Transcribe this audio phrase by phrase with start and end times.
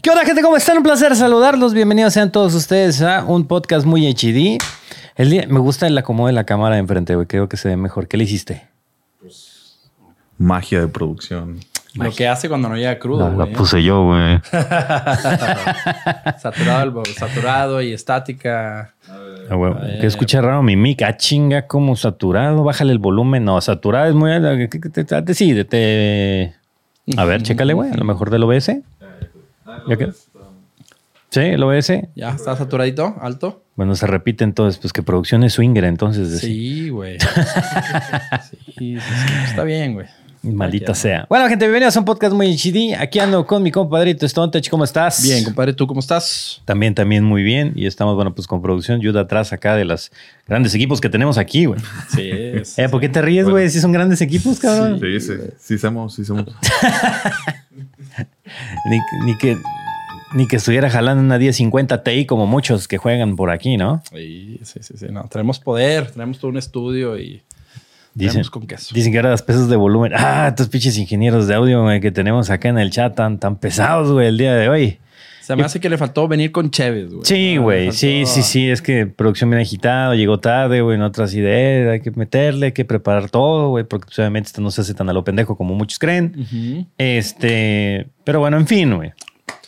[0.00, 0.42] ¿Qué onda, gente?
[0.42, 0.78] ¿Cómo están?
[0.78, 1.74] Un placer saludarlos.
[1.74, 4.58] Bienvenidos sean todos ustedes a un podcast muy HD.
[5.16, 7.26] El día, me gusta el acomodo de la cámara de enfrente, güey.
[7.26, 8.08] Creo que se ve mejor.
[8.08, 8.66] ¿Qué le hiciste?
[10.38, 11.60] Magia de producción.
[11.94, 13.52] Lo que hace cuando no llega crudo, La, la güey.
[13.56, 14.40] puse yo, güey.
[16.38, 18.94] saturado, el- saturado y estática.
[19.50, 21.02] Ah, güey, que escucha raro mi mic.
[21.02, 22.64] Ah, chinga, como saturado.
[22.64, 23.44] Bájale el volumen.
[23.44, 24.48] No, saturado es muy alto.
[24.56, 26.54] ¿Qué- qué- qué- Decídete.
[27.18, 27.90] A ver, chécale, güey.
[27.92, 28.80] A lo mejor del OBS.
[29.88, 30.12] ¿Ya qué?
[31.30, 31.92] Sí, el OBS.
[32.14, 33.64] Ya, está saturadito, alto.
[33.74, 36.38] Bueno, se repite entonces, pues que producción es swinger, entonces.
[36.40, 37.18] Sí, güey.
[38.78, 39.34] Sí, sí, sí.
[39.48, 40.06] Está bien, güey.
[40.52, 41.26] Maldita Aquí sea.
[41.28, 42.94] Bueno, gente, bienvenidos a un podcast muy HD.
[43.00, 44.68] Aquí ando con mi compadrito Stonetech.
[44.68, 45.22] ¿Cómo estás?
[45.22, 46.60] Bien, compadre, ¿tú cómo estás?
[46.66, 47.72] También, también muy bien.
[47.74, 49.00] Y estamos, bueno, pues con producción.
[49.00, 50.12] Ayuda atrás acá de los
[50.46, 51.80] grandes equipos que tenemos aquí, güey.
[52.14, 52.78] Sí, es.
[52.78, 53.70] Eh, ¿Por qué te ríes, güey?
[53.70, 55.00] Si son grandes equipos, cabrón.
[55.00, 55.32] Sí, sí.
[55.58, 56.46] Sí, somos, sí somos.
[58.90, 59.56] Ni, ni que,
[60.34, 64.02] ni que estuviera jalando una 1050 Ti como muchos que juegan por aquí, ¿no?
[64.12, 65.06] Sí, sí, sí, sí.
[65.10, 67.42] No, tenemos poder, tenemos todo un estudio y
[68.14, 68.94] Dicen, tenemos con queso.
[68.94, 70.12] dicen que ahora las pesos de volumen.
[70.14, 73.56] Ah, estos pinches ingenieros de audio, güey, que tenemos acá en el chat tan, tan
[73.56, 74.98] pesados, güey, el día de hoy.
[75.44, 77.24] Se me hace que le faltó venir con Chévez, güey.
[77.24, 77.92] Sí, Ah, güey.
[77.92, 78.70] Sí, sí, sí.
[78.70, 81.92] Es que producción bien agitado, llegó tarde, güey, en otras ideas.
[81.92, 84.94] Hay que meterle, hay que preparar todo, güey, porque pues, obviamente esto no se hace
[84.94, 86.86] tan a lo pendejo como muchos creen.
[86.96, 89.12] Este, pero bueno, en fin, güey.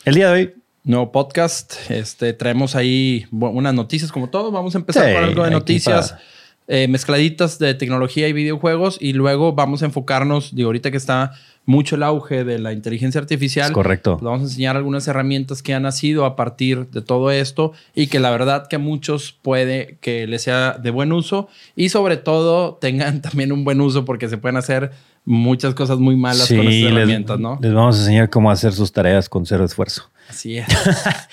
[0.05, 0.53] El día de hoy.
[0.83, 1.91] Nuevo podcast.
[1.91, 4.51] Este, traemos ahí unas noticias como todo.
[4.51, 6.21] Vamos a empezar Sí, con algo de noticias para-
[6.67, 8.97] eh, mezcladitas de tecnología y videojuegos.
[8.99, 11.33] Y luego vamos a enfocarnos, digo, ahorita que está
[11.67, 13.67] mucho el auge de la inteligencia artificial.
[13.67, 14.13] Es correcto.
[14.13, 18.07] pues vamos a enseñar algunas herramientas que han nacido a partir de todo esto y
[18.07, 22.17] que la verdad que a muchos puede que les sea de buen uso y sobre
[22.17, 24.91] todo tengan también un buen uso porque se pueden hacer
[25.27, 27.59] muchas cosas muy malas con estas herramientas, ¿no?
[27.61, 30.09] les vamos a enseñar cómo hacer sus tareas con cero esfuerzo.
[30.29, 30.65] Así es.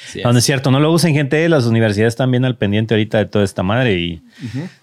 [0.07, 0.25] Así es.
[0.25, 1.49] No, no es cierto, no lo usen, gente.
[1.49, 4.23] Las universidades están bien al pendiente ahorita de toda esta madre y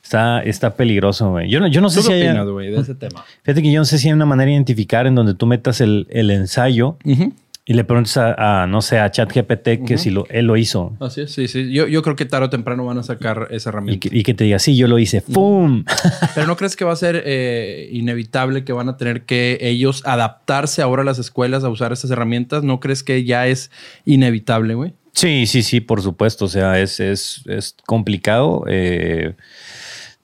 [0.04, 1.50] está, está peligroso, güey.
[1.50, 2.28] Yo no, yo no sé ¿Tú si qué hay.
[2.30, 3.24] opinas, güey, de ese tema?
[3.44, 5.82] Fíjate que yo no sé si hay una manera de identificar en donde tú metas
[5.82, 7.34] el, el ensayo Ujú.
[7.72, 10.94] Y le preguntes a, a, no sé, a ChatGPT que si lo, él lo hizo.
[11.00, 11.72] Así es, sí, sí.
[11.72, 14.10] Yo, yo creo que tarde o temprano van a sacar esa Y herramienta.
[14.10, 15.22] que, y que te diga, sí, yo lo hice.
[15.22, 15.86] ¡Pum!
[16.36, 20.02] Pero ¿no crees que va a ser eh, inevitable que van a tener que ellos
[20.06, 22.64] adaptarse ahora a las escuelas a usar estas herramientas?
[22.64, 23.72] ¿No crees que ya es
[24.06, 24.94] inevitable, güey?
[25.14, 26.46] Sí, sí, sí, por supuesto.
[26.46, 28.64] O sea, es, es, es complicado.
[28.68, 29.36] eh,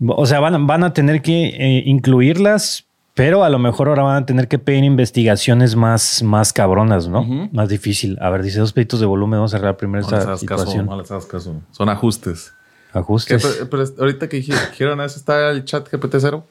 [0.06, 2.87] o sea, van, a- van a tener que eh, incluirlas,
[3.18, 7.22] pero a lo mejor ahora van a tener que pedir investigaciones más, más cabronas, ¿no?
[7.22, 7.50] Ujú.
[7.52, 8.18] Más difícil.
[8.22, 9.40] A ver, dice dos peditos de volumen.
[9.40, 10.86] Vamos a arreglar primero No les esta hagas caso, situación.
[10.86, 11.56] no les hagas caso.
[11.72, 12.54] Son ajustes.
[12.94, 13.46] ¿Qué, Ajustes.
[13.46, 16.44] pero, pero ahorita que dije- dijeron eso, está el chat GPT-0.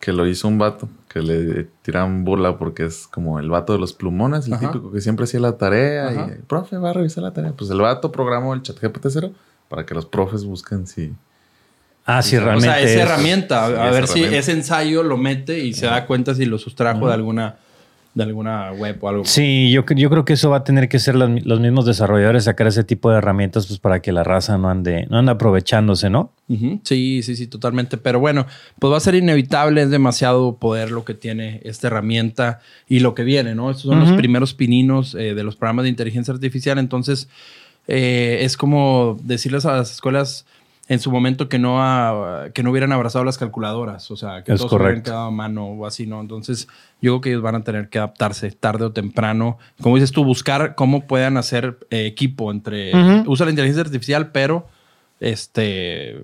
[0.00, 0.88] Que lo hizo un vato.
[1.08, 4.70] Que le tiran burla porque es como el vato de los plumones, el Ajá.
[4.70, 6.08] típico que siempre hacía la tarea.
[6.08, 6.28] Ajá.
[6.38, 7.52] Y, profe, va a revisar la tarea.
[7.52, 9.32] Pues el vato programó el chat GPT-0
[9.68, 11.12] para que los profes busquen si...
[12.04, 12.66] Ah, sí, o realmente.
[12.66, 15.72] sea, esa es- herramienta, a, sí, a esa ver si ese ensayo lo mete y
[15.72, 17.56] se da cuenta si lo sustrajo de alguna
[18.14, 19.24] de alguna web o algo.
[19.24, 21.30] Sí, yo, yo creo que eso va a tener que ser los
[21.60, 25.16] mismos desarrolladores sacar ese tipo de herramientas pues para que la raza no ande, no
[25.18, 26.30] ande aprovechándose, ¿no?
[26.82, 27.96] Sí, sí, sí, totalmente.
[27.96, 28.46] Pero bueno,
[28.78, 33.14] pues va a ser inevitable, es demasiado poder lo que tiene esta herramienta y lo
[33.14, 33.70] que viene, ¿no?
[33.70, 36.78] Estos son los primeros pininos eh, de los programas de inteligencia artificial.
[36.78, 37.28] Entonces,
[37.88, 40.44] eh, es como decirles a las escuelas
[40.88, 41.80] en su momento que no,
[42.52, 45.66] que no hubieran abrazado las calculadoras, o sea, que Es todos hubieran quedado a mano
[45.66, 46.20] o así, ¿no?
[46.20, 46.68] Entonces,
[47.00, 49.58] yo creo que ellos van a tener que adaptarse tarde o temprano.
[49.80, 52.92] Como dices tú, buscar cómo puedan hacer eh, equipo entre...
[53.26, 54.66] Usa la inteligencia artificial, pero
[55.20, 56.22] este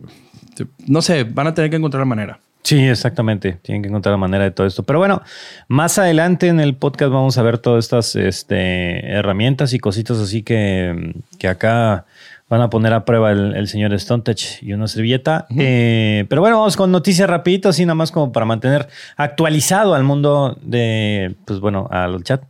[0.86, 2.40] no sé, van a tener que encontrar la manera.
[2.62, 3.58] Sí, exactamente.
[3.62, 4.82] Tienen que encontrar la manera de todo esto.
[4.82, 5.22] Pero bueno,
[5.68, 10.42] más adelante en el podcast vamos a ver todas estas este, herramientas y cositas así
[10.42, 12.04] que, que acá
[12.48, 15.46] van a poner a prueba el, el señor Stontech y una servilleta.
[15.56, 20.02] Eh, pero bueno, vamos con noticias rapidito, así nada más como para mantener actualizado al
[20.02, 22.42] mundo de, pues bueno, al chat.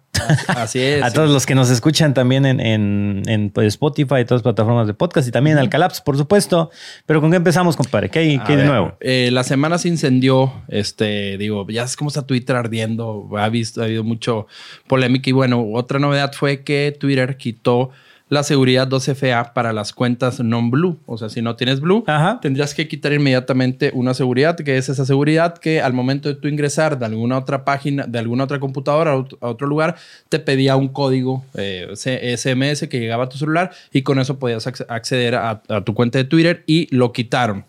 [0.48, 1.02] Así es.
[1.04, 4.42] a todos los que nos escuchan también en, en, en, pues, Spotify y todas las
[4.42, 6.70] plataformas de podcast y también en Alcalaps, por supuesto.
[7.04, 8.08] Pero ¿con qué empezamos, compadre?
[8.08, 8.96] ¿Qué hay, qué de nuevo?
[9.00, 13.80] eh, la semana se incendió, este, digo, ya es como está Twitter ardiendo, ha visto,
[13.82, 14.46] ha habido mucho
[14.86, 17.90] polémica y bueno, otra novedad fue que Twitter quitó
[18.30, 20.98] la seguridad 2FA para las cuentas non-blue.
[21.06, 22.38] O sea, si no tienes blue, Ajá.
[22.42, 26.46] tendrías que quitar inmediatamente una seguridad, que es esa seguridad que al momento de tú
[26.48, 29.96] ingresar de alguna otra página, de alguna otra computadora a ot- a otro lugar,
[30.28, 34.66] te pedía un código eh, SMS que llegaba a tu celular y con eso podías
[34.66, 37.64] acce- acceder a, a tu cuenta de Twitter y lo quitaron.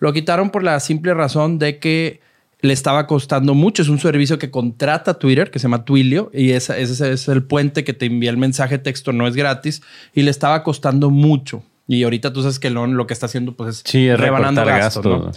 [0.00, 2.20] Lo quitaron por la simple razón de que
[2.60, 3.82] le estaba costando mucho.
[3.82, 7.42] Es un servicio que contrata Twitter, que se llama Twilio, y ese, ese es el
[7.42, 9.82] puente que te envía el mensaje texto, no es gratis,
[10.14, 11.62] y le estaba costando mucho.
[11.88, 14.64] Y ahorita tú sabes que Elon lo que está haciendo pues es, Sí, es rebanando
[14.64, 15.04] gastos.
[15.04, 15.30] ¿no?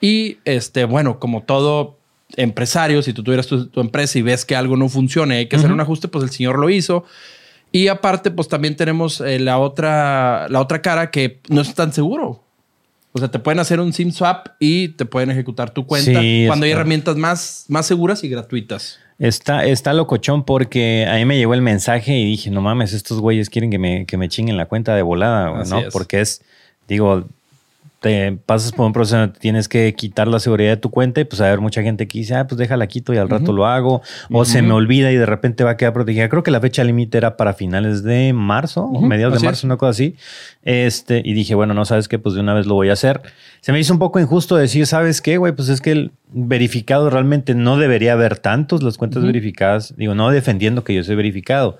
[0.00, 1.98] Y este, bueno, como todo
[2.36, 5.46] empresario, si tú tuvieras tu, tu empresa y ves que algo no funciona y hay
[5.46, 7.04] que hacer un ajuste, pues el señor lo hizo.
[7.74, 11.92] Y aparte, pues también tenemos eh, la, otra, la otra cara que no es tan
[11.92, 12.43] seguro.
[13.16, 16.44] O sea, te pueden hacer un SIM swap y te pueden ejecutar tu cuenta Sí,
[16.48, 18.98] cuando hay herramientas más, más seguras y gratuitas.
[19.20, 23.20] Está, está locochón porque a mí me llegó el mensaje y dije, no mames, estos
[23.20, 25.78] güeyes quieren que me, que me chinguen la cuenta de volada, güey", Así ¿no?
[25.78, 25.92] es.
[25.92, 26.42] Porque es,
[26.88, 27.28] digo,
[28.04, 31.24] te pasas por un proceso donde tienes que quitar la seguridad de tu cuenta y
[31.24, 33.64] pues a ver mucha gente que dice, ah, pues déjala quito y al rato lo
[33.64, 34.02] hago.
[34.30, 36.28] O se me olvida y de repente va a quedar protegida.
[36.28, 39.64] Creo que la fecha límite era para finales de marzo, Ujú, mediados de marzo, es.
[39.64, 40.16] una cosa así.
[40.62, 43.22] Este, y dije, bueno, no sabes qué, pues de una vez lo voy a hacer.
[43.62, 45.54] Se me hizo un poco injusto decir, ¿sabes qué, güey?
[45.54, 49.94] Pues es que el verificado realmente no debería haber tantos, las cuentas verificadas.
[49.96, 51.78] Digo, no defendiendo que yo soy verificado,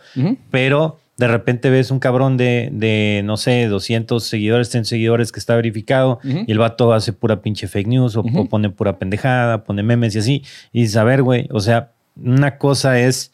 [0.50, 5.38] pero de repente ves un cabrón de, de, no sé, 200 seguidores, 100 seguidores que
[5.38, 9.82] está verificado y el vato hace pura pinche fake news o, pone pura pendejada, pone
[9.82, 10.42] memes y así.
[10.72, 13.32] Y dices, a ver, güey, o sea, una cosa es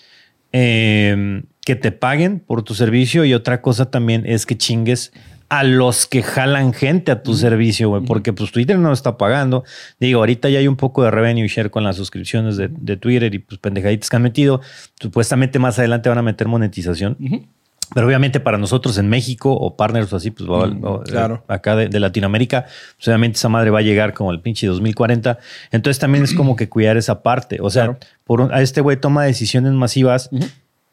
[0.52, 5.12] eh, que te paguen por tu servicio y otra cosa también es que chingues
[5.48, 9.18] a los que jalan gente a tu servicio, güey, porque pues Twitter no lo está
[9.18, 9.64] pagando.
[9.98, 13.34] Digo, ahorita ya hay un poco de revenue share con las suscripciones de, de Twitter
[13.34, 14.60] y pues pendejaditas que han metido.
[15.00, 17.16] Supuestamente más adelante van a meter monetización.
[17.94, 21.42] Pero obviamente para nosotros en México o partners o así, pues Mm, o, eh, claro.
[21.48, 22.66] acá de, de Latinoamérica,
[22.96, 25.38] pues obviamente esa madre va a llegar como el pinche 2040.
[25.72, 27.58] Entonces también es como que cuidar esa parte.
[27.60, 27.98] O sea, Claro.
[28.24, 30.30] por un- a este güey toma decisiones masivas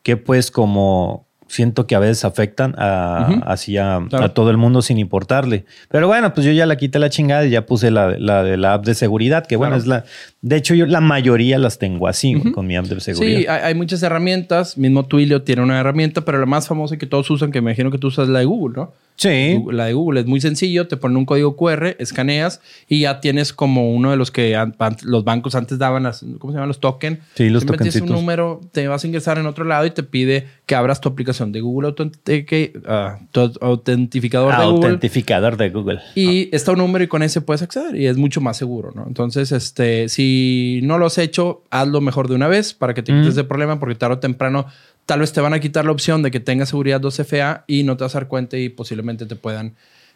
[0.03, 4.25] que pues como siento que a veces afectan a, a, Claro.
[4.25, 5.63] a todo el mundo sin importarle.
[5.89, 8.57] Pero bueno, pues yo ya la quité la chingada y ya puse la, la de
[8.57, 10.03] la app de seguridad, que bueno, es la...
[10.47, 13.39] De hecho, yo la mayoría las tengo así, con mi app de seguridad.
[13.39, 14.77] Sí, hay, hay muchas herramientas.
[14.77, 17.91] Mismo Twilio tiene una herramienta, pero la más famosa que todos usan, que me imagino
[17.91, 18.93] que tú usas, la de Google, ¿no?
[19.17, 19.59] Sí.
[19.71, 23.51] La de Google es muy sencillo, te ponen un código QR, escaneas y ya tienes
[23.51, 24.55] como uno de los que
[25.03, 26.67] los bancos antes daban, las, ¿cómo se llaman?
[26.67, 27.19] Los tokens.
[27.33, 30.45] Sí, los metes un número, te vas a ingresar en otro lado y te pide
[30.67, 31.95] que abras tu aplicación de Google
[32.85, 34.85] ah, tu autentificador de Google.
[34.85, 35.99] Autentificador de Google.
[36.13, 39.05] Y está un número y con ese puedes acceder y es mucho más seguro, ¿no?
[39.07, 40.36] Entonces, este, si
[40.83, 43.37] no lo has hecho, hazlo mejor de una vez para que te quites Mm.
[43.37, 44.65] de problema porque tarde o temprano
[45.05, 47.95] tal vez te van a quitar la opción de que tengas seguridad 2FA y no
[47.97, 49.73] te vas a dar cuenta y posiblemente te puedan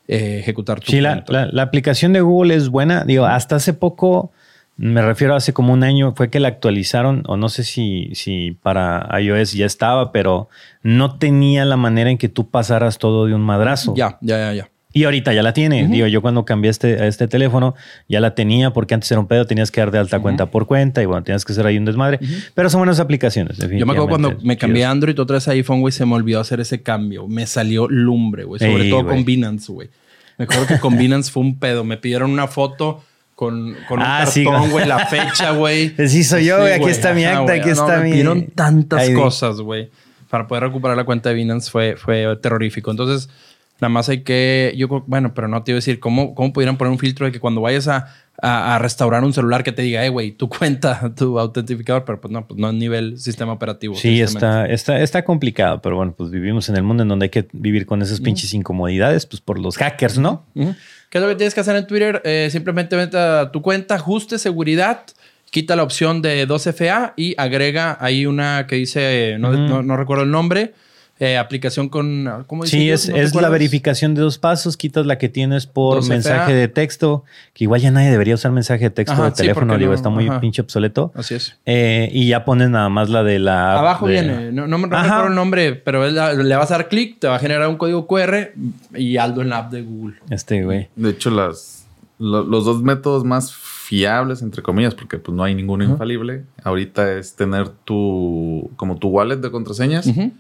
[0.07, 3.05] eh, ejecutar tu Sí, la- la aplicación de Google es buena.
[3.05, 4.31] Digo, hasta hace poco,
[4.75, 8.09] me refiero a hace como un año, fue que la actualizaron, o no sé si,
[8.15, 10.49] si para iOS ya estaba, pero
[10.81, 13.93] no tenía la manera en que tú pasaras todo de un madrazo.
[13.95, 14.69] Ya, ya, ya, ya.
[14.93, 15.87] Y ahorita ya la tiene.
[15.87, 17.75] Digo, yo cuando cambié este, a este teléfono
[18.09, 20.65] ya la tenía porque antes era un pedo, tenías que dar de alta cuenta por
[20.67, 22.19] cuenta y bueno, tenías que hacer ahí un desmadre.
[22.53, 23.57] Pero son buenas aplicaciones.
[23.57, 24.91] Yo me acuerdo cuando me cambié a.
[24.91, 27.27] Android otra vez a iPhone, güey, se me olvidó hacer ese cambio.
[27.27, 28.59] Me salió lumbre, güey.
[28.59, 29.89] Sobre Ey, todo con Binance, güey.
[30.37, 31.83] Me acuerdo que con Binance fue un pedo.
[31.85, 33.01] Me pidieron una foto
[33.35, 34.85] con, con un Ah, sí, cartón, güey.
[34.87, 35.93] la fecha, güey.
[36.09, 36.73] Sí, soy yo, güey.
[36.73, 39.89] Aquí está mi acta, aquí No, está me mi- pidieron tantas cosas, güey.
[40.29, 42.91] Para poder recuperar la cuenta de Binance fue, fue terrorífico.
[42.91, 43.29] Entonces,
[43.81, 44.73] nada más hay que...
[44.77, 47.25] Yo, creo- bueno, pero no te iba a decir, ¿cómo, cómo pudieran poner un filtro
[47.25, 48.07] de que cuando vayas a,
[48.41, 52.21] a, a restaurar un celular que te diga, eh, güey, tu cuenta, tu autentificador, pero
[52.21, 53.95] pues no, pues no a nivel sistema operativo.
[53.95, 57.29] Sí, está, está, está complicado, pero bueno, pues vivimos en el mundo en donde hay
[57.31, 60.45] que vivir con esas pinches incomodidades, pues por los hackers, ¿no?
[60.53, 62.21] ¿Qué es lo que tienes que hacer en Twitter?
[62.23, 65.01] Eh, simplemente vete a tu cuenta, ajuste, seguridad,
[65.49, 70.23] quita la opción de 2FA y agrega ahí una que dice, eh, no- no recuerdo
[70.23, 70.73] el nombre,
[71.23, 72.27] eh, aplicación con...
[72.47, 72.77] ¿Cómo dice?
[72.77, 72.95] Sí, yo?
[72.95, 76.09] es, ¿No te es la verificación de dos pasos, quitas la que tienes por 2FA.
[76.09, 77.23] mensaje de texto,
[77.53, 80.09] que igual ya nadie debería usar mensaje de texto Ajá, de teléfono, digo, no, está
[80.09, 80.41] muy ajá.
[80.41, 81.11] pinche obsoleto.
[81.13, 81.55] Así es.
[81.67, 83.77] Eh, y ya pones nada más la de la...
[83.77, 86.87] Abajo de- viene, no, no me recuerdo el nombre, pero la- le vas a dar
[86.89, 88.53] clic, te va a generar un código QR
[88.95, 90.15] y algo en la app de Google.
[90.31, 90.89] Este, güey.
[90.95, 91.85] De hecho, las,
[92.17, 97.11] lo- los dos métodos más fiables, entre comillas, porque pues no hay ninguno infalible, ahorita
[97.17, 100.31] es tener tu, como tu wallet de contraseñas Ujú.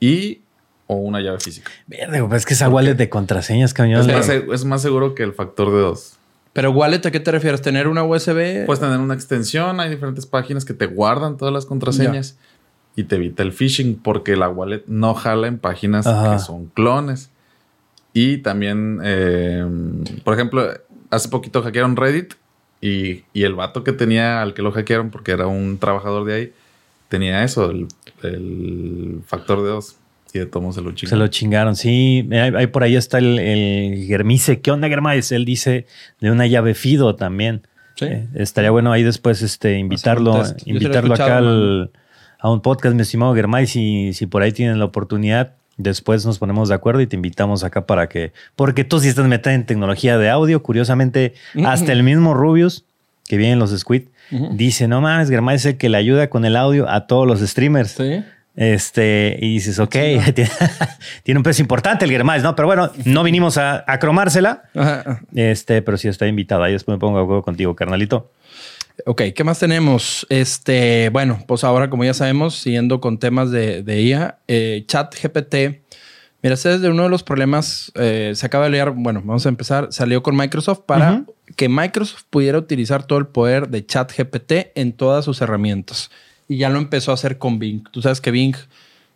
[0.00, 0.40] Y
[0.86, 1.70] o una llave física.
[1.86, 4.00] Verde, pues es que esa wallet de contraseñas, cañón.
[4.00, 6.16] Es más, es más seguro que el factor de dos.
[6.52, 7.62] Pero wallet, ¿a qué te refieres?
[7.62, 8.66] ¿Tener una USB?
[8.66, 12.36] Puedes tener una extensión, hay diferentes páginas que te guardan todas las contraseñas
[12.96, 16.32] y te evita el phishing porque la wallet no jala en páginas Ajá.
[16.32, 17.30] que son clones.
[18.12, 19.64] Y también, eh,
[20.24, 20.68] por ejemplo,
[21.10, 22.34] hace poquito hackearon Reddit
[22.80, 26.34] y, y el vato que tenía al que lo hackearon, porque era un trabajador de
[26.34, 26.52] ahí,
[27.08, 27.86] tenía eso, el,
[28.24, 29.96] el factor de dos.
[30.32, 31.18] Y de tomo se lo Se chingaron.
[31.18, 32.28] lo chingaron, sí.
[32.30, 34.60] Ahí, ahí por ahí está el, el Germise.
[34.60, 35.32] ¿Qué onda, Germais?
[35.32, 35.86] Él dice
[36.20, 37.62] de una llave Fido también.
[37.96, 38.04] Sí.
[38.04, 41.90] Eh, estaría bueno ahí después este, invitarlo, invitarlo acá al-
[42.38, 45.54] a un podcast, mi estimado Germay, si, si por ahí tienen la oportunidad.
[45.76, 48.32] Después nos ponemos de acuerdo y te invitamos acá para que.
[48.54, 50.62] Porque tú sí estás metida en tecnología de audio.
[50.62, 51.34] Curiosamente,
[51.64, 52.84] hasta el mismo Rubius,
[53.26, 56.44] que viene en los Squid, dice: No mames, Germay es el que le ayuda con
[56.44, 57.92] el audio a todos los streamers.
[57.92, 58.22] Sí.
[58.56, 59.90] Este, y dices, ok,
[60.34, 60.50] tiene,
[61.22, 62.54] tiene un peso importante el Germán, ¿no?
[62.56, 64.64] Pero bueno, no vinimos a, a cromársela.
[64.74, 65.20] Ajá.
[65.34, 66.62] Este, pero sí está invitado.
[66.62, 68.32] Ahí después me pongo de acuerdo contigo, carnalito.
[69.06, 70.26] Ok, ¿qué más tenemos?
[70.28, 75.14] Este, bueno, pues ahora, como ya sabemos, siguiendo con temas de, de IA, eh, Chat
[75.14, 75.80] GPT.
[76.42, 77.92] Mira, este es de uno de los problemas.
[77.96, 79.88] eh, se acaba de leer, bueno, vamos a empezar.
[79.92, 81.24] Salió con Microsoft para
[81.56, 86.10] que Microsoft pudiera utilizar todo el poder de Chat GPT en todas sus herramientas.
[86.48, 87.84] Y ya lo empezó a hacer con Bing.
[87.90, 88.56] Tú sabes que Bing,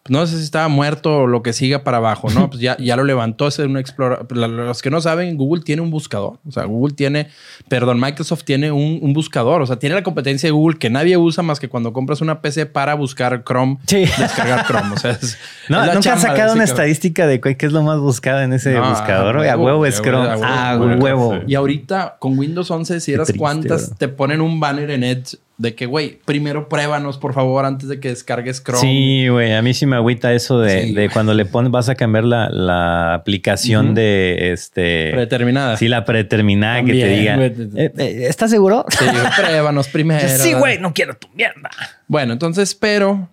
[0.09, 2.51] no sé si estaba muerto o lo que siga para abajo, ¿no?
[2.55, 4.37] Pues ya, ya lo levantó, es un explorador.
[4.37, 6.39] Los que no saben, Google tiene un buscador.
[6.47, 7.29] O sea, Google tiene,
[7.69, 9.63] perdón, Microsoft tiene un, un buscador.
[9.63, 12.41] O sea, tiene la competencia de Google que nadie usa más que cuando compras una
[12.43, 14.05] PC para buscar Chrome, Sí.
[14.19, 14.93] descargar Chrome.
[14.95, 15.39] O sea, es,
[15.71, 18.75] No, es nunca has sacado una estadística de qué es lo más buscado en ese
[18.75, 19.37] No, buscador.
[19.37, 19.49] a güey.
[19.49, 20.29] A huevo, huevo es huevo, Chrome.
[20.29, 21.03] a huevo, Ah, a huevo.
[21.31, 21.41] huevo.
[21.47, 23.97] Y ahorita con Windows 11, si eras triste, cuántas, bro.
[23.99, 28.01] te ponen un banner en Edge de que, güey, primero pruébanos, por favor, antes de
[28.01, 28.81] que descargues Chrome.
[28.81, 31.89] Sí, güey, a mí sí me agüita eso de, Sí, de cuando le pones, vas
[31.89, 35.11] a cambiar la, la aplicación de este.
[35.13, 35.77] Predeterminada.
[35.77, 37.37] Sí, la predeterminada que te diga.
[37.47, 37.55] "Eh,
[37.97, 38.85] eh, ¿Estás seguro?
[38.89, 39.05] Sí,
[39.41, 40.29] pruébanos primero.
[40.29, 41.71] sí, güey, no quiero tu mierda.
[42.09, 43.29] Bueno, entonces, pero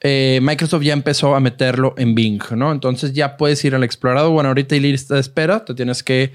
[0.00, 2.72] eh, Microsoft ya empezó a meterlo en Bing, ¿no?
[2.72, 4.32] Entonces ya puedes ir al explorador.
[4.32, 6.32] Bueno, ahorita hay lista de espera, te tienes que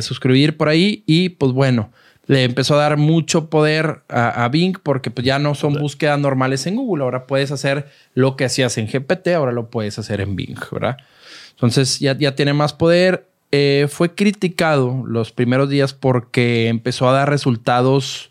[0.00, 1.92] suscribir por ahí y pues bueno,
[2.28, 6.20] le empezó a dar mucho poder a, a Bing porque pues ya no son búsquedas
[6.20, 7.02] normales en Google.
[7.02, 10.98] Ahora puedes hacer lo que hacías en GPT, ahora lo puedes hacer en Bing, ¿verdad?
[11.52, 13.26] Entonces ya, ya tiene más poder.
[13.50, 18.30] Eh, fue criticado los primeros días porque empezó a dar resultados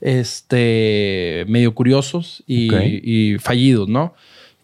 [0.00, 4.14] este, medio curiosos y fallidos, ¿no?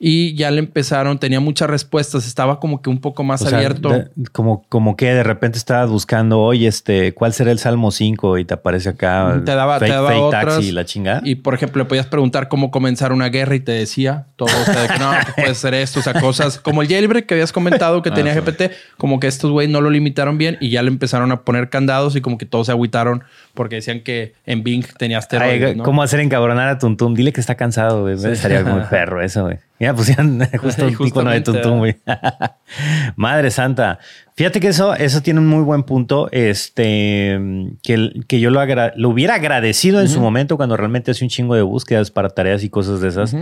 [0.02, 3.59] Y ya le empezaron, tenía muchas respuestas, estaba como que un poco más O sea,
[3.59, 3.90] abierto.
[3.90, 8.38] de- como, como que de repente estabas buscando, oye, este, ¿cuál será el Salmo 5?
[8.38, 9.42] Y te aparece acá.
[9.45, 11.21] Te daba- te fake, daba fake otras taxi y la chingada.
[11.23, 14.64] Y por ejemplo, le podías preguntar cómo comenzar una guerra y te decía todo, o
[14.64, 17.35] sea, de que no, que puedes hacer esto, o sea, cosas como el jailbreak que
[17.35, 18.40] habías comentado que tenía sí.
[18.40, 21.69] GPT, como que estos güeyes no lo limitaron bien y ya le empezaron a poner
[21.69, 23.23] candados y como que todos se agüitaron
[23.54, 25.85] porque decían que en Bing tenía Ay, asteroides, ¿no?
[25.85, 27.14] ¿Cómo hacer encabronar a Tuntum?
[27.14, 28.14] Dile que está cansado, güey.
[28.14, 29.59] Estaría muy perro eso, güey.
[29.78, 31.97] Mira, pusieron justo un icono de Tuntum, güey.
[33.16, 33.99] Madre santa.
[34.37, 36.28] Fíjate que eso, eso tiene un muy buen punto.
[36.33, 37.38] Este,
[37.83, 41.28] que, que yo lo, agra- lo hubiera agradecido en su momento cuando realmente hace un
[41.30, 43.35] chingo de búsquedas para tareas y cosas de esas,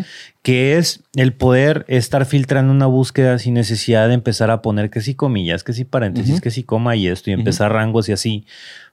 [0.43, 5.00] que es el poder estar filtrando una búsqueda sin necesidad de empezar a poner que
[5.00, 8.47] sí comillas, que sí paréntesis, que sí coma y esto y empezar rangos y así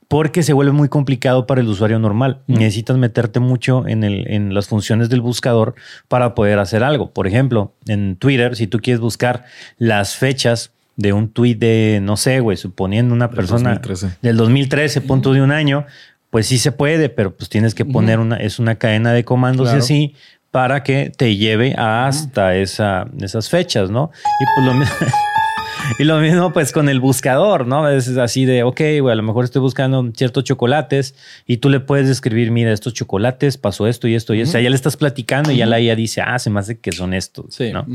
[0.08, 2.42] porque se vuelve muy complicado para el usuario normal.
[2.48, 5.76] Necesitas meterte mucho en, el, en las funciones del buscador
[6.08, 7.12] para poder hacer algo.
[7.12, 9.46] Por ejemplo, en Twitter, si tú quieres buscar
[9.78, 14.18] las fechas de un tweet de, no sé, güey, suponiendo una Del persona 2013.
[14.22, 15.86] del 2013, punto de un año,
[16.30, 19.74] pues sí se puede, pero pues tienes que poner una, es una cadena de comandos
[19.74, 20.16] y así
[20.52, 24.12] para que te lleve hasta esa, esas fechas, ¿no?
[24.24, 24.96] Y pues lo mismo.
[26.00, 27.88] Y lo mismo pues con el buscador, ¿no?
[27.90, 31.16] Es así de, ok, güey, a lo mejor estoy buscando ciertos chocolates
[31.46, 34.50] y tú le puedes describir, mira, estos chocolates pasó esto y esto y esto.
[34.50, 36.80] O sea, ya le estás platicando y ya la IA dice, ah, se me hace
[36.80, 37.72] que son estos, Sí.
[37.72, 37.86] ¿no?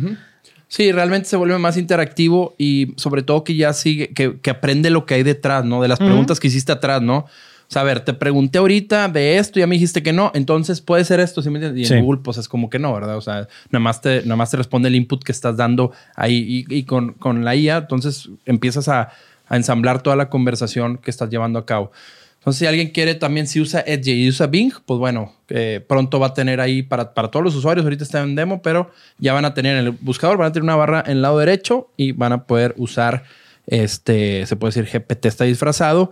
[0.69, 4.91] Sí, realmente se vuelve más interactivo y sobre todo que ya sigue, que, que aprende
[4.91, 5.83] lo que hay detrás, ¿no?
[5.83, 7.27] De las preguntas que hiciste atrás, ¿no?
[7.71, 10.33] O sea, a ver, te pregunté ahorita de esto y ya me dijiste que no,
[10.35, 11.81] entonces puede ser esto, ¿sí me entiendes?
[11.81, 11.95] Y Sí.
[11.95, 13.17] en Google, pues es como que no, ¿verdad?
[13.17, 16.67] O sea, nada más te, nada más te responde el input que estás dando ahí
[16.69, 19.11] y, y con, con la IA, entonces empiezas a,
[19.49, 21.93] a ensamblar toda la conversación que estás llevando a cabo.
[22.39, 26.19] Entonces, si alguien quiere también, si usa Edge y usa Bing, pues bueno, eh, pronto
[26.19, 27.85] va a tener ahí para, para todos los usuarios.
[27.85, 30.65] Ahorita está en demo, pero ya van a tener en el buscador, van a tener
[30.65, 33.25] una barra en el lado derecho y van a poder usar
[33.71, 36.11] este, se puede decir GPT está disfrazado.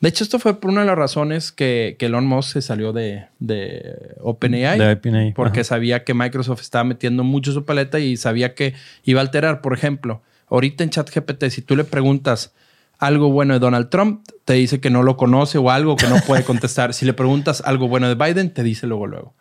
[0.00, 2.92] De hecho, esto fue por una de las razones que, que Elon Musk se salió
[2.92, 4.78] de, de OpenAI.
[4.78, 5.68] De OpenAI, Porque ajá.
[5.68, 8.74] sabía que Microsoft estaba metiendo mucho su paleta y sabía que
[9.04, 9.60] iba a alterar.
[9.60, 12.54] Por ejemplo, ahorita en ChatGPT, si tú le preguntas
[12.98, 16.16] algo bueno de Donald Trump, te dice que no lo conoce o algo que no
[16.26, 16.94] puede contestar.
[16.94, 19.34] si le preguntas algo bueno de Biden, te dice luego luego.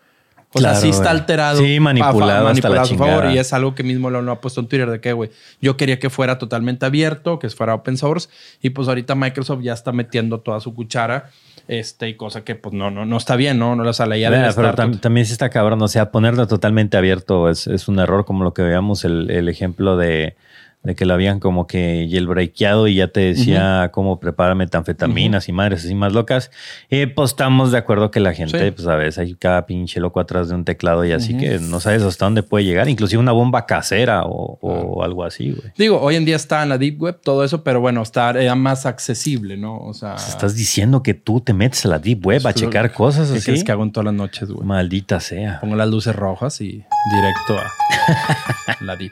[0.52, 1.60] O Claro, sea, sí está alterado.
[1.64, 3.14] Sí, manipulado a, hasta la a su favor.
[3.14, 3.34] chingada.
[3.36, 5.30] Y es algo que mismo lo, lo ha puesto en Twitter de que, güey,
[5.62, 8.30] yo quería que fuera totalmente abierto, que fuera open source.
[8.62, 11.30] Y pues ahorita Microsoft ya está metiendo toda su cuchara.
[11.68, 13.76] Este, y cosa que pues no, no, no está bien, ¿no?
[13.76, 15.80] No la sala ya pero estar tam- también se está cabrón.
[15.84, 19.50] O sea, ponerlo totalmente abierto es, es un error, como lo que veamos el, el
[19.50, 20.36] ejemplo de,
[20.82, 25.52] de que lo habían como que jailbreakeado y ya te decía cómo preparar metanfetaminas y
[25.52, 26.52] madres así más locas.
[26.90, 28.72] Y pues estamos de acuerdo que la gente, Sí.
[28.72, 31.80] pues a veces hay cada pinche loco atrás de un teclado y así que no
[31.82, 35.72] sabes hasta dónde puede llegar, inclusive una bomba casera o, o algo así, güey.
[35.78, 38.56] Digo, hoy en día está en la Deep Web todo eso, pero bueno, está ya
[38.56, 39.78] más accesible, ¿no?
[39.80, 42.56] O sea, Pues Estás diciendo que tú te metes a la deep web a Pues,
[42.56, 43.46] checar cosas ¿qué así.
[43.46, 44.66] crees que hago en todas las noches, güey?
[44.66, 45.60] Maldita sea.
[45.60, 49.12] Pongo las luces rojas y directo a la Deep.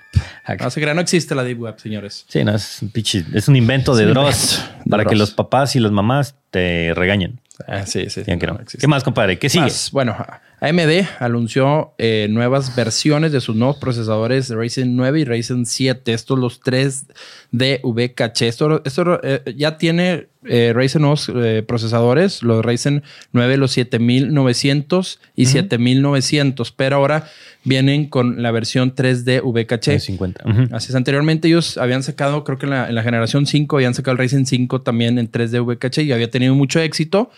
[0.61, 2.25] No se crea, no existe la Deep Web, señores.
[2.27, 5.75] Sí, no, es un pinche- es un invento de un Dross para que los papás
[5.75, 7.39] y las mamás te regañen.
[7.67, 8.21] Ah, sí, sí.
[8.21, 8.59] Digan que no.
[8.79, 9.39] ¿Qué más, compadre?
[9.39, 9.63] ¿Qué sigue?
[9.63, 10.15] Más, bueno,
[10.59, 16.13] AMD anunció eh, nuevas versiones de sus nuevos procesadores Ryzen 9 y Ryzen 7.
[16.13, 17.05] Estos los 3
[17.51, 18.47] de caché.
[18.47, 25.19] Esto, esto eh, ya tiene eh, Ryzen nuevos eh, procesadores, los Ryzen 9, los 7900
[25.35, 27.29] y 7900, pero ahora
[27.63, 29.99] vienen con la versión 3 de VKC.
[29.99, 30.43] 50.
[30.49, 30.75] Ujú.
[30.75, 33.93] Así es, anteriormente ellos habían sacado, creo que en la, en la generación 5, habían
[33.93, 37.29] sacado el Ryzen 5 también en 3D VKC y había tenido mucho éxito.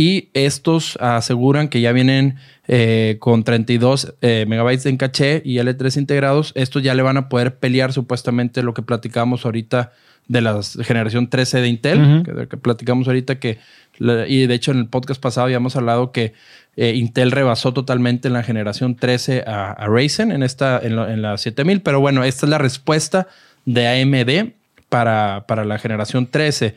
[0.00, 2.36] Y estos aseguran que ya vienen
[2.68, 6.52] eh, con 32 eh, megabytes en caché y L3 integrados.
[6.54, 9.92] Estos ya le van a poder pelear supuestamente lo que platicábamos ahorita
[10.26, 13.58] de la generación 13 de Intel, que, de que platicamos ahorita que,
[14.28, 16.32] y de hecho en el podcast pasado habíamos hablado que
[16.76, 21.08] eh, Intel rebasó totalmente en la generación 13 a, a Ryzen en, esta, en, lo-
[21.10, 23.26] en la 7000, pero bueno, esta es la respuesta
[23.66, 24.52] de AMD
[24.88, 26.74] para, para la generación 13.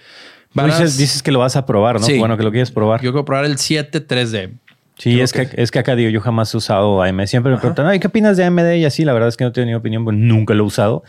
[0.55, 2.05] A- Dices, dices que lo vas a probar, ¿no?
[2.05, 2.17] Sí.
[2.19, 3.01] Bueno, que lo quieres probar.
[3.01, 4.51] Yo quiero probar el 7 3D.
[4.97, 7.25] sí, es que, que- es que acá digo, yo jamás he usado AMD.
[7.25, 8.75] Siempre me preguntan, Ay, ¿qué opinas de AMD?
[8.77, 11.03] Y así, la verdad es que no tengo ni opinión, pues nunca lo he usado.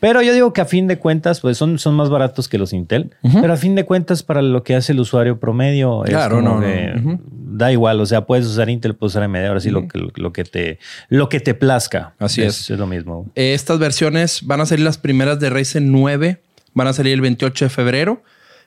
[0.00, 2.72] Pero yo digo que a fin de cuentas, pues son, son más baratos que los
[2.72, 3.10] Intel.
[3.40, 6.60] Pero a fin de cuentas, para lo que hace el usuario promedio, es Claro, como
[6.60, 8.00] no, da igual.
[8.00, 9.46] O sea, puedes usar Intel, puedes usar AMD.
[9.46, 12.14] Ahora sí, lo, que, lo, que te, lo que te plazca.
[12.18, 12.70] Así es.
[12.70, 13.30] Es lo mismo.
[13.34, 16.40] Eh, Estas versiones van a salir las primeras de Ryzen 9,
[16.74, 18.22] van a salir el 28 de febrero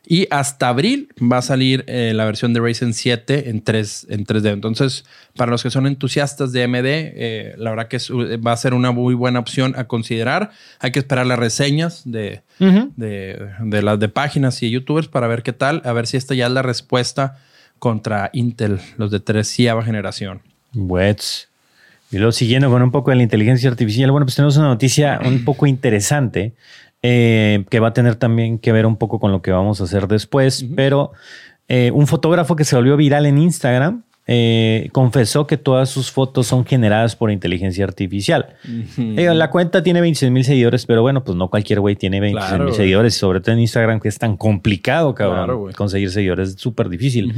[0.09, 4.25] y hasta abril va a salir eh, la versión de Ryzen 7 en, 3, en
[4.25, 4.53] 3D.
[4.53, 5.03] Entonces,
[5.35, 8.73] para los que son entusiastas de AMD, eh, la verdad que es- va a ser
[8.73, 10.51] una muy buena opción a considerar.
[10.79, 12.41] Hay que esperar las reseñas de,
[12.95, 16.33] de, de las de páginas y youtubers para ver qué tal, a ver si esta
[16.35, 17.37] ya es la respuesta
[17.79, 20.39] contra Intel, los de treceava generación.
[20.73, 21.49] Wets.
[22.09, 25.19] Y luego siguiendo con un poco de la inteligencia artificial, bueno, pues tenemos una noticia
[25.25, 26.53] un poco interesante
[27.01, 29.85] eh, que va a tener también que ver un poco con lo que vamos a
[29.85, 31.11] hacer después, pero
[31.67, 36.47] eh, un fotógrafo que se volvió viral en Instagram eh, confesó que todas sus fotos
[36.47, 38.55] son generadas por inteligencia artificial.
[38.97, 42.65] La cuenta tiene 26 mil seguidores, pero bueno, pues no cualquier güey tiene 26 Claro,
[42.65, 45.45] mil seguidores, sobre todo en Instagram, que es tan complicado, cabrón.
[45.45, 47.33] Claro, conseguir seguidores es súper difícil.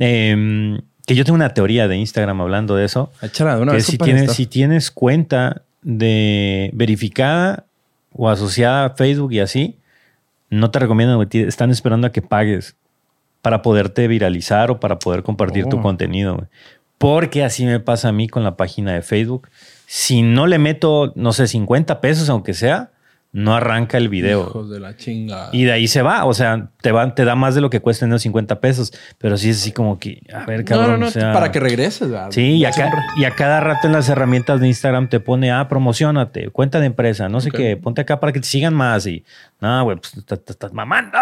[0.00, 3.12] Eh, que yo tengo una teoría de Instagram hablando de eso.
[3.22, 7.66] Échala de una que vez, si tienes, si tienes cuenta de verificada
[8.14, 9.78] o asociada a Facebook y así,
[10.50, 11.28] no te recomiendo, güey.
[11.28, 12.76] Ti- Están esperando a que pagues
[13.42, 15.82] para poderte viralizar o para poder compartir tu Oh.
[15.82, 16.48] contenido.
[16.96, 19.48] Porque así me pasa a mí con la página de Facebook.
[19.86, 22.90] Si no le meto, no sé, 50 pesos, aunque sea,
[23.34, 24.46] no arranca el video.
[24.48, 25.48] Hijos de la chinga.
[25.52, 26.24] Y de ahí se va.
[26.24, 28.92] O sea, te, va, te da más de lo que cuestan esos 50 pesos.
[29.18, 30.86] Pero sí es así como que, a ver, cabrón.
[30.86, 32.08] no, no, no, o sea, para que regreses.
[32.10, 32.28] ¿verdad?
[32.30, 35.50] Sí, y a, ca- y a cada rato en las herramientas de Instagram te pone,
[35.50, 39.04] ah, promocionate, cuenta de empresa, no sé qué, ponte acá para que te sigan más.
[39.06, 39.24] Y,
[39.60, 40.14] no, güey, pues
[40.48, 41.18] estás mamando.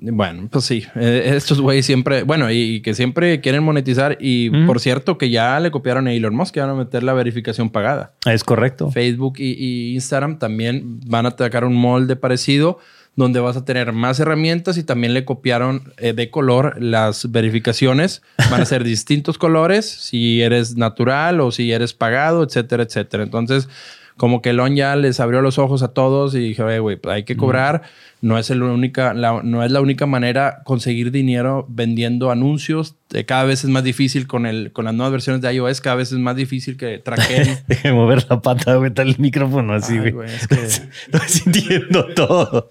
[0.00, 0.84] Bueno, pues sí.
[0.94, 4.16] Eh, estos güeyes siempre, bueno, y, y que siempre quieren monetizar.
[4.20, 7.14] Y por cierto, que ya le copiaron a Elon Musk, que van a meter la
[7.14, 8.12] verificación pagada.
[8.24, 8.90] Es correcto.
[8.90, 12.78] Facebook y, y Instagram también van a sacar un molde parecido
[13.18, 18.22] donde vas a tener más herramientas y también le copiaron eh, de color las verificaciones.
[18.48, 23.24] Van a ser distintos colores, si eres natural o si eres pagado, etcétera, etcétera.
[23.24, 23.68] Entonces,
[24.18, 27.14] como que Elon ya les abrió los ojos a todos y dije, "Oye, güey, pues
[27.14, 27.82] hay que cobrar.
[28.20, 32.96] No es, el única, la, no es la única manera conseguir dinero vendiendo anuncios.
[33.14, 35.80] Eh, cada vez es más difícil con, el, con las nuevas versiones de iOS.
[35.80, 39.16] Cada vez es más difícil que traqueen Deje de mover la pata, güey, está el
[39.18, 40.28] micrófono así, Ay, güey.
[40.34, 42.70] es que- Estoy sintiendo todo.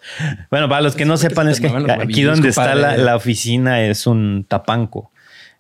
[0.52, 4.06] Bueno, para los que no sepan, se es que aquí donde está la oficina es
[4.06, 5.12] un tapanco.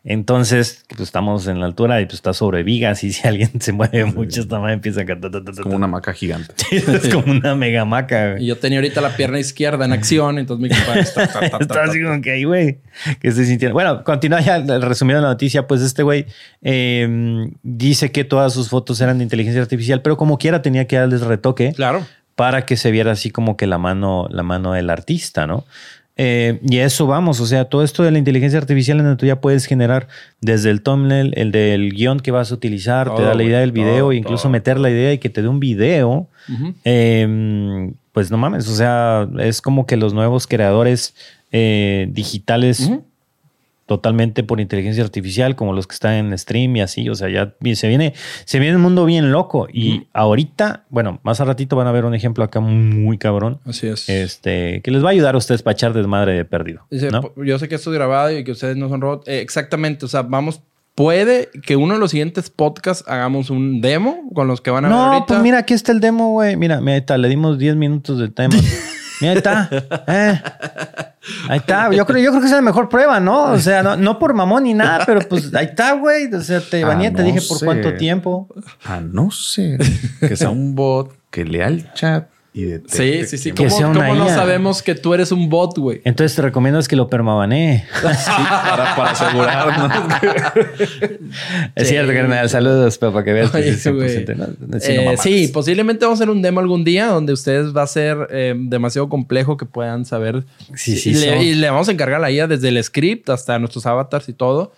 [0.04, 3.74] Entonces, pues estamos en la altura y pues está sobre vigas y si alguien se
[3.74, 5.32] mueve mucho, esta madre empieza a cantar.
[5.52, 6.54] Es como una maca gigante.
[6.72, 8.44] Es como una mega maca, güey.
[8.44, 11.28] Y yo tenía ahorita la pierna izquierda en acción, entonces mi compadre está...
[11.28, 12.80] ta, ta, ta, Está ta, así como que ahí, güey,
[13.20, 13.74] que estoy sintiendo.
[13.74, 16.26] Bueno, continúa ya resumiendo la noticia, pues este güey
[16.62, 20.96] eh, dice que todas sus fotos eran de inteligencia artificial, pero como quiera tenía que
[20.96, 22.06] darles retoque Claro.
[22.36, 25.66] para que se viera así como que la mano, la mano del artista, ¿no?
[26.18, 29.28] Eh, y eso vamos, o sea, todo esto de la inteligencia artificial en donde tú
[29.28, 30.08] ya puedes generar
[30.42, 33.72] desde el thumbnail, el del guion que vas a utilizar, te da la idea del
[33.72, 34.52] video, todo, incluso todo.
[34.52, 36.28] meter la idea y que te dé un video.
[36.84, 41.14] Eh, pues no mames, o sea, es como que los nuevos creadores
[41.52, 42.92] eh, digitales.
[43.88, 47.56] Totalmente por inteligencia artificial, como los que están en stream y así, o sea, ya
[47.74, 48.14] se viene,
[48.46, 49.68] se viene un mundo bien loco.
[49.72, 53.60] Y ahorita, bueno, más a ratito van a ver un ejemplo acá muy cabrón.
[53.66, 54.08] Así es.
[54.10, 56.86] Este, que les va a ayudar a ustedes para echar desmadre de perdido.
[56.92, 57.32] Dice, ¿no?
[57.44, 59.28] Yo sé que esto es grabado y que ustedes no son robots.
[59.28, 60.06] Eh, exactamente.
[60.06, 60.62] O sea, vamos.
[60.94, 64.88] Puede que uno de los siguientes podcasts hagamos un demo con los que van a
[64.88, 66.58] ver No, pues mira, aquí está el demo, güey.
[66.58, 68.56] Mira, mira, ahí está, le dimos 10 minutos de tema.
[69.22, 69.70] mira, ahí está.
[70.08, 70.42] Eh.
[71.50, 71.92] Ahí está.
[71.92, 73.52] Yo creo, yo creo que es la mejor prueba, ¿no?
[73.52, 76.34] O sea, no, no por mamón ni nada, pero pues ahí está, güey.
[76.34, 78.48] O sea, te Ah, bañé, te dije por cuánto tiempo.
[78.86, 79.80] A no ser
[80.20, 82.28] que sea un bot que lea el chat
[82.64, 82.82] y.
[82.88, 83.52] Sí, sí, sí.
[83.52, 84.36] ¿Cómo, no IA.
[84.36, 86.02] sabemos que tú eres un bot, güey?
[86.04, 87.84] Entonces te recomiendo es que lo permabanee.
[88.02, 89.92] Para, para asegurarnos.
[91.76, 91.94] Es Sí.
[91.94, 92.50] cierto, carnal.
[92.50, 94.26] Saludos, pero para que veas que Oye, sí, güey.
[94.26, 94.80] 100%, ¿no?
[94.80, 97.88] Sí, Eh, sí, posiblemente vamos a hacer un demo algún día donde ustedes va a
[97.88, 100.44] ser eh, demasiado complejo que puedan saber.
[100.76, 103.58] Sí, sí, y, le, y le vamos a encargar la IA desde el script hasta
[103.60, 104.72] nuestros avatars y todo.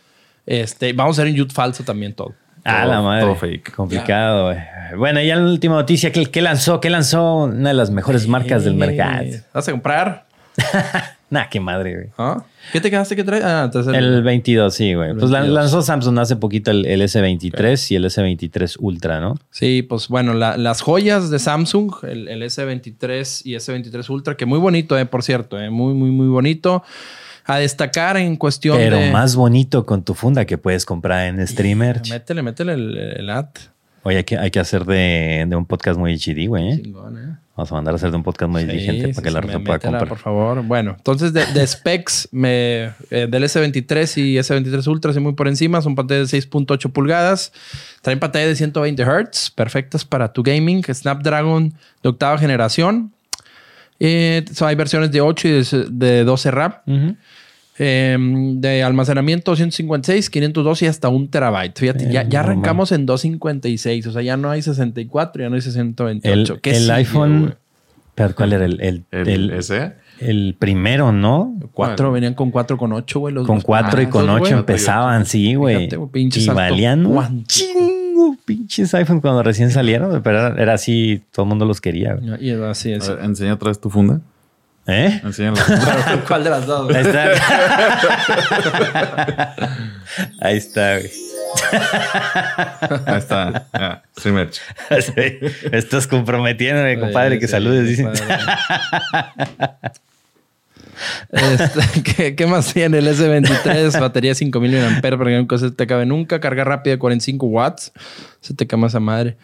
[0.46, 2.34] Este, vamos a hacer un YouTube falso también todo.
[2.64, 3.22] Ah, Todo- la madre.
[3.26, 3.74] todo fake.
[3.76, 4.58] Complicado, güey.
[4.98, 6.12] Bueno, ya la última noticia.
[6.12, 6.80] ¿qué, qué lanzó?
[6.82, 9.26] ¿Qué lanzó una de las mejores marcas del mercado?
[9.54, 10.26] ¿Vas a comprar?
[11.32, 12.08] Nah, qué madre, güey.
[12.18, 12.44] ¿Ah?
[12.72, 13.44] ¿Qué te quedaste que traes?
[13.44, 15.12] Ah, entonces El 22, sí, güey.
[15.12, 15.54] El Pues lan- 22.
[15.62, 19.36] lanzó Samsung hace poquito el, el S23 y el S23 Ultra, ¿no?
[19.52, 24.48] Sí, pues bueno, la- las joyas de Samsung, el, el S23 y S23 Ultra, que
[24.48, 26.84] muy bonito, eh, por cierto, eh, muy, muy, muy bonito.
[27.50, 29.12] A destacar en cuestión Pero de...
[29.12, 32.02] más bonito con tu funda que puedes comprar en Streamer.
[32.10, 33.48] Métele, métele el, el ad.
[34.04, 36.72] Oye, hay que, hay que hacer de, de un podcast muy HD, güey.
[36.72, 36.82] ¿eh?
[36.82, 37.36] Chingón, eh.
[37.58, 39.34] Vamos a mandar a hacer de un podcast muy Sí, diligente sí, para que sí,
[39.36, 40.08] la raza pueda comprar.
[40.08, 40.64] por favor.
[40.64, 45.50] Bueno, entonces de, de specs me, eh, del S23 y S23 Ultra, así muy por
[45.50, 47.52] encima, son pantallas de 6.8 pulgadas.
[48.02, 50.82] Traen pantalla de 120 Hz, perfectas para tu gaming.
[50.86, 53.12] Snapdragon de octava generación.
[54.00, 56.74] Eh, so- hay versiones de 8 y de, de 12 RAM.
[56.88, 57.16] Ujú.
[57.82, 61.80] Eh, de almacenamiento 256, 512 y hasta un terabyte.
[61.80, 64.06] Fíjate, ya, Eh, ya no arrancamos en 256.
[64.08, 66.54] O sea, ya no hay 64, ya no hay 128.
[66.56, 67.56] El, ¿Qué el sigue, iPhone.
[68.16, 69.52] pero ¿Cuál era el, el, El,
[70.20, 71.56] el- primero, no?
[71.72, 72.14] Cuatro, Bueno.
[72.16, 73.34] venían con 4 con 8, güey.
[73.34, 74.60] los- Con 4 y con mazos, 8 güey.
[74.60, 75.88] empezaban, sí, güey.
[75.90, 81.22] Fíjate, Y salto valían un chingo, pinches iPhone cuando recién salieron, pero era, era así,
[81.32, 82.16] todo el mundo los quería.
[82.16, 82.46] güey.
[82.46, 83.08] Y así A es.
[83.08, 84.20] ver, enseña otra vez tu funda.
[84.88, 85.22] ¿Eh?
[86.28, 86.96] ¿Cuál de las dos?
[86.96, 87.32] Ahí está.
[90.42, 91.12] Ahí está, güey.
[93.06, 93.68] Ahí está.
[93.74, 94.50] Ya, streamer.
[94.52, 94.62] Sí.
[95.72, 98.10] Estás comprometiéndome, compadre, que Sí, saludes, dicen.
[101.32, 104.00] Este, ¿qué, qué más tiene el S23?
[104.00, 106.40] Batería 5000 mAh que no se te acabe nunca.
[106.40, 107.92] Carga rápida de 45 watts.
[108.42, 109.38] Se te quema esa madre.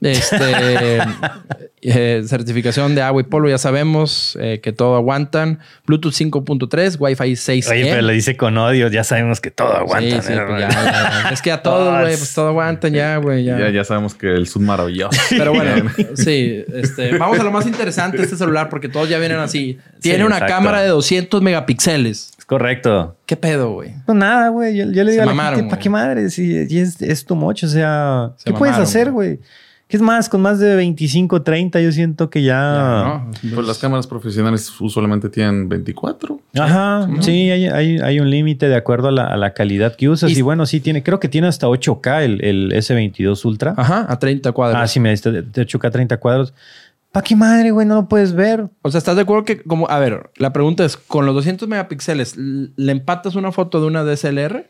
[0.00, 0.98] Este,
[1.82, 5.60] eh, certificación de agua y polvo, ya sabemos eh, que todo aguantan.
[5.86, 7.70] Bluetooth 5.3, Wi-Fi 6E.
[7.70, 10.22] Oye, pero lo dice con odio, ya sabemos que todo aguanta.
[10.22, 10.46] Sí, sí, ¿no?
[10.46, 11.28] pues ya, ya, ya.
[11.30, 13.44] Es que a todos, Ah, güey, pues todo aguantan ya, güey.
[13.44, 13.58] Ya.
[13.58, 15.18] Ya, ya sabemos que el Zoom maravilloso.
[15.30, 19.18] Pero bueno, sí, este, vamos a lo más interesante de este celular porque todos ya
[19.18, 19.78] vienen así.
[20.00, 20.54] Tiene una exacto.
[20.54, 22.32] cámara de 200 megapíxeles.
[22.38, 23.16] Es correcto.
[23.26, 23.94] ¿Qué pedo, güey?
[24.04, 24.76] Pues nada, güey.
[24.76, 26.30] Yo, yo le Se digo a la mamaron, gente, ¿para qué madre?
[26.30, 29.40] Si, es, es tu mocho, o sea, Se ¿qué puedes hacer, güey?
[29.88, 30.28] ¿Qué es más?
[30.28, 33.22] Con más de 25, 30, yo siento que ya.
[33.42, 33.54] ¿no?
[33.54, 36.40] Pues las cámaras profesionales usualmente tienen 24.
[36.58, 40.08] Ajá, sí, hay, hay, hay un límite de acuerdo a la, a la calidad que
[40.08, 40.32] usas.
[40.32, 43.74] Y- Y, bueno, sí tiene, creo que tiene hasta 8K el, el S22 Ultra.
[43.76, 44.80] Ajá, a 30 cuadros.
[44.82, 46.52] Ah, sí, me diste de de 8K 30 cuadros.
[47.12, 47.86] ¿Para qué madre, güey?
[47.86, 48.66] No lo puedes ver.
[48.82, 51.68] O sea, ¿estás de acuerdo que, como, a ver, la pregunta es, con los 200
[51.68, 54.68] megapíxeles, ¿le empatas una foto de una DSLR?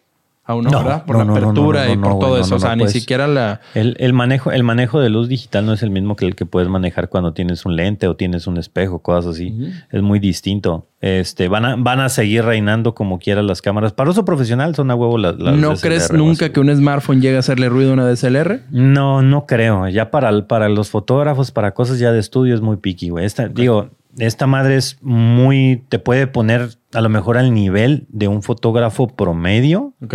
[0.49, 0.71] Aún no.
[0.71, 2.55] Por no, la apertura no, no, y por todo eso.
[2.55, 2.93] o sea, ni puedes.
[2.93, 3.61] siquiera la...
[3.75, 6.47] El, el manejo, el manejo de luz digital no es el mismo que el que
[6.47, 9.53] puedes manejar cuando tienes un lente o tienes un espejo, cosas así.
[9.91, 10.87] Es muy distinto.
[11.01, 13.93] Este, van, a, van a seguir reinando como quieras las cámaras.
[13.93, 15.37] Para uso profesional son a huevo las.
[15.39, 18.63] las ¿No DSLR, crees nunca que un smartphone llegue a hacerle ruido a una DSLR?
[18.71, 19.89] No, no creo.
[19.89, 23.25] Ya para, para los fotógrafos, para cosas ya de estudio es muy picky, güey.
[23.25, 25.83] Esta, Digo, esta madre es muy.
[25.89, 30.15] Te puede poner a lo mejor al nivel de un fotógrafo promedio, Ok.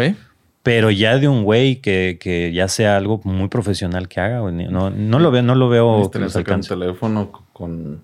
[0.63, 4.39] pero ya de un güey que, que ya sea algo muy profesional que haga.
[4.39, 4.53] güey.
[4.67, 8.01] No, no lo veo, no lo veo que los sacar un teléfono con...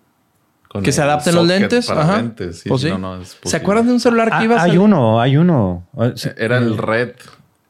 [0.68, 1.88] con Que se adapten los lentes.
[1.88, 2.18] Para Ajá.
[2.18, 2.60] lentes.
[2.60, 2.90] Sí, Pues sí.
[2.90, 4.80] no, no es ¿Se acuerdan de un celular que Ah, iba a hay salir?
[4.80, 5.88] uno, hay uno.
[6.16, 6.30] Sí.
[6.38, 7.12] Era el Red.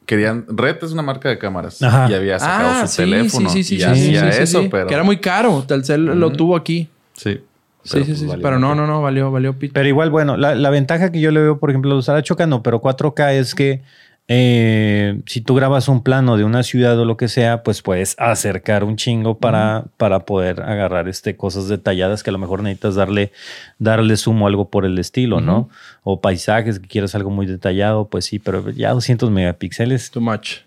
[0.04, 0.46] Querían...
[0.48, 1.82] Red es una marca de cámaras.
[1.82, 2.10] Ajá.
[2.10, 3.48] Y había sacado Ah, su sí, teléfono.
[3.50, 4.68] sí, sí, sí, y sí, hacía sí, sí, eso, sí.
[4.70, 4.86] pero...
[4.86, 5.64] Que era muy caro.
[5.66, 6.36] Telcel lo Ujú.
[6.36, 6.88] tuvo aquí.
[7.14, 7.40] Sí.
[7.84, 8.26] Sí, sí, pues, sí.
[8.26, 9.72] valió Pero no, no, no, valió, valió pito.
[9.72, 12.62] Pero igual, bueno, la, la ventaja que yo le veo, por ejemplo, usar H4K no,
[12.62, 13.82] pero 4K es que
[14.30, 18.14] eh, si tú grabas un plano de una ciudad o lo que sea, pues puedes
[18.18, 22.94] acercar un chingo para, para poder agarrar este, cosas detalladas que a lo mejor necesitas
[22.94, 23.32] darle,
[23.78, 25.70] darle sumo a algo por el estilo, ¿no?
[26.02, 30.58] O paisajes que quieras algo muy detallado, pues sí, pero ya 200 megapíxeles, Too much.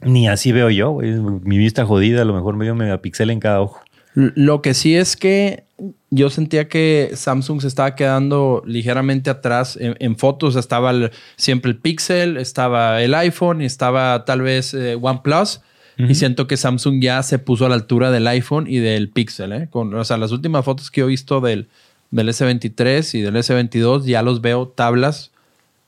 [0.00, 1.10] ni así veo yo, güey.
[1.10, 3.80] Mi vista jodida, a lo mejor medio megapíxel en cada ojo.
[4.14, 5.65] Lo que sí es que
[6.10, 10.54] yo sentía que Samsung se estaba quedando ligeramente atrás en, en fotos.
[10.56, 15.60] Estaba el- siempre el Pixel, estaba el iPhone y estaba tal vez eh, OnePlus.
[15.98, 19.50] Y siento que Samsung ya se puso a la altura del iPhone y del Pixel.
[19.52, 19.68] ¿eh?
[19.70, 21.68] Con, o sea, las últimas fotos que yo he visto del,
[22.10, 25.30] del S23 y del S22 ya los veo tablas.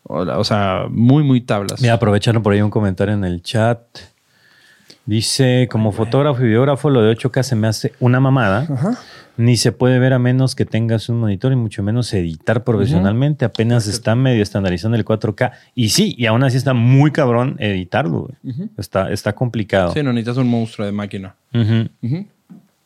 [0.05, 1.83] O, o sea, muy, muy tablas.
[1.83, 3.81] Mira, aprovecharon por ahí un comentario en el chat.
[5.05, 8.67] Dice, como fotógrafo y videógrafo, lo de 8K se me hace una mamada.
[9.39, 13.45] Ni se puede ver a menos que tengas un monitor y mucho menos editar profesionalmente.
[13.45, 15.53] Apenas está medio estandarizando el 4K.
[15.75, 18.29] Y sí, y aún así está muy cabrón editarlo.
[18.77, 19.93] está, está complicado.
[19.95, 21.37] Sí, no necesitas un monstruo de máquina.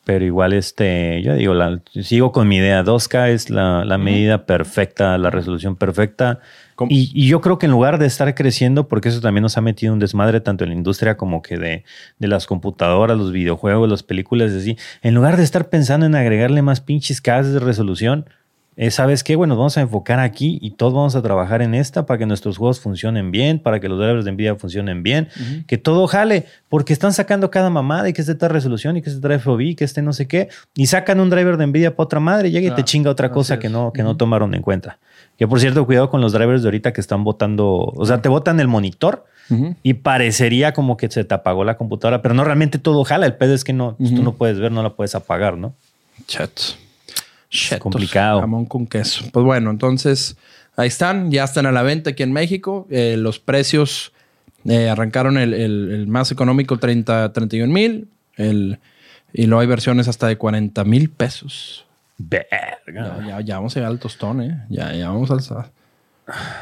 [0.04, 2.82] Pero igual, este, yo digo, la- sigo con mi idea.
[2.84, 6.40] 2K es la, la medida perfecta, la resolución perfecta.
[6.88, 9.60] Y, y yo creo que en lugar de estar creciendo, porque eso también nos ha
[9.60, 11.84] metido un desmadre tanto en la industria como que de,
[12.18, 16.62] de las computadoras, los videojuegos, las películas, así, en lugar de estar pensando en agregarle
[16.62, 18.26] más pinches Ks de resolución,
[18.74, 19.36] eh, ¿sabes qué?
[19.36, 22.24] Bueno, nos vamos a enfocar aquí y todos vamos a trabajar en esta para que
[22.24, 25.28] nuestros juegos funcionen bien, para que los drivers de NVIDIA funcionen bien,
[25.66, 29.10] que todo jale, porque están sacando cada mamada y que este tal resolución y que
[29.10, 32.04] este trae FOV, que este no sé qué, y sacan un driver de NVIDIA para
[32.04, 33.60] otra madre, llega y te chinga otra cosa es.
[33.60, 34.98] que no, que no tomaron en cuenta.
[35.42, 38.28] Que por cierto, cuidado con los drivers de ahorita que están botando, o sea, te
[38.28, 39.24] botan el monitor
[39.82, 43.26] y parecería como que se te apagó la computadora, pero no realmente todo jala.
[43.26, 45.74] El pedo es que no, pues, tú no puedes ver, no la puedes apagar, ¿no?
[46.28, 46.78] Chetos.
[47.80, 48.40] complicado.
[48.40, 49.24] Jamón con queso.
[49.32, 50.36] Pues bueno, entonces
[50.76, 51.32] ahí están.
[51.32, 52.86] Ya están a la venta aquí en México.
[52.88, 54.12] Eh, los precios
[54.64, 58.06] eh, arrancaron el, el- el más económico 30, 31 mil.
[58.36, 58.78] El,
[59.32, 61.84] y luego hay versiones hasta de 40 mil pesos.
[62.18, 63.18] Verga.
[63.20, 64.64] Ya, ya, ya vamos a llegar al tostón, ¿eh?
[64.68, 65.70] Ya, ya vamos a alzar.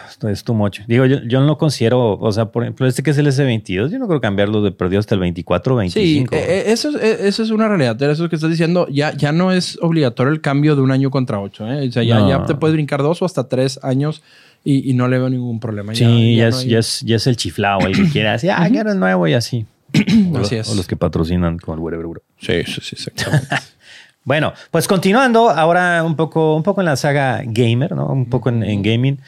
[0.09, 0.81] Esto es too much.
[0.89, 3.99] Digo, yo, yo no considero, o sea, por ejemplo, este que es el S22, yo
[3.99, 6.35] no creo cambiarlo de perdido hasta el 24 o Sí, 25.
[6.35, 8.01] eh, eh, eso, es, eh, eso es una realidad.
[8.03, 11.39] Eso que estás diciendo, ya, ya no es obligatorio el cambio de un año contra
[11.41, 11.71] ocho.
[11.71, 11.89] ¿eh?
[11.89, 12.29] O sea, ya, No.
[12.29, 14.23] ya te puedes brincar dos o hasta tres años
[14.65, 15.95] y, y no le veo ningún problema.
[15.95, 18.49] sí, ya, no es, hay- ya, es, ya es el chiflado, el que quiere así,
[18.49, 19.67] ah, quiero el nuevo y así.
[20.33, 20.69] o, Así es.
[20.71, 22.23] o los que patrocinan con el Wherever Bro.
[22.39, 23.47] Sí, sí, sí, exactamente.
[24.25, 28.07] Bueno, pues continuando, ahora un poco, un poco en la saga gamer, ¿no?
[28.07, 29.19] Un poco en, en gaming.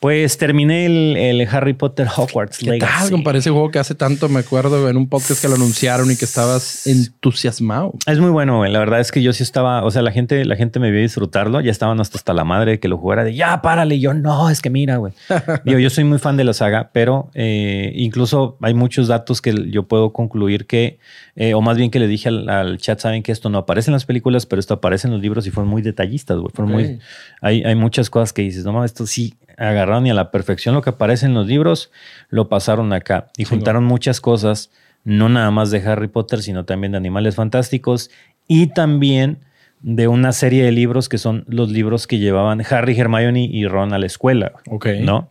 [0.00, 3.22] Pues terminé el, el Harry Potter Hogwarts ¿Qué Legacy.
[3.22, 3.36] tal?
[3.36, 6.24] Ese juego que hace tanto, me acuerdo en un podcast que lo anunciaron y que
[6.24, 7.92] estabas entusiasmado.
[8.06, 8.72] Es muy bueno, güey.
[8.72, 11.02] La verdad es que yo sí estaba, o sea, la gente, la gente me vio
[11.02, 11.60] disfrutarlo.
[11.60, 13.96] Ya estaban hasta, hasta la madre de que lo jugara de ya, párale.
[13.96, 15.12] Y yo, no, es que mira, güey.
[15.66, 19.70] Digo, yo soy muy fan de la saga, pero eh, incluso hay muchos datos que
[19.70, 20.98] yo puedo concluir que,
[21.36, 23.90] eh, o más bien que le dije al, al chat, saben que esto no aparece
[23.90, 26.50] en las películas, pero esto aparece en los libros y fueron muy detallistas, güey.
[26.54, 27.00] Fueron muy,
[27.42, 30.74] hay, hay muchas cosas que dices, no, mames, esto sí agarraron y a la perfección
[30.74, 31.90] lo que aparece en los libros
[32.30, 34.70] lo pasaron acá y juntaron muchas cosas,
[35.04, 38.10] no nada más de Harry Potter, sino también de animales fantásticos
[38.48, 39.38] y también
[39.82, 43.92] de una serie de libros que son los libros que llevaban Harry, Hermione y Ron
[43.94, 44.86] a la escuela, Ok.
[45.00, 45.30] ¿no?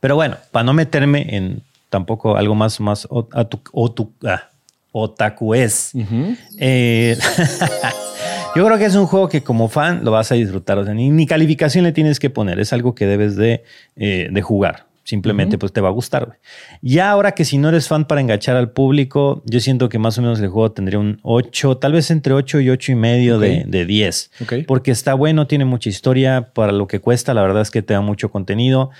[0.00, 3.48] Pero bueno, para no meterme en tampoco algo más, más o- ah,
[4.92, 6.36] otakues, Ujú.
[6.58, 7.16] eh,
[8.56, 10.78] yo creo que es un juego que como fan lo vas a disfrutar.
[10.78, 12.58] O sea, ni, ni calificación le tienes que poner.
[12.58, 13.64] Es algo que debes de,
[13.96, 14.86] eh, de jugar.
[15.04, 16.38] Simplemente pues te va a gustar.
[16.82, 20.18] Ya ahora que si no eres fan para enganchar al público, yo siento que más
[20.18, 23.38] o menos el juego tendría un 8, tal vez entre 8 y 8 y medio
[23.40, 24.30] de, de 10.
[24.42, 24.52] Ok.
[24.68, 27.34] Porque está bueno, tiene mucha historia para lo que cuesta.
[27.34, 28.90] La verdad es que te da mucho contenido.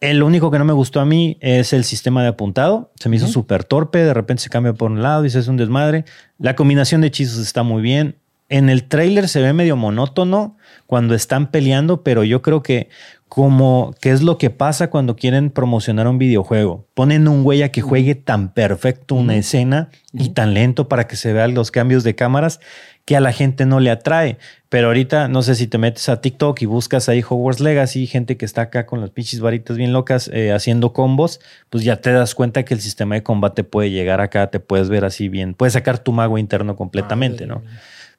[0.00, 2.92] El único que no me gustó a mí es el sistema de apuntado.
[3.00, 3.98] Se me hizo súper torpe.
[3.98, 6.04] De repente se cambia por un lado y se hace un desmadre.
[6.38, 8.14] La combinación de hechizos está muy bien.
[8.48, 10.56] En el tráiler se ve medio monótono
[10.86, 12.88] cuando están peleando, pero yo creo que
[13.28, 16.86] como qué es lo que pasa cuando quieren promocionar un videojuego.
[16.94, 21.16] Ponen un güey a que juegue tan perfecto una escena y tan lento para que
[21.16, 22.58] se vean los cambios de cámaras
[23.04, 24.38] que a la gente no le atrae.
[24.70, 28.38] Pero ahorita no sé si te metes a TikTok y buscas ahí Hogwarts Legacy, gente
[28.38, 32.12] que está acá con las pinches varitas bien locas eh, haciendo combos, pues ya te
[32.12, 35.54] das cuenta que el sistema de combate puede llegar acá, te puedes ver así bien,
[35.54, 37.62] puedes sacar tu mago interno completamente, ¿no?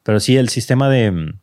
[0.04, 1.34] Pero sí, el sistema de mm,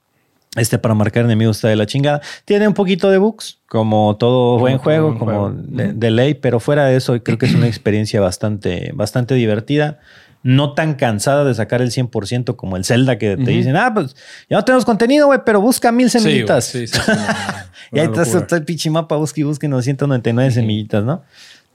[0.56, 2.20] este para marcar enemigos está de la chingada.
[2.44, 5.54] Tiene un poquito de bugs, como todo buen juego, como juego.
[5.54, 10.00] de, de ley, pero fuera de eso, creo que es una experiencia bastante, bastante divertida.
[10.42, 14.14] no tan cansada de sacar el 100% como el Zelda que te dicen, ah, pues
[14.48, 16.66] ya no tenemos contenido, güey, pero busca mil semillitas.
[16.66, 17.22] Sí, sí, sí, no, no,
[17.92, 21.24] y ahí está el pinche mapa, busca y busca y 999 semillitas, ¿no?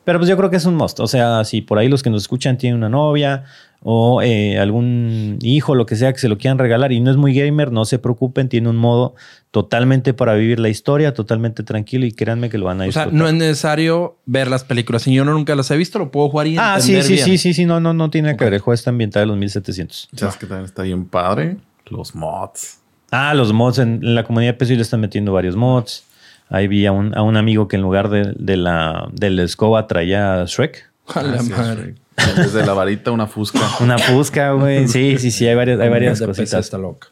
[0.03, 0.99] Pero pues yo creo que es un must.
[0.99, 3.43] O sea, si por ahí los que nos escuchan tienen una novia
[3.83, 7.17] o eh, algún hijo, lo que sea, que se lo quieran regalar y no es
[7.17, 9.15] muy gamer, no se preocupen, tiene un modo
[9.51, 13.03] totalmente para vivir la historia, totalmente tranquilo y créanme que lo van a O sea,
[13.05, 13.13] disfrutar.
[13.13, 15.03] no es necesario ver las películas.
[15.03, 17.13] Si yo no nunca las he visto, lo puedo jugar y ah, sí, entender sí,
[17.13, 17.25] bien.
[17.25, 18.53] sí, sí, sí, no, no, no tiene que ver.
[18.55, 20.09] El juego está ambientado en los 1700.
[20.15, 21.57] ¿Sabes que también está bien padre?
[21.87, 22.79] Los mods.
[23.11, 26.05] Ah, los mods en, en la comunidad PC le están metiendo varios mods.
[26.51, 29.43] Ahí vi a un, a un amigo que en lugar de, de la, de la
[29.43, 30.91] escoba traía Shrek.
[31.15, 31.95] A la madre.
[32.35, 33.59] Desde la varita, una fusca.
[33.79, 34.87] Una fusca, güey.
[34.87, 36.53] Sí, sí, sí, hay varias, hay varias De cositas.
[36.65, 37.07] está loca.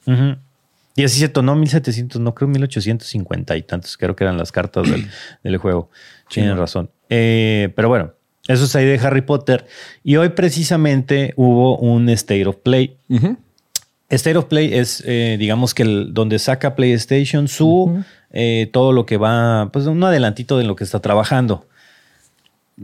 [0.95, 4.89] Y así se no 1700, no creo 1850 y tantos, creo que eran las cartas
[4.89, 5.07] del,
[5.43, 5.89] del juego.
[6.29, 6.91] Tienen razón.
[7.09, 8.13] Eh, pero bueno,
[8.47, 9.65] eso es ahí de Harry Potter.
[10.03, 12.97] Y hoy precisamente hubo un State of Play.
[13.09, 13.37] Ujú.
[14.09, 19.05] State of Play es, eh, digamos que el, donde saca PlayStation su eh, todo lo
[19.05, 21.67] que va, pues un adelantito de lo que está trabajando.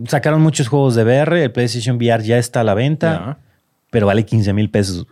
[0.08, 3.40] Sacaron muchos juegos de VR, el PlayStation VR ya está a la venta,
[3.90, 5.08] pero vale 15 mil pesos.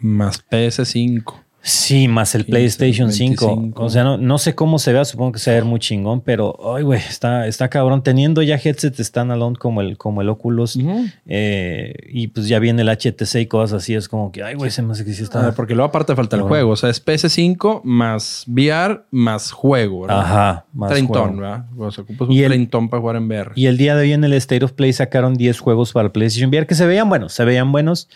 [0.00, 1.45] Más PS5.
[1.68, 3.46] Sí, más el 15, PlayStation 5.
[3.46, 3.84] 25.
[3.84, 5.80] O sea, no, no sé cómo se vea, supongo que se va a ver muy
[5.80, 8.04] chingón, pero, ay, güey, está, está cabrón.
[8.04, 10.78] Teniendo ya headsets standalone como el, como el Oculus,
[11.26, 14.70] eh, y pues ya viene el HTC y cosas así, es como que, ay, güey,
[14.70, 15.42] se me hace que sí está.
[15.42, 16.70] ver, porque luego aparte falta el juego.
[16.70, 20.02] O sea, es PS5 más VR más juego.
[20.02, 20.20] ¿verdad?
[20.20, 21.40] Ajá, más Treintón, juego.
[21.40, 21.64] ¿verdad?
[21.76, 23.50] O sea, ocupas un Y el- para jugar en VR.
[23.56, 26.48] Y el día de hoy en el State of Play sacaron 10 juegos para PlayStation
[26.48, 28.08] VR que se veían buenos, se veían buenos.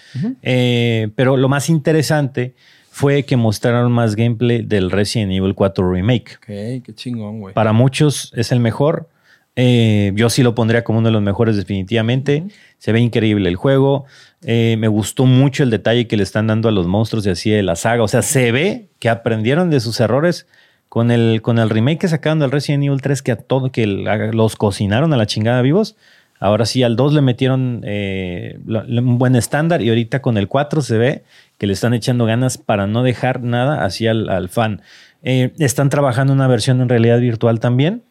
[0.42, 2.54] Eh, pero lo más interesante
[3.00, 6.36] fue que mostraron más gameplay del Resident Evil 4 Remake.
[6.36, 7.54] Ok, qué chingón, güey.
[7.54, 9.08] Para muchos es el mejor.
[9.56, 12.44] Eh, yo sí lo pondría como uno de los mejores definitivamente.
[12.76, 14.04] Se ve increíble el juego.
[14.42, 17.48] Eh, me gustó mucho el detalle que le están dando a los monstruos y así
[17.48, 18.02] de la saga.
[18.02, 20.46] O sea, se ve que aprendieron de sus errores
[20.90, 23.86] con el, con el remake que sacaron del Resident Evil 3, que a todo, que
[23.86, 25.96] los cocinaron a la chingada vivos.
[26.40, 30.81] Ahora sí, al 2 le metieron eh, un buen estándar y ahorita con el 4
[30.81, 31.22] se ve
[31.59, 34.81] que le están echando ganas para no dejar nada así al, al fan.
[35.22, 38.03] Eh, están trabajando una versión en realidad virtual también.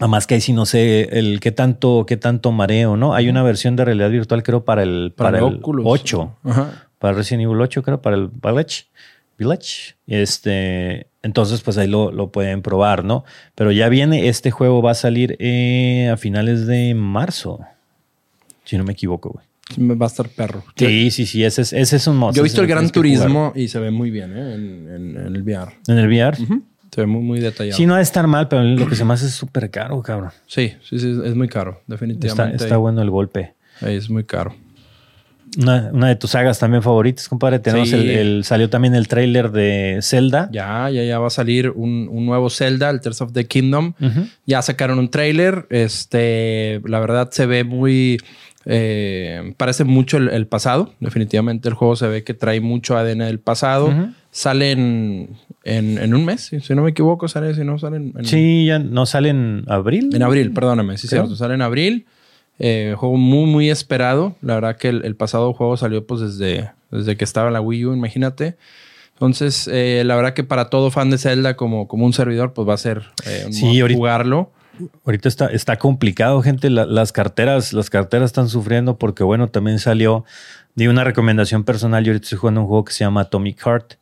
[0.00, 3.14] Además que ahí sí no sé el qué tanto, qué tanto mareo, ¿no?
[3.14, 5.84] Hay una versión de realidad virtual, creo, para el, para, el Oculus.
[5.86, 6.36] 8.
[6.42, 6.88] Ajá.
[6.98, 8.86] Para el Resident Evil 8, creo, para el Village.
[9.38, 9.94] Village.
[10.08, 13.24] Este, entonces, pues ahí lo, lo pueden probar, ¿no?
[13.56, 17.58] Pero ya viene, este juego va a salir eh, a finales de marzo.
[18.64, 19.46] Si no me equivoco, güey.
[19.98, 20.62] Va a estar perro.
[20.76, 22.34] Sí, sí, sí, ese es, ese es un mod.
[22.34, 22.90] Yo he visto el Gran.
[22.90, 24.54] Turismo y se ve muy bien ¿eh?
[24.54, 25.72] en, en- en el VR.
[25.88, 26.36] En el VR.
[26.36, 27.76] Se ve muy, muy detallado.
[27.76, 30.00] Sí, no ha de estar mal, pero lo que se me hace es súper caro,
[30.02, 30.30] cabrón.
[30.46, 31.80] sí, sí, sí, es muy caro.
[31.88, 32.62] Definitivamente.
[32.62, 33.54] está bueno el golpe.
[33.80, 34.54] ahí es muy caro.
[35.58, 37.58] Una, una de tus sagas también favoritas, compadre.
[37.60, 37.94] Tenemos Sí.
[37.96, 40.48] el, el- salió también el tráiler de Zelda.
[40.52, 43.92] Ya, ya, ya va a salir un, un nuevo Zelda, el Tears of the Kingdom.
[44.46, 45.66] Ya sacaron un trailer.
[45.70, 48.18] Este, la verdad se ve muy.
[48.66, 50.92] eh, parece mucho el, el pasado.
[51.00, 53.86] Definitivamente el juego se ve que trae mucho ADN del pasado.
[53.88, 54.08] Ujú.
[54.30, 55.30] Sale en,
[55.62, 57.28] en, en un mes, si, no me equivoco.
[57.28, 60.10] Sale, si no, sale en, Sí, ya no sale en abril.
[60.12, 60.98] en abril, perdóname.
[60.98, 61.36] Sí, cierto.
[61.36, 62.06] Sale en abril.
[62.58, 64.36] Eh, juego muy, muy esperado.
[64.40, 67.60] La verdad que el, el pasado juego salió pues desde, desde que estaba en la
[67.60, 68.56] Wii U, imagínate.
[69.14, 72.68] Entonces, eh, la verdad que para todo fan de Zelda como, como un servidor, pues
[72.68, 74.50] va a ser eh, un Sí, ahorita- jugarlo.
[75.04, 76.68] Ahorita está, está complicado, gente.
[76.68, 80.24] La- las carteras, las carteras están sufriendo porque, bueno, también salió
[80.74, 82.02] de una recomendación personal.
[82.04, 83.94] Yo ahorita estoy jugando un juego que se llama Atomic Heart.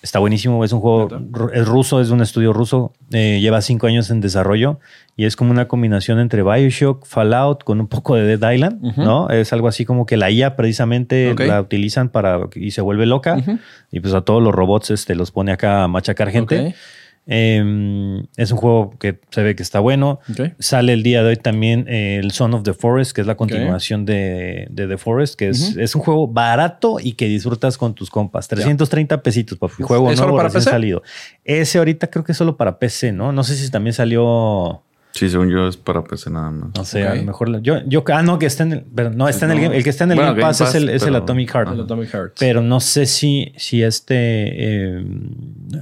[0.00, 1.08] Está buenísimo, es un juego,
[1.52, 4.78] es ruso, es un estudio ruso, eh, lleva cinco años en desarrollo
[5.16, 8.96] y es como una combinación entre Bioshock, Fallout con un poco de Dead Island.
[8.96, 9.28] ¿no?
[9.28, 13.42] Es algo así como que la IA precisamente la utilizan para y se vuelve loca
[13.90, 16.68] y pues a todos los robots este, los pone acá a machacar gente.
[16.68, 16.74] Ok.
[17.30, 20.18] Eh, es un juego que se ve que está bueno.
[20.58, 23.36] Sale el día de hoy también eh, el Son of the Forest, que es la
[23.36, 27.94] continuación de, de The Forest, que es, es un juego barato y que disfrutas con
[27.94, 28.48] tus compas.
[28.48, 29.82] 330 pesitos, papi.
[29.82, 30.70] Juego ¿Es solo nuevo recién PC?
[30.70, 31.02] salido.
[31.44, 33.30] Ese ahorita creo que es solo para PC, ¿no?
[33.32, 34.82] No sé si también salió,
[35.18, 36.70] Sí, según yo es para PC nada más.
[36.76, 39.10] no sé, a lo mejor la- yo, yo, ah, no, que está en el, pero
[39.10, 40.88] no, está en el el que está en el Bueno, Game Game Pass, es el,
[40.90, 41.72] es el Atomic Heart.
[41.72, 42.32] El Atomic Heart.
[42.38, 44.14] Pero no sé si, si este.
[44.16, 45.04] Eh,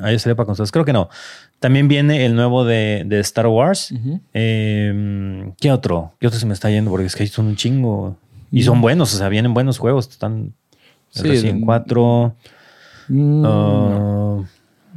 [0.02, 0.72] ahí salió para consolas.
[0.72, 1.08] Creo que no.
[1.58, 3.92] También viene el nuevo de, de Star Wars.
[4.34, 6.12] Eh, ¿Qué otro?
[6.20, 6.90] ¿Qué otro se me está yendo?
[6.90, 8.16] Porque es que ahí son un chingo.
[8.52, 10.08] Y son buenos, o sea, vienen buenos juegos.
[10.08, 10.52] Están.
[11.14, 12.34] El Sí, Resident de- 4.
[13.08, 14.42] Mm, ah,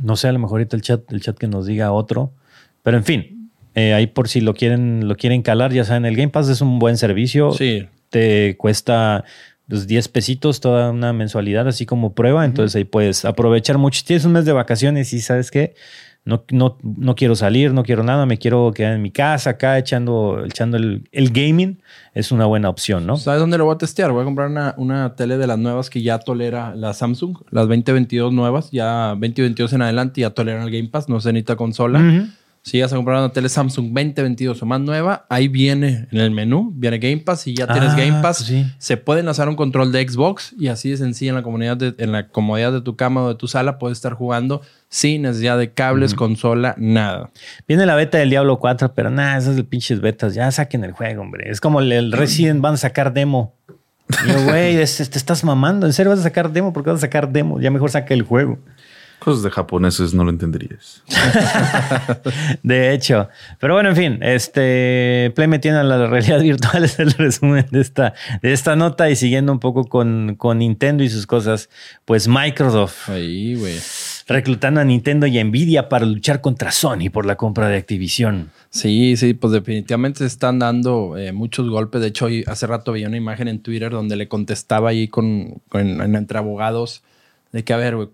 [0.03, 2.31] no sé, a lo mejor ahorita el chat, el chat que nos diga otro.
[2.83, 3.38] Pero en fin,
[3.75, 6.61] eh, ahí por si lo quieren, lo quieren calar, ya saben, el Game Pass es
[6.61, 7.87] un buen servicio sí.
[8.09, 9.23] te cuesta
[9.69, 12.43] pues 10 pesitos toda una mensualidad, así como prueba.
[12.43, 13.99] Entonces ahí puedes aprovechar mucho.
[13.99, 15.75] Si tienes un mes de vacaciones y sabes qué,
[16.25, 19.77] no, no, no quiero salir, no quiero nada, me quiero quedar en mi casa acá
[19.77, 21.81] echando, echando el, el gaming,
[22.13, 23.17] es una buena opción, ¿no?
[23.17, 24.11] ¿Sabes dónde lo voy a testear?
[24.11, 27.67] Voy a comprar una, una tele de las nuevas que ya tolera la Samsung, las
[27.67, 32.27] 2022 nuevas, ya 2022 en adelante ya toleran el Game Pass, no se necesita consola.
[32.61, 36.29] Si vas a comprar una tele Samsung 2022 o más nueva, ahí viene en el
[36.31, 38.39] menú, viene Game Pass y ya tienes Ah, Game Pass.
[38.39, 38.65] pues sí.
[38.77, 41.95] Se puede enlazar un control de Xbox y así de sencillo en la, comunidad de-
[41.97, 45.57] en la comodidad de tu cama o de tu sala puedes estar jugando sin necesidad
[45.57, 47.31] de cables, consola, nada.
[47.67, 50.91] Viene la beta del Diablo 4, pero nada, esas de pinches betas, ya saquen el
[50.91, 51.49] juego, hombre.
[51.49, 53.55] Es como el, el Resident van a sacar demo.
[54.27, 55.85] Yo, güey, te estás mamando.
[55.85, 56.73] ¿En serio vas a sacar demo?
[56.73, 57.59] ¿Por qué vas a sacar demo?
[57.61, 58.57] Ya mejor saca el juego.
[59.19, 61.03] Cosas de japoneses no lo entenderías.
[62.63, 63.27] De hecho.
[63.59, 68.13] Pero bueno, en fin, este Play metiendo la realidad virtual es el resumen de esta,
[68.41, 71.69] de esta nota y siguiendo un poco con, con Nintendo y sus cosas,
[72.05, 73.75] pues Microsoft Ahí, güey.
[74.27, 78.51] reclutando a Nintendo y a Nvidia para luchar contra Sony por la compra de Activision.
[78.69, 82.01] Sí, sí, pues definitivamente se están dando eh, muchos golpes.
[82.01, 85.61] De hecho, hoy, hace rato veía una imagen en Twitter donde le contestaba ahí con,
[85.69, 87.03] con- en- entre abogados
[87.51, 88.09] de que, a ver, güey,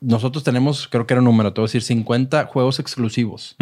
[0.00, 3.56] nosotros tenemos, creo que era un número, te voy a decir, 50 juegos exclusivos.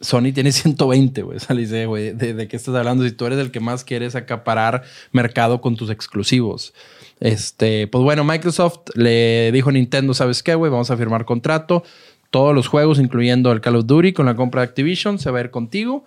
[0.00, 1.36] Sony tiene 120, güey.
[1.36, 3.04] O sea, le dice, güey, ¿de, de qué estás hablando?
[3.04, 6.74] Si tú eres el que más quieres acaparar mercado con tus exclusivos.
[7.20, 10.70] Este, pues bueno, Microsoft le dijo a Nintendo, ¿sabes qué, güey?
[10.70, 11.84] Vamos a firmar contrato.
[12.30, 15.38] Todos los juegos, incluyendo el Call of Duty con la compra de Activision, se va
[15.38, 16.04] a ir contigo.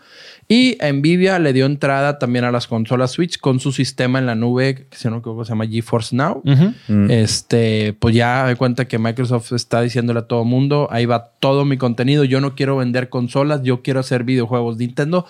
[0.50, 4.36] Y Nvidia le dio entrada también a las consolas Switch con su sistema en la
[4.36, 6.42] nube, que si no me equivoco se llama GeForce Now.
[6.88, 7.12] Mm.
[7.12, 11.66] Este, pues ya de cuenta que Microsoft está diciéndole a todo mundo, ahí va todo
[11.66, 14.78] mi contenido, yo no quiero vender consolas, yo quiero hacer videojuegos.
[14.78, 15.26] Nintendo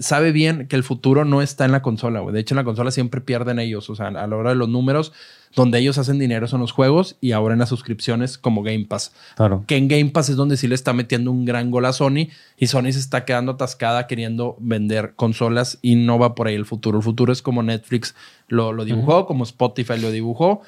[0.00, 2.34] sabe bien que el futuro no está en la consola, güey.
[2.34, 4.68] De hecho, en la consola siempre pierden ellos, o sea, a la hora de los
[4.68, 5.12] números,
[5.54, 9.12] donde ellos hacen dinero son los juegos y ahora en las suscripciones como Game Pass.
[9.36, 9.64] Claro.
[9.66, 12.28] Que en Game Pass es donde sí le está metiendo un gran gol a Sony
[12.56, 16.64] y Sony se está quedando atascada queriendo vender consolas y no va por ahí el
[16.64, 16.98] futuro.
[16.98, 18.14] El futuro es como Netflix
[18.48, 20.62] lo, lo dibujó, como Spotify lo dibujó,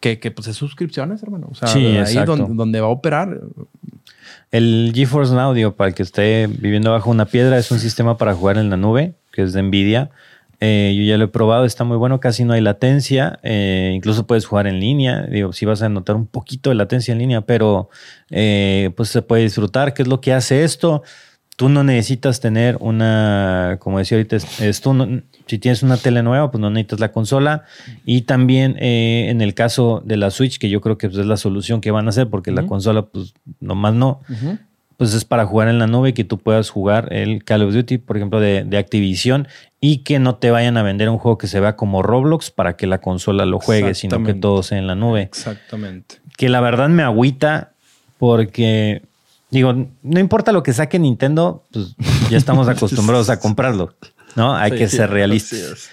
[0.00, 1.48] que, que pues es suscripciones, hermano.
[1.50, 2.36] O sea, Sí, ahí exacto.
[2.36, 3.40] donde, donde va a operar.
[4.50, 8.16] El GeForce Now, digo, para el que esté viviendo bajo una piedra, es un sistema
[8.16, 10.10] para jugar en la nube, que es de Nvidia.
[10.60, 14.26] Eh, yo ya lo he probado, está muy bueno, casi no hay latencia, eh, incluso
[14.26, 17.40] puedes jugar en línea, digo, sí vas a notar un poquito de latencia en línea,
[17.42, 17.90] pero
[18.30, 19.92] eh, pues se puede disfrutar.
[19.92, 21.02] ¿Qué es lo que hace esto?
[21.56, 25.96] Tú no necesitas tener una, como decía ahorita, es, es tú no- si tienes una
[25.96, 27.64] tele nueva, pues no necesitas la consola.
[28.04, 31.26] Y también eh, en el caso de la Switch, que yo creo que pues, es
[31.26, 34.20] la solución que van a hacer, porque la consola, pues nomás no
[34.96, 37.74] pues es para jugar en la nube y que tú puedas jugar el Call of
[37.74, 39.48] Duty, por ejemplo, de, de Activision
[39.80, 42.76] y que no te vayan a vender un juego que se vea como Roblox para
[42.76, 45.22] que la consola lo juegue, sino que todo sea en la nube.
[45.22, 46.16] Exactamente.
[46.36, 47.72] Que la verdad me agüita
[48.18, 49.02] porque,
[49.54, 51.94] digo, no importa lo que saque Nintendo, pues
[52.30, 53.94] ya estamos acostumbrados a comprarlo,
[54.36, 54.54] ¿no?
[54.54, 55.90] Hay Sí, que ser realistas.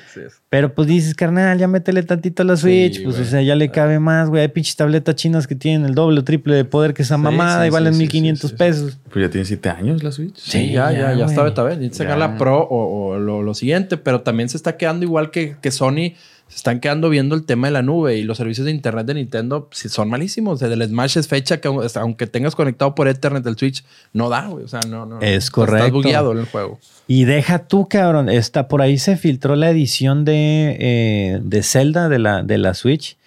[0.49, 2.97] Pero pues dices, carnal, ya métele tantito a la Switch.
[2.97, 4.41] Sí, pues, o sea, ya le cabe más, güey.
[4.41, 7.21] Hay pinches tabletas chinas que tienen el doble o triple de poder que esa Sí,
[7.21, 8.55] mamada sí, y valen sí, sí, 1500 sí, sí.
[8.57, 8.97] pesos.
[9.11, 10.35] Pues ya tiene siete años la Switch.
[10.37, 13.53] Sí, Sí, ya, ya, ya, ya, está beta sacar la Pro o, o lo, lo
[13.53, 16.13] siguiente, pero también se está quedando igual que, que Sony.
[16.51, 19.13] Se están quedando viendo el tema de la nube y los servicios de internet de
[19.13, 20.61] Nintendo sí, son malísimos.
[20.61, 24.65] El Smash es fecha que aunque tengas conectado por Ethernet el Switch, no da, güey.
[24.65, 25.21] O sea, no, no.
[25.21, 25.93] Es Estás correcto.
[25.93, 26.77] bugueado en el juego.
[27.07, 28.27] Y deja tú, cabrón.
[28.27, 32.73] Está, por ahí se filtró la edición de, eh, de Zelda de la, de la
[32.73, 33.17] Switch.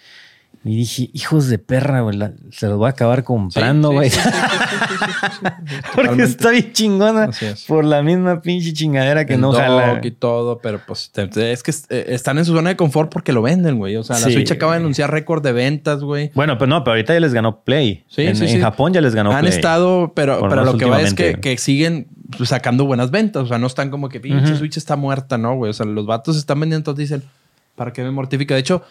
[0.67, 2.19] Y dije, hijos de perra, güey.
[2.49, 4.09] se los voy a acabar comprando, güey.
[4.09, 5.45] sí, sí, sí, sí, sí, sí, sí, sí.
[5.95, 6.23] Porque Totalmente.
[6.23, 7.29] está bien chingona.
[7.39, 7.65] Es.
[7.65, 10.01] Por la misma pinche chingadera que El no jala.
[10.01, 13.43] y todo, pero pues es que eh, están en su zona de confort porque lo
[13.43, 13.95] venden, güey.
[13.95, 16.31] O sea, la Switch acaba de anunciar récord de ventas, güey.
[16.33, 18.03] Bueno, pero no, pero ahorita ya les ganó Play.
[18.07, 18.61] Sí, en, sí, en.
[18.61, 19.53] Japón ya les ganó Han Play.
[19.53, 22.07] estado, pero, Por pero lo que va es que, siguen
[22.43, 23.43] sacando buenas ventas.
[23.43, 24.55] O sea, no están como que pinche.
[24.55, 25.69] Switch está muerta, ¿no, güey?
[25.69, 27.29] O sea, los vatos están vendiendo, entonces dicen,
[27.75, 28.55] ¿para qué me mortifica?
[28.55, 28.81] De hecho,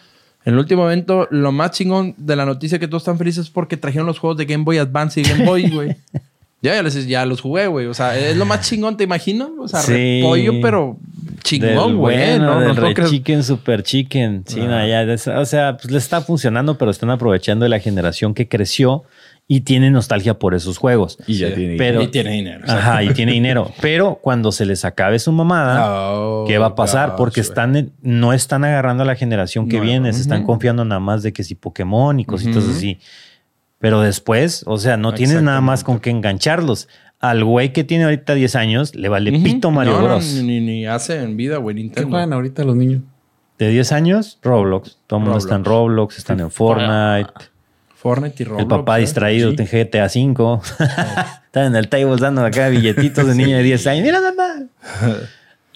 [0.45, 3.49] en el último evento, lo más chingón de la noticia que todos están felices es
[3.49, 5.95] porque trajeron los juegos de Game Boy Advance y Game Boy, güey.
[6.61, 7.87] ya, ya, les- ya los jugué, güey.
[7.87, 9.49] O sea, es lo más chingón, ¿te imaginas?
[9.59, 10.21] O sea, Sí.
[10.21, 10.97] repollo, pero
[11.43, 12.15] chingón, güey.
[12.17, 13.09] bueno, no, del no.
[13.09, 14.43] Chicken, Super Chicken.
[14.47, 14.65] Sí, Ah.
[14.67, 18.33] no, ya, es- o sea, pues le está funcionando, pero están aprovechando de la generación
[18.33, 19.03] que creció
[19.47, 21.17] y tiene nostalgia por esos juegos.
[21.27, 21.53] Y ya Sí.
[21.55, 21.77] tiene.
[21.77, 22.65] Pero- Y tiene dinero.
[22.67, 23.71] Ajá, y tiene dinero.
[23.81, 27.09] Pero cuando se les acabe su mamada, Oh, ¿qué va a pasar?
[27.11, 30.99] gosh, Porque están no están agarrando a la generación que viene, se están confiando nada
[30.99, 32.97] más de que si Pokémon y cositas así.
[33.77, 36.87] Pero después, o sea, no tienes nada más con qué engancharlos.
[37.19, 40.25] Al güey que tiene ahorita 10 años le vale pito Mario No, no, Bros.
[40.43, 42.09] ni, ni hace en vida, güey, ¿Qué Nintendo.
[42.09, 43.01] juegan ahorita los niños?
[43.57, 44.97] De 10 años, Roblox.
[45.07, 47.29] Todo el mundo está en Roblox, están en Fortnite.
[48.05, 48.61] Fortnite y Roblox.
[48.61, 49.01] el papá ¿eh?
[49.01, 49.57] distraído Sí.
[49.57, 50.59] GTA V.
[51.47, 54.03] Está en el table dando acá billetitos de niño de 10 años.
[54.05, 54.67] Mira, mamá.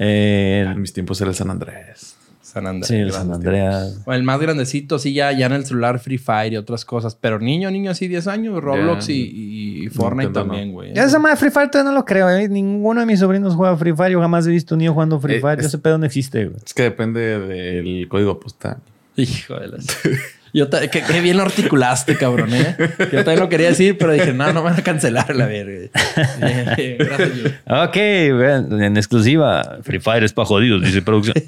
[0.01, 2.15] Eh, En mis tiempos era el San Andrés.
[2.41, 2.87] San Andrés.
[2.87, 3.99] sí, el San Andreas.
[4.05, 7.15] O el más grandecito, sí, ya, ya en el celular Free Fire y otras cosas.
[7.19, 10.33] Pero niño, niño así 10 años, Roblox y, y- y Fortnite no.
[10.33, 10.93] también, güey.
[10.93, 12.29] Ya esa madre Free Fire todavía no lo creo.
[12.29, 12.47] eh.
[12.47, 14.11] Ninguno de mis sobrinos juega Free Fire.
[14.13, 15.59] Yo jamás he visto un niño jugando Free Eh, Fire.
[15.59, 16.57] es- Ese pedo no existe, güey.
[16.65, 18.77] Es que depende del código postal.
[19.17, 19.85] Hijo de las...
[20.53, 22.75] Yo ta- qué, qué bien lo articulaste, cabrón, ¿eh?
[23.11, 25.89] Yo también lo quería decir, pero dije, no, no me van a cancelar la verga.
[26.39, 27.53] Gracias.
[27.67, 27.97] Ok,
[28.35, 29.77] bueno, en exclusiva.
[29.83, 31.35] Free Fire es para jodidos, dice producción.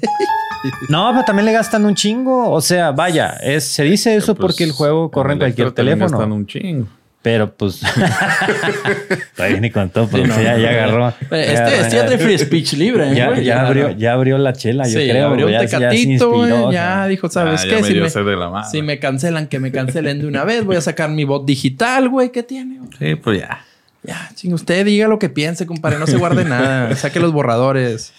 [0.88, 2.48] No, pero también le gastan un chingo.
[2.52, 6.06] O sea, vaya, es, se dice eso Pues, porque el juego corre en cualquier teléfono.
[6.06, 6.86] Están un chingo.
[7.22, 7.80] Pero pues.
[9.36, 10.78] Todavía ni contó, pero no, ya, no, ya no.
[10.78, 11.08] agarró.
[11.30, 14.52] Este, ya, este ya trae free speech libre, ¿eh, ya, ya abrió, ya abrió la
[14.52, 15.28] chela, yo Sí, creo.
[15.28, 17.06] abrió un ya- ya tecatito, inspiró, Ya, o sea.
[17.06, 17.70] dijo, ¿sabes Ah, qué?
[17.70, 18.68] ya me Si dio me, sed de la madre.
[18.70, 20.64] si me cancelan, que me cancelen de una vez.
[20.64, 22.30] Voy a sacar mi bot digital, güey.
[22.32, 22.78] ¿Qué tiene?
[22.78, 22.90] güey?
[22.98, 23.64] Sí, pues ya.
[24.04, 25.98] Ya, ching, usted diga lo que piense, compadre.
[26.00, 26.94] No se guarde nada.
[26.96, 28.12] Saque los borradores.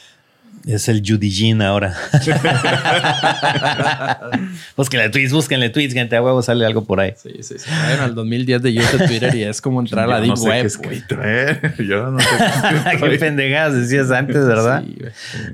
[0.65, 1.93] Es el Judy Jean ahora.
[4.77, 6.15] búsquenle tweets, búsquenle tweets, gente.
[6.15, 7.13] A huevo sale algo por ahí.
[7.17, 7.69] Sí, sí, sí.
[7.69, 10.49] Vayan al 2010 de YouTube Twitter y es como entrar a la Deep no qué
[10.49, 11.59] Web, escrito, ¿eh?
[11.79, 12.27] Yo no sé
[12.91, 12.97] qué.
[13.09, 14.83] Qué pendejadas decías antes, ¿verdad?
[14.85, 15.11] Sí, güey.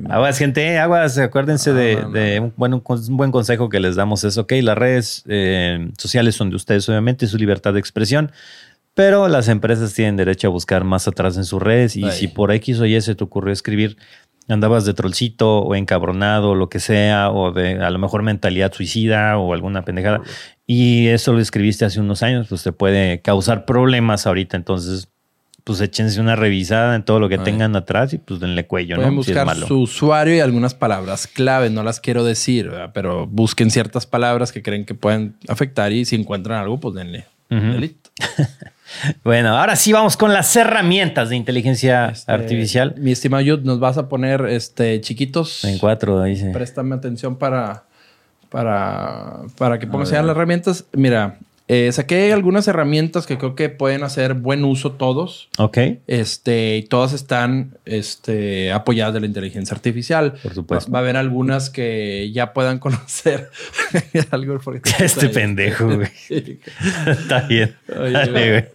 [0.09, 3.95] Aguas, gente, aguas, acuérdense de, No, no, de un, buen, un buen consejo que les
[3.95, 8.31] damos es, ok, las redes eh, sociales son de ustedes, obviamente, su libertad de expresión,
[8.93, 12.11] pero las empresas tienen derecho a buscar más atrás en sus redes y Ay.
[12.11, 13.97] si por X o Y se te ocurrió escribir,
[14.49, 19.37] andabas de trollcito o encabronado, lo que sea, o de a lo mejor mentalidad suicida
[19.37, 20.21] o alguna pendejada,
[20.65, 25.07] y eso lo escribiste hace unos años, pues te puede causar problemas ahorita, entonces...
[25.65, 27.43] Pues échense una revisada en todo lo que Ay.
[27.43, 29.17] tengan atrás y pues denle cuello, Pueden ¿no?
[29.17, 31.69] Buscar su usuario y algunas palabras clave.
[31.69, 32.89] No las quiero decir, ¿verdad?
[32.91, 37.25] pero busquen ciertas palabras que creen que pueden afectar y si encuentran algo, pues denle.
[37.51, 37.73] Ujú.
[37.73, 38.09] delito.
[39.23, 42.95] Bueno, ahora sí vamos con las herramientas de inteligencia Este, artificial.
[42.97, 45.63] Mi estimado Yud, nos vas a poner este chiquitos.
[45.63, 46.51] En cuatro, dice.
[46.51, 47.83] Préstame atención para,
[48.49, 50.85] para, para que pongas ya las herramientas.
[50.93, 51.37] Mira,
[51.71, 55.49] eh, saqué algunas herramientas que creo que pueden hacer buen uso todos.
[55.59, 55.77] Ok.
[56.07, 60.33] Este, y todas están este, apoyadas de la inteligencia artificial.
[60.43, 60.91] Por supuesto.
[60.91, 63.49] Va, va a haber algunas que ya puedan conocer.
[64.31, 66.09] Algo porque te- Este pendejo, güey.
[67.07, 67.75] Está bien.
[67.97, 68.65] Oye, Dale, güey.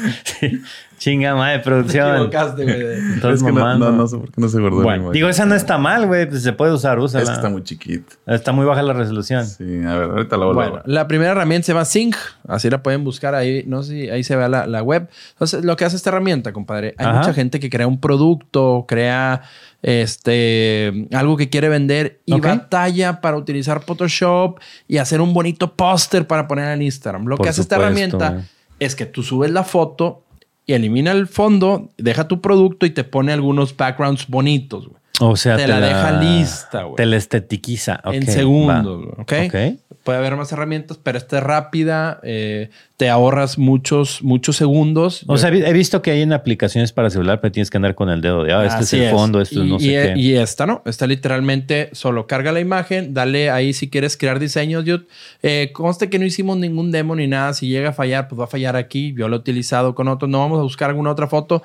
[0.24, 0.60] Sí.
[0.98, 2.14] Chinga madre Te producción.
[2.16, 3.14] equivocaste, güey.
[3.14, 3.90] Estás Es que no, mamando.
[3.90, 4.82] no, no sé por qué no se guardó.
[4.82, 6.28] Bueno, mi Digo, esa no está mal, güey.
[6.28, 7.22] Pues se puede usar, úsala.
[7.24, 8.16] Es que está muy chiquito.
[8.26, 9.46] Está muy baja la resolución.
[9.46, 10.82] Sí, a ver, ahorita la vuelvo a ver.
[10.84, 12.16] la primera herramienta se llama Sync.
[12.46, 13.64] Así la pueden buscar ahí.
[13.66, 15.08] No sé si ahí se ve la, la web.
[15.32, 17.18] Entonces, lo que hace esta herramienta, compadre, hay Ajá.
[17.20, 19.40] mucha gente que crea un producto, crea
[19.82, 26.26] este algo que quiere vender y batalla para utilizar Photoshop y hacer un bonito póster
[26.26, 27.24] para poner en Instagram.
[27.26, 28.44] Lo Por que hace esta herramienta.
[28.80, 30.24] Es que tú subes la foto
[30.66, 34.88] y elimina el fondo, deja tu producto y te pone algunos backgrounds bonitos.
[34.88, 34.99] güey.
[35.20, 36.96] O sea, Te la deja lista, güey.
[36.96, 38.00] Te la estetiquiza.
[38.04, 39.32] En segundos, ¿ok?
[39.46, 39.54] Ok.
[40.02, 45.24] Puede haber más herramientas, pero esta es rápida, eh, te ahorras muchos, muchos segundos.
[45.26, 48.08] O sea, he visto que hay en aplicaciones para celular, pero tienes que andar con
[48.08, 49.90] el dedo de, ah, este Así es el fondo, esto es y, no sé y-
[49.90, 50.14] qué.
[50.16, 54.86] y esta no, esta literalmente solo carga la imagen, dale ahí si quieres crear diseños.
[54.86, 55.00] Yo,
[55.42, 57.52] eh, conste que no hicimos ningún demo ni nada.
[57.52, 59.14] Si llega a fallar, pues va a fallar aquí.
[59.16, 60.30] Yo lo he utilizado con otros.
[60.30, 61.62] No vamos a buscar alguna otra foto.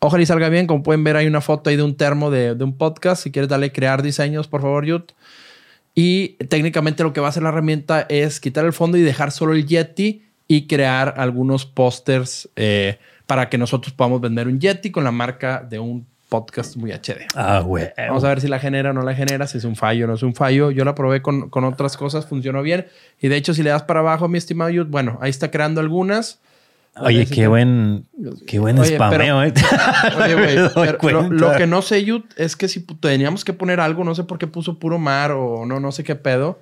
[0.00, 0.66] Ojalá y salga bien.
[0.66, 3.22] Como pueden ver, hay una foto ahí de un termo de, de un podcast.
[3.22, 5.12] Si quieres darle crear diseños, por favor, Yut.
[5.94, 9.32] Y técnicamente lo que va a hacer la herramienta es quitar el fondo y dejar
[9.32, 14.90] solo el Yeti y crear algunos pósters eh, para que nosotros podamos vender un Yeti
[14.90, 17.26] con la marca de un podcast muy HD.
[17.34, 17.90] Ah, güey.
[17.96, 20.08] Vamos a ver si la genera o no la genera, si es un fallo o
[20.08, 20.70] no es un fallo.
[20.70, 22.86] Yo la probé con, con otras cosas, funcionó bien.
[23.20, 25.80] Y de hecho, si le das para abajo, mi estimado Yud, bueno, ahí está creando
[25.80, 26.40] algunas.
[26.96, 28.06] Oye, si qué te- buen,
[28.46, 29.52] qué buen Oye, spameo, eh.
[30.18, 30.56] Oye, güey,
[31.30, 34.38] lo, que no sé, Yud, es que si teníamos que poner algo, no sé por
[34.38, 36.60] qué puso puro mar o no, no sé qué pedo.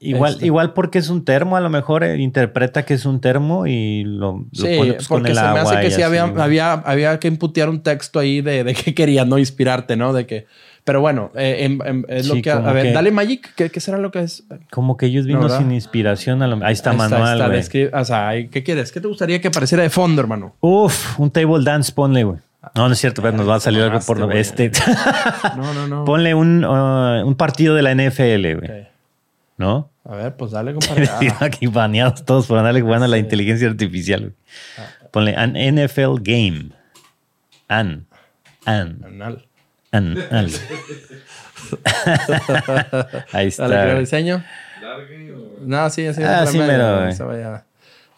[0.00, 0.46] Igual, Este.
[0.46, 4.02] igual porque es un termo, a lo mejor eh, interpreta que es un termo y
[4.02, 6.72] lo, lo Sí, pone pues, con porque el se me hace que sí había, había,
[6.72, 10.12] había que imputear un texto ahí de, de que quería no inspirarte, ¿no?
[10.12, 10.46] De que,
[10.86, 11.78] pero bueno, eh,
[12.08, 14.44] es Sí, lo que, a ver, que- dale Magic, ¿qué, qué será lo que es?
[14.70, 16.40] Como que ellos No, vino sin inspiración.
[16.42, 18.92] a lo- Ahí está Ahí manual, está, descri- o sea, ¿qué quieres?
[18.92, 20.54] ¿Qué te gustaría que apareciera de fondo, hermano?
[20.60, 22.38] Uf, un table dance, ponle, güey.
[22.74, 24.38] No, no es cierto, pero nos va a salir algo por güey.
[24.38, 24.70] este.
[25.56, 26.04] No, no, no.
[26.04, 28.86] ponle un, uh, un partido de la NFL, güey.
[29.58, 29.90] ¿No?
[30.04, 31.08] A ver, pues dale, compadre.
[31.10, 34.20] Ah, Aquí baneados todos por andarle jugando a la inteligencia artificial.
[34.20, 34.32] güey.
[34.78, 35.08] Ah.
[35.10, 36.70] Ponle an NFL game.
[37.68, 38.06] An.
[38.64, 39.00] An.
[39.04, 39.44] anal.
[39.92, 40.48] An, an.
[43.32, 43.68] Ahí está.
[43.68, 44.44] Dale, creo diseño.
[45.60, 46.22] No, sí, así.
[46.22, 47.64] Ah, sí, mero, vaya.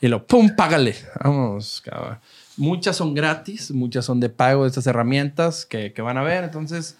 [0.01, 0.55] Y lo, ¡pum!
[0.55, 0.95] Págale.
[1.23, 2.19] Vamos, cabrón.
[2.57, 6.45] Muchas son gratis, muchas son de pago de estas herramientas que, que van a ver.
[6.45, 6.97] Entonces,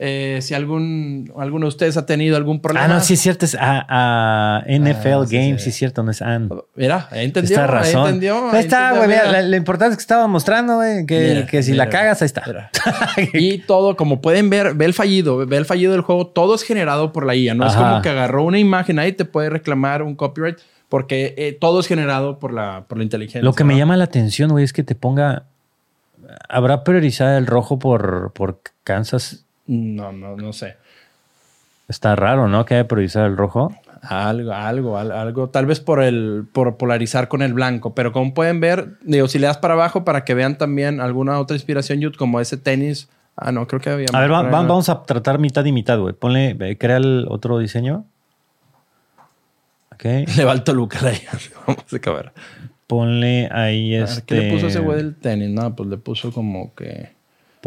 [0.00, 2.84] eh, si algún, alguno de ustedes ha tenido algún problema.
[2.84, 3.44] Ah, no, sí es cierto.
[3.44, 5.64] Es a, a NFL Ah, sí, Games, sí.
[5.64, 6.48] sí es cierto, no es An.
[6.76, 7.56] Mira, ahí entendió.
[7.56, 7.96] Está razón.
[7.96, 8.50] Ahí entendió.
[8.52, 9.08] Ahí está, güey.
[9.08, 12.22] mira, Lo importante es que estaba mostrando, güey, que, Mira, que si mira, la cagas,
[12.22, 12.70] ahí está.
[13.34, 16.62] Y todo, como pueden ver, ve el fallido, ve el fallido del juego, todo es
[16.62, 17.54] generado por la IA.
[17.54, 21.56] No es como que agarró una imagen ahí te puede reclamar un copyright porque eh,
[21.60, 23.42] todo es generado por la, por la inteligencia.
[23.42, 25.44] Lo que me llama la atención, güey, es que te ponga.
[26.48, 29.44] ¿Habrá priorizado el rojo por, por Kansas?
[29.68, 30.76] No, no, no sé.
[31.88, 32.64] Está raro, ¿no?
[32.64, 33.72] Que haya priorizado el rojo.
[34.02, 38.32] Algo, algo, al- algo, tal vez por el, por polarizar con el blanco, pero como
[38.34, 42.00] pueden ver, digo, si le das para abajo para que vean también alguna otra inspiración,
[42.16, 43.08] como ese tenis.
[43.36, 44.06] Ah, no, creo que había.
[44.12, 46.12] A ver, vamos a tratar mitad y mitad, güey.
[46.14, 48.04] Ponle, crea el otro diseño.
[49.92, 50.04] Ok.
[50.36, 51.12] Le va al Toluca la.
[51.66, 52.32] Vamos a acabar.
[52.86, 54.22] Ponle ahí A ver, este.
[54.22, 55.50] ¿Qué le puso ese güey del tenis?
[55.50, 57.10] No, pues le puso como que.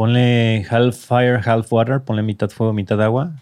[0.02, 2.00] Ponle half fire, half water.
[2.00, 3.34] Ponle mitad fuego, mitad agua.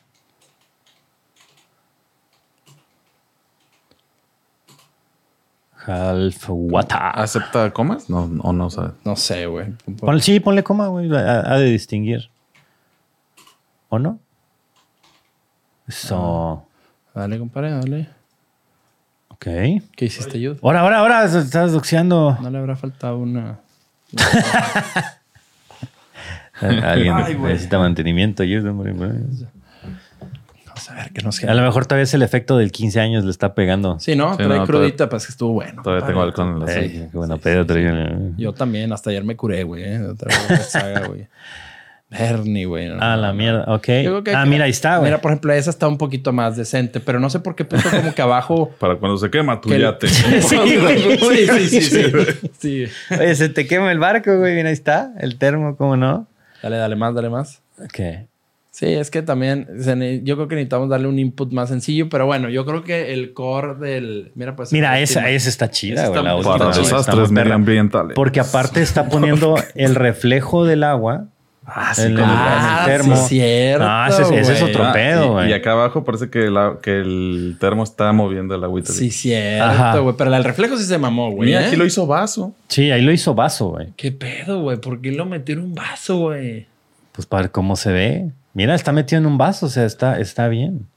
[5.86, 6.98] Half water.
[7.14, 8.10] ¿Acepta comas?
[8.10, 8.92] No, o no sabe.
[9.06, 9.74] No sé, güey.
[10.00, 11.10] Ponle- sí, ponle coma, güey.
[11.16, 12.30] Ha, ha de distinguir.
[13.88, 14.20] ¿O no?
[15.88, 16.66] Eso.
[17.16, 18.10] Dale, compadre, dale.
[19.30, 19.46] Ok.
[19.96, 20.58] ¿Qué hiciste, Yud?
[20.62, 21.24] Ahora, ahora, ahora.
[21.26, 22.38] Estás doxeando.
[22.42, 23.60] No le habrá faltado una.
[26.84, 28.44] Alguien Ay, necesita mantenimiento.
[28.44, 28.62] yo-
[30.66, 33.24] Vamos a ver qué nos A lo mejor todavía es el efecto del 15 años
[33.26, 34.00] le está pegando.
[34.00, 34.32] Sí, ¿no?
[34.38, 35.82] Sí, Trae no, crudita, pues que estuvo bueno.
[35.84, 37.10] Todavía tengo alcohol en la Ey, sangre.
[37.12, 37.66] qué bueno sí, pedo.
[38.38, 39.84] Yo también, hasta ayer me curé, güey.
[39.84, 40.02] ¿eh?
[40.04, 41.28] Otra vez saga, güey.
[42.12, 42.88] Bernie, güey.
[42.88, 43.66] no, Ah, la mierda.
[43.68, 43.84] Ok.
[43.84, 45.12] Que- ah, mira, ahí está, güey.
[45.12, 47.88] Mira, por ejemplo, esa está un poquito más decente, pero no sé por qué puso
[47.96, 48.72] como que abajo.
[48.80, 50.08] Para cuando se quema tu Que yate.
[50.08, 51.18] Sí, güey.
[51.20, 52.50] sí, sí, sí, sí.
[52.60, 52.86] Sí.
[53.20, 54.56] Oye, se te quema el barco, güey.
[54.56, 55.14] Mira, ahí está.
[55.20, 56.26] El termo, ¿cómo no?
[56.62, 57.62] Dale, dale más, dale más.
[57.84, 58.28] Ok.
[58.72, 59.68] Sí, es que también
[60.24, 63.34] yo creo que necesitamos darle un input más sencillo, pero bueno, yo creo que el
[63.34, 64.32] core del.
[64.36, 64.72] Mira, pues.
[64.72, 66.20] Mira, esa, esa está chida, Esa güey.
[66.20, 68.16] está La Para desastres medioambientales.
[68.16, 71.28] Porque aparte está poniendo el reflejo del agua.
[71.74, 73.16] Ah, en el- Ah, en el termo.
[73.16, 73.86] sí, cierto.
[73.86, 75.50] No, ese es- ese es otro Ah, pedo, y- güey.
[75.50, 78.92] y, acá abajo parece que, la- que el termo está moviendo el agüita.
[78.92, 80.16] Sí, cierto, güey.
[80.18, 81.50] Pero el reflejo sí se mamó, güey.
[81.50, 81.66] Mira, ¿eh?
[81.68, 82.54] aquí lo hizo vaso.
[82.68, 83.88] Sí, ahí lo hizo vaso, güey.
[83.96, 84.78] ¿Qué pedo, güey?
[84.78, 86.68] ¿Por qué lo metió en un vaso, güey?
[87.12, 88.32] Pues para ver cómo se ve.
[88.54, 90.88] Mira, está metido en un vaso, o sea, está, está bien.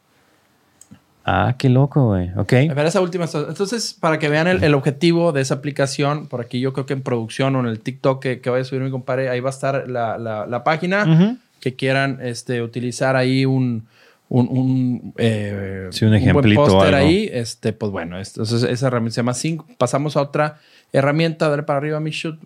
[1.24, 2.30] Ah, qué loco, güey.
[2.36, 2.52] Ok.
[2.70, 3.26] A ver, esa última.
[3.32, 6.94] Entonces, para que vean el, el objetivo de esa aplicación, por aquí yo creo que
[6.94, 9.50] en producción o en el TikTok que, que vaya a subir mi compadre, ahí va
[9.50, 11.38] a estar la, la- la página.
[11.60, 13.86] Que quieran este, utilizar ahí un.
[14.28, 19.18] Un, un, eh, Sí, un ejemplito póster ahí, este, pues bueno, entonces esa herramienta se
[19.20, 19.62] llama Sync.
[19.76, 20.58] Pasamos a otra
[20.94, 22.38] herramienta, dale para arriba, mi shoot.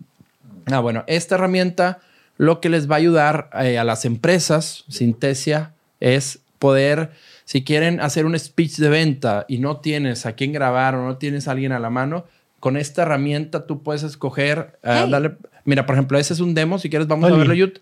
[0.65, 1.99] Ah, bueno, esta herramienta
[2.35, 5.71] lo que les va a ayudar eh, a las empresas, Sintesia,
[6.01, 7.11] es poder,
[7.47, 11.15] si quieren hacer un speech de venta y no tienes a quién grabar o no
[11.15, 12.25] tienes a alguien a la mano,
[12.59, 15.11] con esta herramienta tú puedes escoger, ah, Hey.
[15.11, 15.31] dale,
[15.63, 17.37] mira, por ejemplo, ese es un demo, si quieres vamos a Oli.
[17.39, 17.79] verlo, Yut.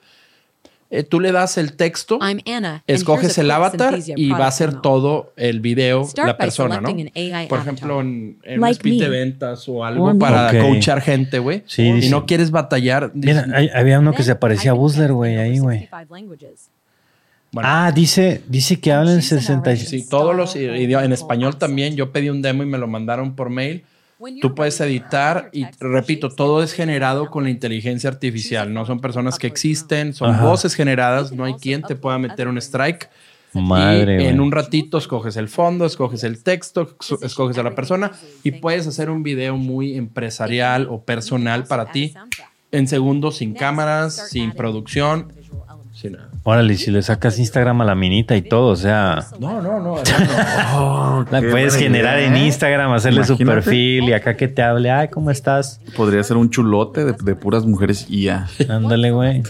[0.92, 2.84] Eh, tú le das el texto, I'm Anna.
[2.86, 6.90] escoges a el avatar y va a ser todo el video Start la persona, ¿no?
[7.50, 9.18] Por ejemplo, en, en un Like speech de me.
[9.18, 10.60] ventas o algo Or para Ok.
[10.62, 11.64] coachar gente, güey.
[11.66, 13.10] Sí, y dice- no quieres batallar.
[13.16, 15.90] Mira, hay- había uno que se parecía a text güey, ahí, güey.
[17.62, 17.64] 65 languages.
[17.64, 19.90] bueno, Ah, dice, dice que hablan She's an 66.
[19.90, 21.06] Sí, todos los idiomas.
[21.06, 21.96] En español también.
[21.96, 23.84] Yo pedí un demo y me lo mandaron por mail.
[24.42, 28.74] Tú puedes editar y, repito, todo es generado con la inteligencia artificial.
[28.74, 30.46] No son personas que existen, son Ajá.
[30.46, 31.32] voces generadas.
[31.34, 33.10] No hay quien te pueda meter un strike.
[33.54, 37.74] Madre, y en un ratito escoges el fondo, escoges el texto, ex- escoges a la
[37.74, 38.12] persona
[38.44, 42.14] y puedes hacer un video muy empresarial o personal para ti
[42.74, 45.32] en segundos, sin cámaras, sin producción,
[46.44, 49.98] Órale, si le sacas Instagram a la minita y todo, o sea, No, no, no.
[50.06, 51.26] hermano.
[51.32, 52.46] la puedes generar idea, en ¿eh?
[52.46, 55.82] Instagram, hacerle su perfil y acá que te hable, ay, ¿cómo estás?
[55.96, 58.48] Podría ser un chulote de, de puras mujeres y ya.
[58.70, 59.42] Ándale, güey.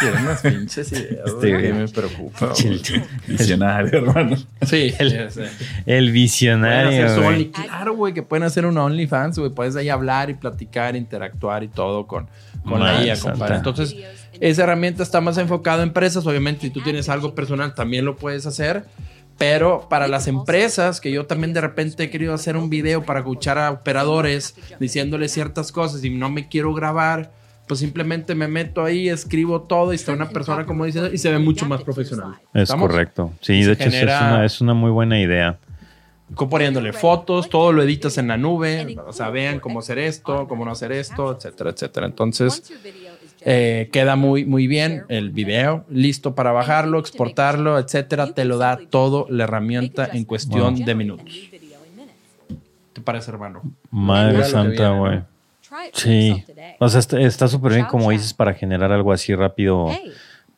[0.00, 2.52] Tiene unas pinches ideas Este, güey, me preocupa.
[2.64, 2.80] El,
[3.26, 4.36] Visionario, hermano.
[4.62, 4.94] Sí,
[5.86, 7.26] El- visionario, güey.
[7.26, 9.50] Only- Claro, güey, que pueden hacer un OnlyFans, güey.
[9.50, 12.26] Puedes ahí hablar y platicar, interactuar y todo con,
[12.64, 13.56] con la IA, compadre.
[13.56, 13.94] Entonces,
[14.40, 16.26] esa herramienta está más enfocada a empresas.
[16.26, 18.84] Obviamente, si tú tienes algo personal, también lo puedes hacer.
[19.36, 23.20] Pero para las empresas, que yo también de repente he querido hacer un video para
[23.20, 27.30] escuchar a operadores diciéndoles ciertas cosas y no me quiero grabar,
[27.68, 31.30] pues simplemente me meto ahí, escribo todo y está una persona como dice y se
[31.30, 32.34] ve mucho más profesional.
[32.52, 33.32] Es correcto.
[33.40, 35.56] Sí, de hecho, es, genera- una, es una muy buena idea.
[36.34, 40.64] Poniéndole fotos, todo lo editas en la nube, o sea, vean cómo hacer esto, cómo
[40.64, 42.06] no hacer esto, etcétera, etcétera.
[42.06, 42.70] Entonces,
[43.42, 48.32] eh, queda muy, muy bien el video, listo para bajarlo, exportarlo, etcétera.
[48.34, 51.34] Te lo da todo la herramienta en cuestión de minutos.
[52.92, 53.62] ¿Te parece, hermano?
[53.90, 55.20] Madre santa, güey.
[55.92, 56.44] Sí.
[56.80, 59.88] O sea, está- está súper bien como dices para generar algo así rápido.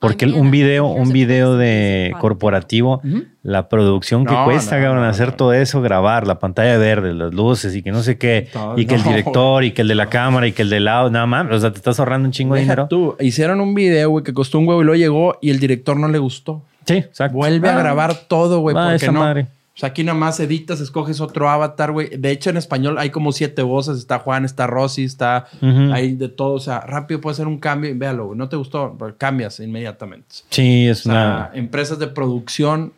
[0.01, 3.03] Porque el- un video, un video de corporativo,
[3.42, 5.34] la producción que No, cuesta, no, cabrón, no, hacer no.
[5.34, 8.94] todo eso, grabar, la pantalla verde, las luces y que no sé qué, y que
[8.94, 11.46] el director, y que el de la cámara, y que el de lado, nada más,
[11.51, 12.86] o sea, te estás ahorrando un chingo de dinero.
[12.88, 15.96] tú, hicieron un video, güey, que costó un huevo y luego llegó y el director
[15.98, 16.62] no le gustó.
[16.86, 17.36] Sí, exacto.
[17.36, 19.20] Vuelve a Ah, grabar todo, güey, Ah, porque esa no.
[19.20, 19.46] madre.
[19.81, 22.11] O sea, aquí nada más editas, escoges otro avatar, güey.
[22.11, 23.97] De hecho, en español hay como siete voces.
[23.97, 26.53] Está Juan, está Rosy, está hay de todo.
[26.53, 28.39] O sea, rápido puede hacer un cambio véalo, güey.
[28.39, 30.26] No te gustó, pues, cambias inmediatamente.
[30.51, 31.51] Sí, es O sea, una.
[31.55, 32.93] empresas de producción,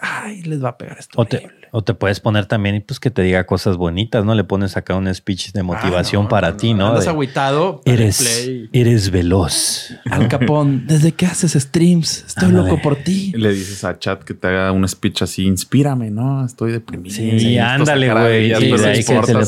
[0.00, 1.20] ay, les va a pegar esto.
[1.20, 4.34] O te, o te puedes poner también, pues que te diga cosas bonitas, ¿no?
[4.34, 6.88] Le pones acá un speech de motivación para ti, ¿no?
[6.88, 7.80] Andas De, agüitado.
[7.84, 8.68] eres, play.
[8.72, 9.92] eres veloz.
[10.10, 12.24] Al Capón, ¿desde qué haces streams?
[12.26, 12.68] Estoy Ándale.
[12.70, 13.32] loco por ti.
[13.36, 16.44] Le dices a chat que te haga un speech así, inspírame, ¿no?
[16.44, 17.14] Estoy deprimido.
[17.14, 18.46] Sí, necesito ándale, güey.
[18.46, 18.72] ideas", Sí, que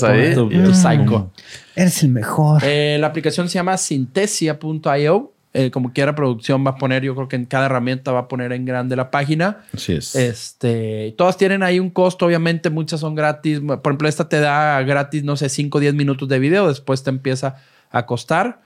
[0.06, 0.74] ahí tu, y- tu Mm.
[0.74, 1.32] psycho.
[1.74, 2.62] Eres el mejor.
[2.64, 5.32] Eh, la aplicación se llama Synthesia.io.
[5.54, 8.28] Eh, como quiera producción va a poner, yo creo que en cada herramienta va a
[8.28, 9.64] poner en grande la página.
[9.74, 10.16] Así es.
[10.16, 13.60] Este, todas tienen ahí un costo, obviamente, muchas son gratis.
[13.60, 17.02] Por ejemplo, esta te da gratis, no sé, 5 o 10 minutos de video, después
[17.02, 17.56] te empieza
[17.90, 18.62] a costar.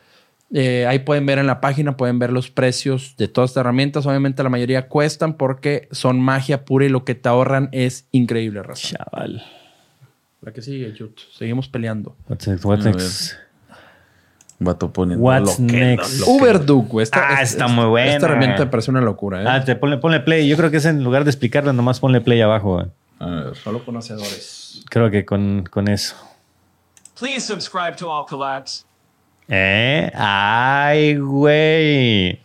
[0.52, 4.06] Eh, ahí pueden ver en la página, pueden ver los precios de todas estas herramientas.
[4.06, 8.62] Obviamente la mayoría cuestan porque son magia pura y lo que te ahorran es increíble,
[8.62, 8.96] raza.
[8.96, 9.42] Chaval.
[10.42, 11.18] La que sigue, Jut.
[11.36, 12.16] Seguimos peleando.
[12.28, 12.64] What's next?
[12.64, 13.45] What's next?
[14.58, 16.20] Vato poniendo What's lo que- next?
[16.20, 17.02] lo Uberduke.
[17.02, 18.12] Esta, Ah, es- está es- muy buena.
[18.14, 19.46] Esta herramienta me parece una locura, ¿eh?
[19.46, 20.48] Ah, te ponle, ponle play.
[20.48, 22.80] Yo creo que es en lugar de explicarla, nomás ponle play abajo.
[23.18, 23.56] A ver.
[23.56, 24.82] Solo conocedores.
[24.88, 26.16] Creo que con, con eso.
[27.18, 28.84] Please subscribe to All Collabs.
[29.48, 30.10] ¿Eh?
[30.14, 32.40] Ay, güey.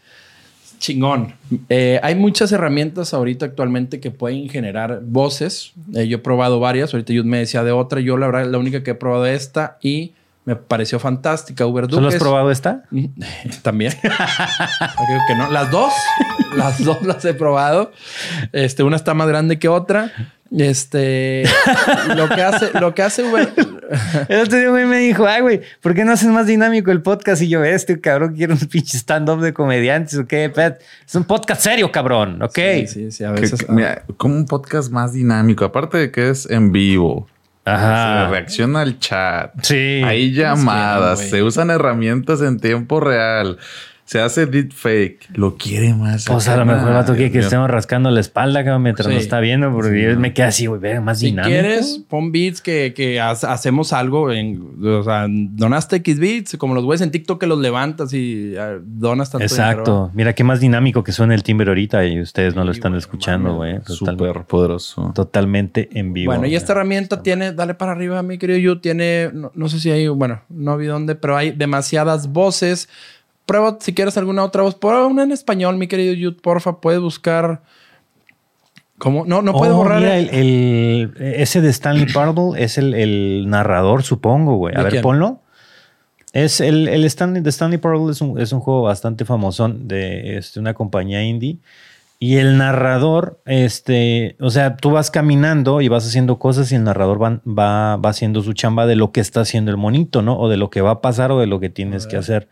[0.80, 1.34] Chingón.
[1.70, 5.74] Eh, hay muchas herramientas ahorita actualmente que pueden generar voces.
[5.94, 6.94] Eh, yo he probado varias.
[6.94, 8.00] Ahorita yo me decía de otra.
[8.00, 10.14] Yo la verdad la única que he probado es esta y
[10.46, 11.66] me pareció fantástica.
[11.66, 12.84] Uberduke ¿Solo has probado esta?
[13.62, 13.94] También.
[14.02, 15.52] Creo que no.
[15.52, 15.94] Las dos.
[16.56, 17.92] Las dos las he probado.
[18.52, 20.12] Este, una está más grande que otra.
[20.58, 21.44] Este,
[22.18, 23.54] lo que hace, lo que hace Uber,
[24.28, 27.02] El otro día, güey, me dijo, ay, güey, ¿por qué no haces más dinámico el
[27.02, 27.42] podcast?
[27.42, 30.28] Y yo, este cabrón quiere un pinche stand-up de comediantes, ¿ok?
[30.54, 30.76] Pero
[31.08, 32.54] Es un podcast serio, cabrón, ¿ok?
[32.54, 33.64] Sí, sí, sí, a Que- veces.
[33.64, 37.30] que- mira, como un podcast más dinámico, aparte de que es en vivo.
[37.64, 38.28] Se Ajá.
[38.30, 39.52] reacciona al chat.
[39.62, 40.02] Sí.
[40.04, 43.58] Hay llamadas, se usan herramientas en tiempo real.
[44.12, 45.30] Se hace deepfake.
[45.36, 46.26] Lo quiere más.
[46.26, 49.14] Pues a lo mejor el vato quiere que estemos rascando la espalda, cabrón, mientras Sí.
[49.14, 51.50] nos está viendo, porque yo me queda así, güey, ve, más Si dinámico.
[51.50, 54.30] quieres, pon beats que, que ha- hacemos algo.
[54.34, 58.54] En, o sea, donaste X beats, como los güeyes en TikTok que los levantas y
[58.58, 60.12] ah, donas tanto dinero, Exacto.
[60.14, 63.56] Mira qué más dinámico que suena el timbre ahorita y ustedes no lo están escuchando,
[63.56, 63.80] güey.
[63.86, 65.14] Súper poderoso.
[65.16, 66.34] totalmente en vivo.
[66.34, 69.80] Bueno, y esta herramienta tiene, dale para arriba, mi querido Yu, tiene, no, no sé
[69.80, 72.90] si hay, bueno, no vi dónde, pero hay demasiadas voces.
[73.52, 74.76] Prueba si quieres alguna otra voz.
[74.76, 77.62] Prueba una en español, mi querido Yu, porfa, puedes buscar.
[78.98, 79.26] ¿Cómo?
[79.26, 80.00] No, no puedes Oh, borrar.
[80.00, 84.76] mira, el, el- ese de Stanley Parable es el, el narrador, supongo, güey.
[84.76, 85.04] A ¿De ver, quién?
[85.04, 85.40] ponlo.
[86.34, 90.38] Es el, el Stanley, de Stanley Parable es un, es un juego bastante famosón de
[90.38, 91.58] este, una compañía indie.
[92.20, 96.84] Y el narrador, este, o sea, tú vas caminando y vas haciendo cosas y el
[96.84, 100.38] narrador va, va, va haciendo su chamba de lo que está haciendo el monito, ¿no?
[100.38, 102.48] O de lo que va a pasar o de lo que tienes que hacer.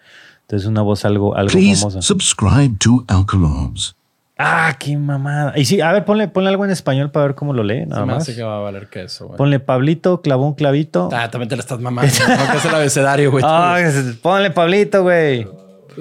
[0.50, 2.02] Entonces, una voz algo, algo Please famosa.
[2.02, 3.96] subscribe to Alkalobs.
[4.36, 5.54] Ah, qué mamada.
[5.56, 7.86] Y sí, a ver, ponle, ponle algo en español para ver cómo lo lee, Se
[7.86, 8.24] nada me más.
[8.24, 9.38] hace que va a valer queso, güey.
[9.38, 11.10] Ponle Pablito, clavó un clavito.
[11.14, 12.12] Ah, también te la estás mamando.
[12.28, 13.44] no, que es el abecedario, güey.
[13.46, 13.78] Ah,
[14.24, 15.46] ponle Pablito, güey.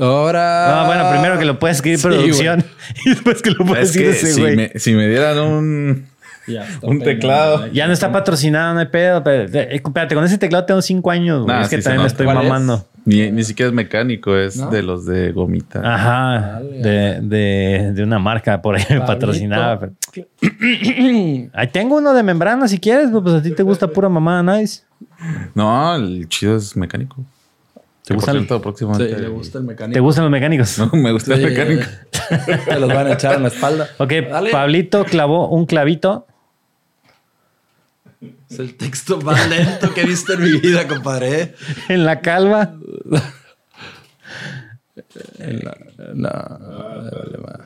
[0.01, 0.83] Ahora.
[0.83, 2.65] Ah, bueno, primero que lo puede escribir Sí, producción
[3.05, 4.57] y después que lo puede Es que escribir ese si güey.
[4.57, 6.07] me, si me dieran un,
[6.49, 7.67] Ya un teclado.
[7.69, 9.23] Ya no está patrocinado, no hay pedo.
[9.23, 11.55] Pero, eh, espérate, con ese teclado tengo cinco años, güey.
[11.57, 12.87] Nah, es que sí también me estoy mamando.
[13.05, 14.69] Ni, ni siquiera es mecánico, es ¿No?
[14.71, 15.81] de los de gomita.
[15.83, 19.07] Ajá, de, de, de una marca por ahí Pablito.
[19.07, 19.79] patrocinada.
[19.81, 19.93] pero-
[21.55, 24.83] Ahí tengo uno de membrana si quieres, pues a ti te gusta pura mamada nice.
[25.55, 27.17] No, el chido es mecánico.
[28.05, 29.95] ¿Te por gustan- cierto, Sí, próximamente- le gusta el mecánico.
[29.95, 30.79] ¿Te gustan los mecánicos?
[30.79, 31.83] No, me gusta Sí, el mecánico.
[32.69, 33.89] Te los van a echar en la espalda.
[33.99, 34.51] Ok, Dale.
[34.51, 36.27] Pablito clavó un clavito.
[38.51, 41.41] Es el texto más lento que he visto en mi vida, compadre.
[41.43, 41.55] ¿eh?
[41.89, 42.75] en la calva.
[45.39, 45.77] En la-
[46.15, 47.65] no, vale, va.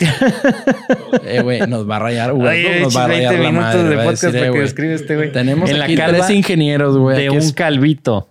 [1.24, 2.32] Eh, güey, nos va a rayar.
[2.32, 4.94] güey, nos va a 20 rayar la minutos madre, de podcast decir, para eh, escribe
[4.94, 5.32] este güey.
[5.32, 7.20] Tenemos En la aquí calva tres ingenieros, güey.
[7.22, 8.28] de un es- calvito.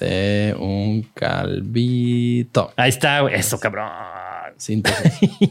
[0.00, 2.72] de un calvito.
[2.76, 3.34] Ahí está, güey.
[3.36, 3.88] Eso, cabrón.
[4.62, 5.50] Síntesis.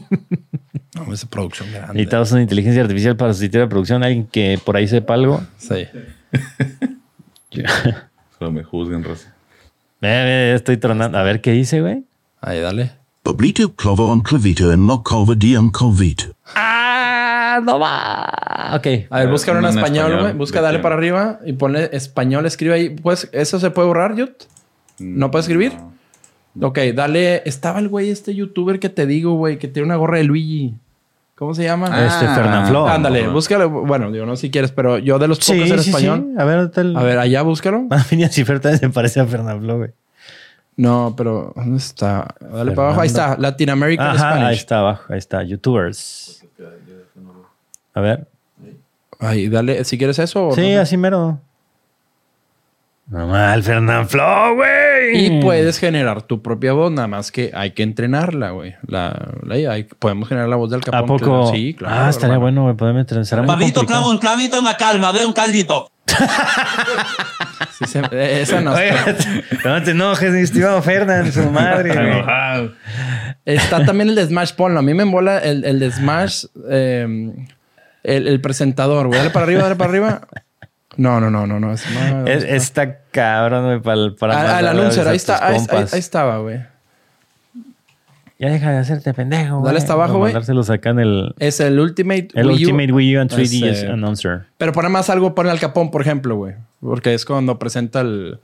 [0.94, 1.92] no, esa producción grande.
[1.92, 4.02] Necesitamos una inteligencia artificial para sustituir la producción.
[4.02, 5.42] Alguien que por ahí sepa algo.
[5.58, 5.86] Sí.
[8.38, 9.34] Solo me juzguen, Rosa.
[10.00, 11.18] Estoy tronando.
[11.18, 12.04] A ver qué dice, güey.
[12.40, 12.92] Ahí, dale.
[13.22, 16.22] Poblito clover on clavito en lo cover diam covit.
[16.54, 17.60] ¡Ah!
[17.62, 18.74] ¡No va!
[18.76, 18.86] Ok.
[19.10, 20.32] A ver, busca en En español, güey.
[20.32, 22.88] Busca, ¿de dale para arriba y ponle español, escribe ahí.
[22.88, 24.44] Pues, ¿eso se puede borrar, Yut?
[24.98, 25.72] ¿No puede escribir?
[26.60, 27.42] Ok, dale.
[27.48, 30.74] Estaba el güey, este youtuber que te digo, güey, que tiene una gorra de Luigi.
[31.34, 31.86] ¿Cómo se llama?
[31.86, 32.86] Este, Ah, Fernanfloo.
[32.86, 33.32] Ándale, no.
[33.32, 33.68] búscalo.
[33.70, 36.26] Bueno, digo, no si quieres, pero yo de los pocos Sí, en sí, español.
[36.30, 36.40] sí.
[36.40, 36.96] A ver, tal.
[36.96, 37.86] A ver, allá búscalo.
[37.90, 39.90] Ah, Phineas y Ferb también se parece a Fernando, güey.
[40.76, 42.34] No, pero ¿dónde está?
[42.40, 43.00] Dale para abajo.
[43.02, 43.36] Ahí está.
[43.38, 44.46] Latin American Ajá, Spanish.
[44.46, 45.02] ahí está abajo.
[45.12, 45.42] Ahí está.
[45.42, 46.44] YouTubers.
[47.94, 48.26] A ver.
[49.18, 49.84] Ahí, dale.
[49.84, 50.50] Si quieres eso.
[50.54, 50.80] Sí, no?
[50.80, 51.38] así mero.
[53.08, 54.70] Normal, Fernán Flo, güey.
[55.14, 58.74] Y puedes generar tu propia voz, nada más que hay que entrenarla, güey.
[58.86, 61.00] La, la IA, hay- podemos generar la voz del capón.
[61.00, 61.52] ¿A poco?
[61.52, 61.94] Sí, claro.
[61.96, 62.40] Ah, estaría hermano.
[62.40, 62.76] bueno, güey.
[62.76, 63.86] Podemos Pablito complicado.
[63.86, 65.90] clavo un clavito en la calma de un caldito.
[67.78, 68.74] Sí, se- esa no
[69.64, 71.92] no te enojes, mi estimado Fernán, su madre.
[71.94, 72.70] güey.
[73.44, 74.78] Está también el de Smash, ponlo.
[74.78, 77.32] A mí me embola el, el de Smash, eh,
[78.02, 79.18] el, el presentador, güey.
[79.18, 80.20] Dale para arriba, dale para arriba.
[80.96, 81.72] No, no, no, no, no.
[81.72, 81.84] Es-
[82.26, 86.38] Está cabrón, güey, para, para Ah, el mandarle anuncio, ahí está, ahí, ahí- ahí estaba,
[86.38, 86.60] güey.
[88.38, 89.66] Ya deja de hacerte pendejo, güey.
[89.66, 90.32] Dale hasta abajo, güey.
[90.32, 92.68] Mandárselos acá en el, Es el Ultimate el Wii U.
[92.70, 93.86] Ultimate Wii U and 3D Ese.
[93.86, 94.46] Announcer.
[94.58, 96.54] Pero pone más algo, pone al capón, por ejemplo, güey.
[96.80, 98.40] Porque es cuando presenta el...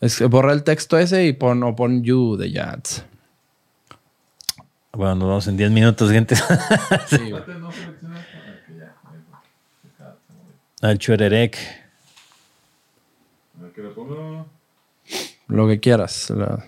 [0.00, 3.04] es- borra el texto ese y pon, o pon you de Jats.
[4.92, 6.34] Bueno, nos vemos en 10 minutos, gente.
[7.06, 7.42] Sí, güey.
[10.82, 11.56] Al Chuererec.
[15.48, 16.30] Lo que quieras.
[16.30, 16.64] la-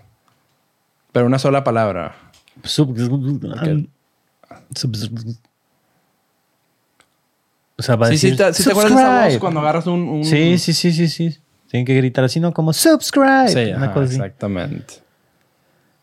[1.13, 2.15] Pero una sola palabra.
[2.65, 5.37] Sub- sub-
[7.77, 9.61] O sea, va a Sí, sí, decir, te, sí te acuerdas de esa voz cuando
[9.61, 10.09] agarras un...
[10.09, 11.37] un- Sí, sí, sí, sí, sí.
[11.69, 12.53] Tienen que gritar así, ¿no?
[12.53, 13.49] Como subscribe.
[13.49, 14.15] Sí, Una ajá, cosa así.
[14.15, 14.95] exactamente.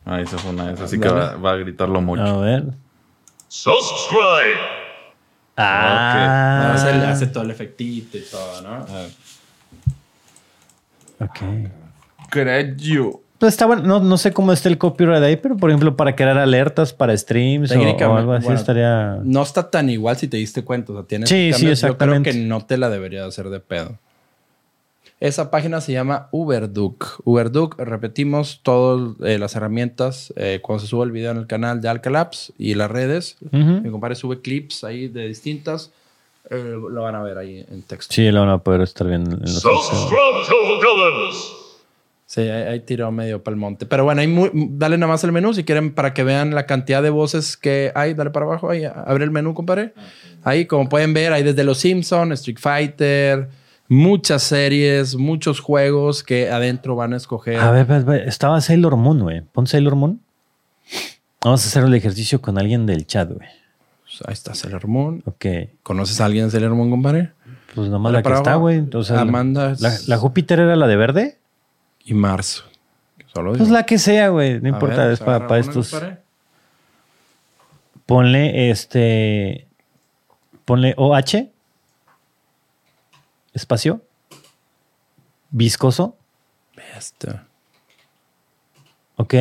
[0.04, 0.86] Ah, esa fue una de esas.
[0.88, 2.24] Así que va, va a gritarlo mucho.
[2.24, 2.66] A ver.
[3.48, 4.81] Subscribe.
[5.62, 6.74] Ah.
[6.74, 8.86] Hace, hace todo el efectito y todo, ¿no?
[11.26, 11.40] Ok.
[12.30, 13.22] Creo.
[13.38, 13.82] Pues está bueno.
[13.84, 17.18] No, no sé cómo está el copyright ahí, pero por ejemplo, para crear alertas para
[17.18, 19.18] streams o, o algo así bueno, estaría.
[19.24, 20.94] No está tan igual si te diste cuenta.
[20.94, 22.30] O sea, tienes Sí, que sí, exactamente.
[22.30, 23.98] Yo creo que no te la debería hacer de pedo.
[25.22, 27.22] Esa página se llama Uberduck.
[27.26, 31.80] Uberduck, repetimos todas eh, las herramientas eh, cuando se sube el video en el canal
[31.80, 33.38] de Alcalabs y las redes.
[33.46, 33.82] Ujú.
[33.82, 35.92] Mi compadre sube clips ahí de distintas.
[36.50, 38.14] eh, lo van a ver ahí en texto.
[38.16, 39.62] Sí, lo van a poder estar viendo en los.
[42.26, 43.86] Sí, ahí, ahí tiró medio para el monte.
[43.86, 46.66] Pero bueno, ahí mu- dale nada más el menú si quieren para que vean la
[46.66, 48.14] cantidad de voces que hay.
[48.16, 49.94] Dale para abajo ahí, abre el menú, compadre.
[50.44, 53.50] Ahí, como pueden ver, hay desde Los Simpsons, Street Fighter,
[53.94, 57.60] muchas series, muchos juegos que adentro van a escoger.
[57.60, 59.42] A ver, ver, ver, estaba Sailor Moon, güey.
[59.42, 60.22] Pon Sailor Moon.
[61.44, 63.50] Vamos a hacer el ejercicio con alguien del chat, güey.
[64.04, 65.22] Pues ahí está Sailor Moon.
[65.26, 65.46] Ok.
[65.84, 67.32] ¿Conoces a alguien de Sailor Moon, compadre?
[67.76, 68.84] Pues nomás la que está, güey.
[68.94, 71.38] O sea, la- Amanda La, la Júpiter era la de verde.
[72.06, 72.64] Y Marzo.
[73.34, 74.60] Solo Pues la que sea, güey.
[74.62, 75.04] No A importa.
[75.04, 75.90] ver, es para, para estos.
[75.92, 76.18] compadre.
[78.06, 79.68] Ponle este.
[80.66, 81.50] Ponle OH.
[83.54, 84.02] Espacio.
[85.50, 86.16] Viscoso.
[86.98, 87.40] Este.
[89.18, 89.34] Ok.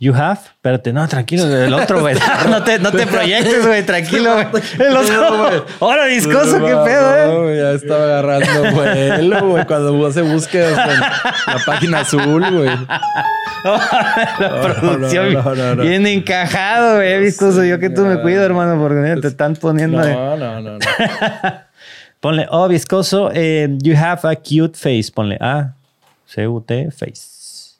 [0.00, 0.38] You have.
[0.54, 1.44] Espérate, no, tranquilo.
[1.44, 2.14] El otro, güey.
[2.48, 3.84] No te, no te proyectes, güey.
[3.84, 4.62] Tranquilo, güey.
[4.78, 5.66] El otro.
[5.80, 7.26] Ahora viscoso, qué pedo, eh.
[7.26, 9.66] No, Ya estaba agarrando vuelo, güey.
[9.66, 12.70] Cuando hace búsquedas en la página azul, güey.
[13.64, 17.20] La producción no, bien encajado, güey.
[17.20, 17.64] Viscoso.
[17.64, 19.98] Yo que tú me cuido, hermano, porque te están poniendo.
[19.98, 21.67] No, no, no, no.
[22.20, 23.30] Ponle, oh, viscoso.
[23.32, 25.10] eh, you have a cute face.
[25.12, 25.74] Ponle A.
[26.26, 27.76] C-U-T, face.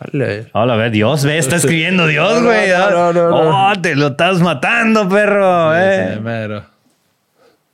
[0.00, 0.48] Vale.
[0.52, 2.68] Hola, a ver, Dios, ve, está escribiendo Dios, güey.
[2.70, 3.70] no, no, no, no.
[3.70, 5.74] Oh, te lo estás matando, perro.
[5.76, 6.12] eh.
[6.14, 6.64] Sí, mero.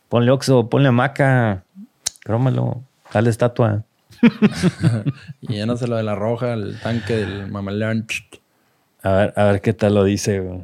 [0.08, 1.62] Ponle Oxo, ponle Maca.
[2.22, 2.82] Crómalo.
[3.12, 3.82] Dale estatua.
[5.42, 8.06] Y llénaselo de la roja, el tanque del mamalón.
[9.02, 10.60] A ver, a ver qué tal lo dice, güey.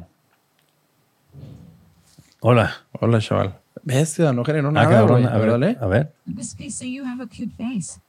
[2.39, 2.73] Hola.
[2.99, 3.53] Hola, chaval.
[3.83, 5.33] Bestia, no generó Ah, nada, cabrón, güey.
[5.33, 5.77] a ver, dale.
[5.81, 6.11] a ver.
[6.27, 7.99] In this case, say you have a cute face.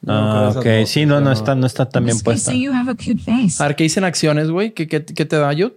[0.00, 0.86] Yo me acuerdo de Ah, esas ok.
[0.88, 2.50] Sí, no, no está, no está tan bien puesta.
[2.50, 4.72] a ver, ¿qué dicen acciones, güey?
[4.72, 5.74] ¿Qué, qué, qué te da, Yut?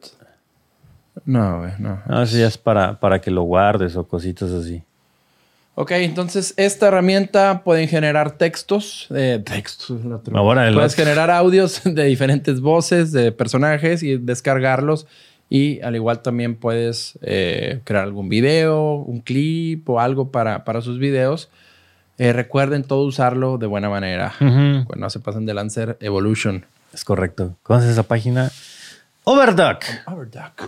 [1.25, 2.01] No, güey, no.
[2.07, 4.83] No, eso ya es para, para que lo guardes o cositas así.
[5.77, 9.07] Ok, entonces esta herramienta pueden generar textos.
[9.13, 9.99] eh, textos.
[10.33, 15.05] Ahora Puedes generar audios de diferentes voces, de personajes y descargarlos.
[15.49, 20.81] Y al igual también puedes eh, crear algún video, un clip o algo para, para
[20.81, 21.49] sus videos.
[22.17, 24.33] Eh, recuerden todo usarlo de buena manera.
[24.39, 24.87] Ujú.
[24.87, 26.65] Pues no se pasen de Lancer Evolution.
[26.93, 27.57] Es correcto.
[27.61, 28.51] ¿Cómo es esa página?
[30.07, 30.61] Overduck.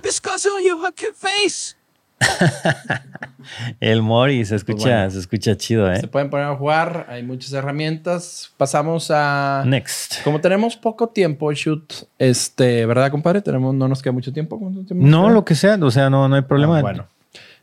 [0.91, 1.76] Cute face.
[3.79, 5.09] El Mori se escucha, Pues bueno.
[5.11, 6.07] se escucha chido, Se ¿eh?
[6.07, 7.05] pueden poner a jugar.
[7.09, 8.51] Hay muchas herramientas.
[8.57, 9.63] Pasamos a...
[9.65, 10.23] Next.
[10.23, 13.41] Como tenemos poco tiempo, shoot, este, ¿verdad, compadre?
[13.41, 14.59] Tenemos, no nos queda mucho tiempo.
[14.59, 15.33] ¿Cuánto tiempo nos No, queda?
[15.33, 16.79] lo que sea, o sea, no, no hay problema.
[16.79, 17.07] Ah, bueno.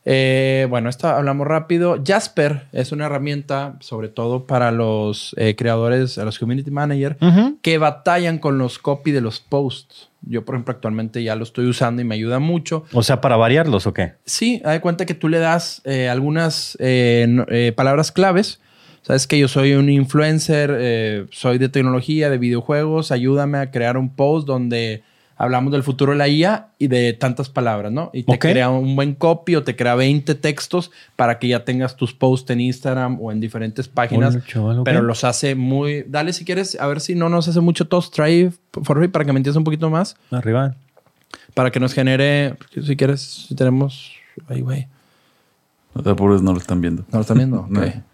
[0.06, 2.02] Eh, bueno, esto hablamos rápido.
[2.04, 7.58] Jasper es una herramienta, sobre todo para los eh, creadores, a los community manager, Ujú.
[7.62, 10.10] que batallan con los copy de los posts.
[10.22, 12.84] Yo, por ejemplo, actualmente ya lo estoy usando y me ayuda mucho.
[12.92, 14.12] O sea, para variarlos o qué?
[14.24, 18.60] Sí, de cuenta que tú le das eh, algunas no- palabras claves.
[19.02, 23.12] Sabes que yo soy un influencer, soy de tecnología, de videojuegos.
[23.12, 25.02] Ayúdame a crear un post donde
[25.36, 28.10] hablamos del futuro de la IA y de tantas palabras, ¿no?
[28.12, 31.96] Y te crea un buen copy o te crea 20 textos para que ya tengas
[31.96, 34.34] tus posts en Instagram o en diferentes páginas.
[34.34, 34.84] Hola, chaval, ok.
[34.84, 36.04] Pero los hace muy...
[36.08, 38.10] Dale si quieres, a ver si no nos hace mucho tos.
[38.10, 40.16] Trae, por favor, para que me entiendas un poquito más.
[40.30, 40.74] Arriba.
[41.54, 42.56] Para que nos genere...
[42.70, 44.12] Si quieres, si tenemos...
[44.48, 44.88] Ay, güey.
[45.94, 47.04] No te apures, no lo están viendo.
[47.10, 47.60] ¿No lo están viendo?
[47.70, 47.70] Ok.
[47.70, 48.13] No.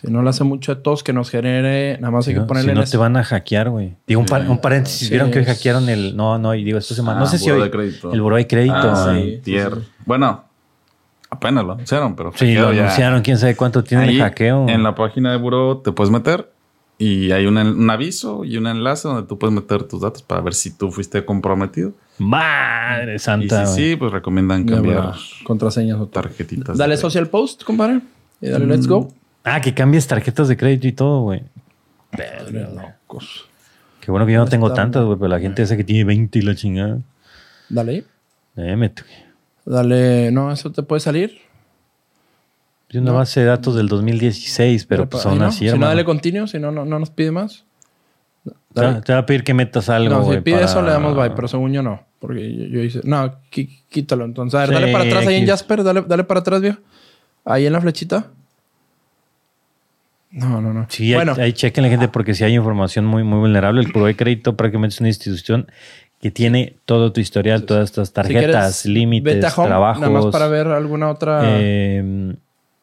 [0.00, 1.96] Si no le hace mucho de tos, que nos genere...
[2.00, 2.72] Nada más hay Si que no, ponerle...
[2.72, 3.94] si no en te van a hackear, güey.
[4.06, 5.08] Digo, un, par- un paréntesis.
[5.08, 6.14] Sí, ¿Vieron que es- hackearon el...?
[6.16, 7.00] No, no, y digo, esto se.
[7.00, 7.62] Ah, no sé si buró hoy...
[7.62, 8.12] de crédito.
[8.12, 8.74] El buró de crédito.
[8.76, 9.40] Ah, sí.
[9.42, 9.72] tier.
[10.04, 10.44] Bueno,
[11.30, 12.82] apenas lo anunciaron, pero Sí, lo ya.
[12.82, 13.22] anunciaron.
[13.22, 14.68] Quién sabe cuánto tiene el hackeo.
[14.68, 16.50] En la página de Buró te puedes meter
[16.98, 20.42] y hay un, un aviso y un enlace donde tú puedes meter tus datos para
[20.42, 21.92] ver si tú fuiste comprometido.
[22.18, 23.90] Madre Y santa, si güey.
[23.92, 26.76] sí, pues recomiendan cambiar contraseñas o tarjetitas.
[26.76, 28.00] Dale social post, compadre.
[28.42, 29.08] Y dale let's go.
[29.48, 31.42] Ah, que cambies tarjetas de crédito y todo, güey.
[32.50, 33.48] Locos.
[34.00, 36.04] Qué bueno que yo no tengo Está- tantas, güey, pero la gente esa que tiene
[36.04, 36.98] 20 y la chingada.
[37.68, 38.02] Dale
[38.88, 39.02] tú.
[39.64, 40.30] Dale...
[40.32, 41.38] No, eso te puede salir.
[42.90, 43.16] Yo una No.
[43.18, 45.46] base de datos del 2016, pero Dale pues aún ¿no?
[45.46, 46.46] así, Si no, dale continuo.
[46.46, 47.64] Si no, no, no nos pide más.
[48.74, 50.90] te, va- te va a pedir que metas algo, no, si pide para- eso le
[50.90, 52.02] damos bye, pero según yo no.
[52.20, 53.00] Porque yo, yo hice...
[53.04, 54.24] No, quítalo.
[54.24, 55.82] Entonces, a ver, dale para atrás ahí en Jasper.
[55.84, 56.78] Dale, dale para atrás, viejo.
[57.44, 58.28] Ahí en la flechita.
[60.36, 60.86] No, no, no.
[60.90, 63.80] Sí, bueno, ahí, chequen la gente porque si hay información muy, muy vulnerable.
[63.80, 65.66] El Puro de Crédito prácticamente es una institución
[66.20, 70.00] que tiene todo tu historial, todas estas si tarjetas, quieres, límites, home, trabajos.
[70.02, 71.40] Nada más para ver alguna otra...
[71.44, 72.34] eh,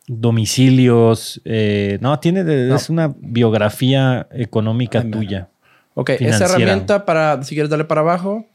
[0.08, 1.42] domicilios.
[1.46, 2.76] eh, no, tiene de- No.
[2.76, 5.48] es una biografía económica Ay, tuya.
[5.96, 8.46] Ok, esa herramienta para, si quieres darle para abajo.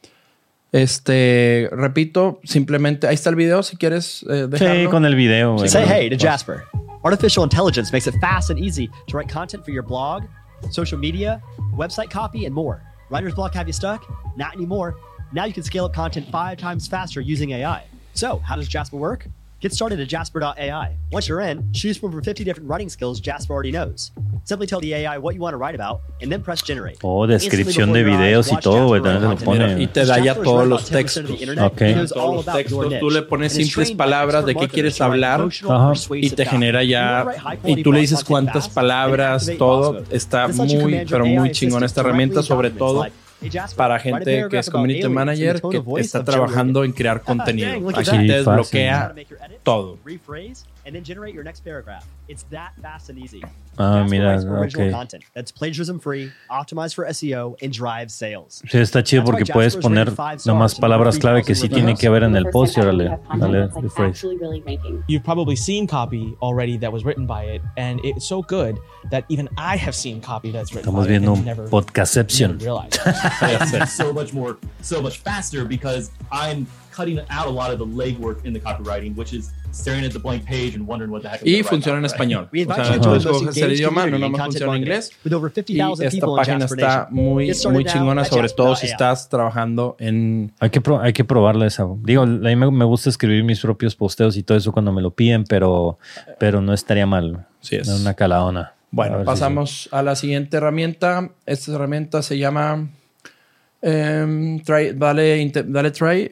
[0.72, 4.84] Este, repito, simplemente, ahí está el video si quieres eh, dejarlo.
[4.84, 5.54] Sí, con el video.
[5.56, 5.68] güey.
[5.68, 6.64] Say hey to Jasper.
[7.04, 10.24] Artificial intelligence makes it fast and easy to write content for your blog,
[10.70, 11.40] social media,
[11.76, 12.82] website copy, and more.
[13.10, 14.04] Writer's block have you stuck?
[14.36, 14.96] Not anymore.
[15.32, 17.84] Now you can scale up content five times faster using AI.
[18.14, 19.26] So, how does Jasper work?
[19.60, 20.96] Get started at jasper.ai.
[21.10, 24.12] Once you're in, choose from over 50 different writing skills Jasper already knows.
[24.44, 26.98] Simply tell the AI what you want to write about and then press generate.
[27.02, 29.82] Oh, descripción de videos eyes, y todo, güey, también te lo pone.
[29.82, 31.58] Y te da ya todos los about 10% of the textos.
[31.60, 32.14] Ok.
[32.14, 35.92] Todos los textos, tú le pones simples palabras de qué quieres hablar Ajá.
[36.14, 37.26] y te genera ya
[37.64, 42.70] y tú le dices cuántas palabras, todo está muy pero muy chingón esta herramienta sobre
[42.70, 43.27] todo like, "Hey, Jasper,
[43.76, 47.80] para gente que es community manager que está trabajando Rogan." en crear contenido.
[47.80, 49.14] Look at Aquí te desbloquea
[49.62, 49.98] todo.
[53.78, 54.92] Ah, Jasper mira, writes original ok.
[54.92, 58.62] content that's plagiarism free, optimized for SEO, and drives sales.
[58.68, 60.12] Sí, está chido porque puedes poner
[60.46, 63.68] nomás palabras clave que sí 3,000 tiene que ver en el post y órale, dale
[63.68, 64.24] rephrase.
[65.06, 68.78] You've probably seen copy already that was written by it, and it's so good
[69.10, 72.58] that even I have seen copy that's written Estamos by it viendo and un podcastception.
[73.88, 78.44] so much more, so much faster because I'm cutting out a lot of the legwork
[78.44, 81.40] in the copywriting, which is staring at the blank page and wondering what the heck.
[81.42, 82.48] I'm Y funciona en español.
[82.52, 85.10] We O sea, tú escoges el idioma, no nomás funciona en inglés.
[85.24, 88.86] with over Y 50,000 esta people in página está muy, muy chingona, sobre todo si
[88.86, 90.52] estás trabajando en...
[90.60, 91.86] Hay que, pro- hay que probarla esa.
[92.02, 95.02] Digo, a mí me, me gusta escribir mis propios posteos y todo eso cuando me
[95.02, 95.98] lo piden, pero,
[96.38, 97.46] pero no estaría mal.
[97.60, 97.88] Sí es.
[97.88, 98.60] Una caladona.
[98.60, 101.30] A Bueno, si pasamos a la siguiente herramienta.
[101.44, 102.88] Esta herramienta se llama
[103.82, 106.30] em, try, dale, inte- dale try.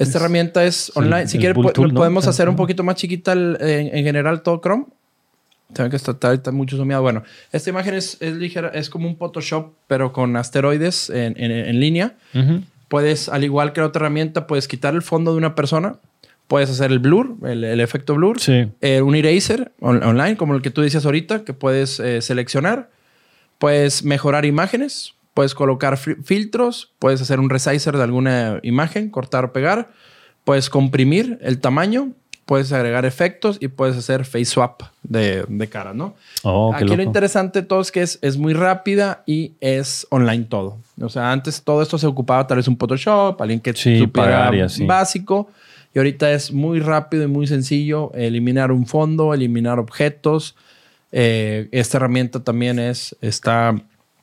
[0.00, 1.28] Esta herramienta es online.
[1.28, 1.94] si quieres, po- ¿no?
[1.94, 4.86] podemos hacer un poquito más chiquita el- en, en general todo Chrome.
[5.78, 7.02] Ve que está, está, mucho zoomado.
[7.02, 7.22] Bueno,
[7.52, 11.78] esta imagen es, es ligera, es como un Photoshop, pero con asteroides en, en- en
[11.80, 12.14] línea.
[12.34, 12.62] Ujú.
[12.88, 15.94] Puedes, al igual que la otra herramienta, puedes quitar el fondo de una persona.
[16.48, 18.40] Puedes hacer el blur, el, el efecto blur.
[18.40, 18.66] Sí.
[18.80, 22.90] Eh, un eraser on- online, como el que tú decías ahorita, que puedes eh, seleccionar.
[23.58, 25.14] Puedes mejorar imágenes.
[25.34, 26.92] Puedes colocar fi- filtros.
[26.98, 29.90] Puedes hacer un resizer de alguna imagen, cortar o pegar.
[30.44, 32.12] Puedes comprimir el tamaño.
[32.46, 36.16] Puedes agregar efectos y puedes hacer face swap de, de cara, ¿no?
[36.42, 40.46] Oh, Aquí lo interesante de todo es que es, es muy rápida y es online
[40.46, 40.78] todo.
[41.00, 44.50] O sea, antes todo esto se ocupaba tal vez un Photoshop, alguien que Sí, supiera
[44.88, 45.48] básico.
[45.94, 50.56] Y ahorita es muy rápido y muy sencillo eliminar un fondo, eliminar objetos.
[51.12, 53.76] Eh, esta herramienta también es, está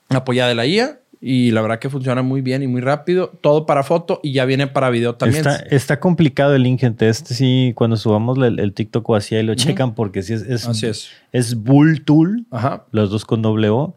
[0.10, 3.32] apoyada de la IA y la verdad que funciona muy bien y muy rápido.
[3.42, 5.48] Todo para foto y ya viene para video también.
[5.48, 7.10] Está, está complicado el link, gente.
[7.10, 10.44] Este sí, cuando subamos el, el TikTok o así, ahí lo checan porque sí es,
[10.44, 11.10] es, Así es.
[11.32, 12.86] es Bulltool, Ajá.
[12.92, 13.96] los dos con doble O,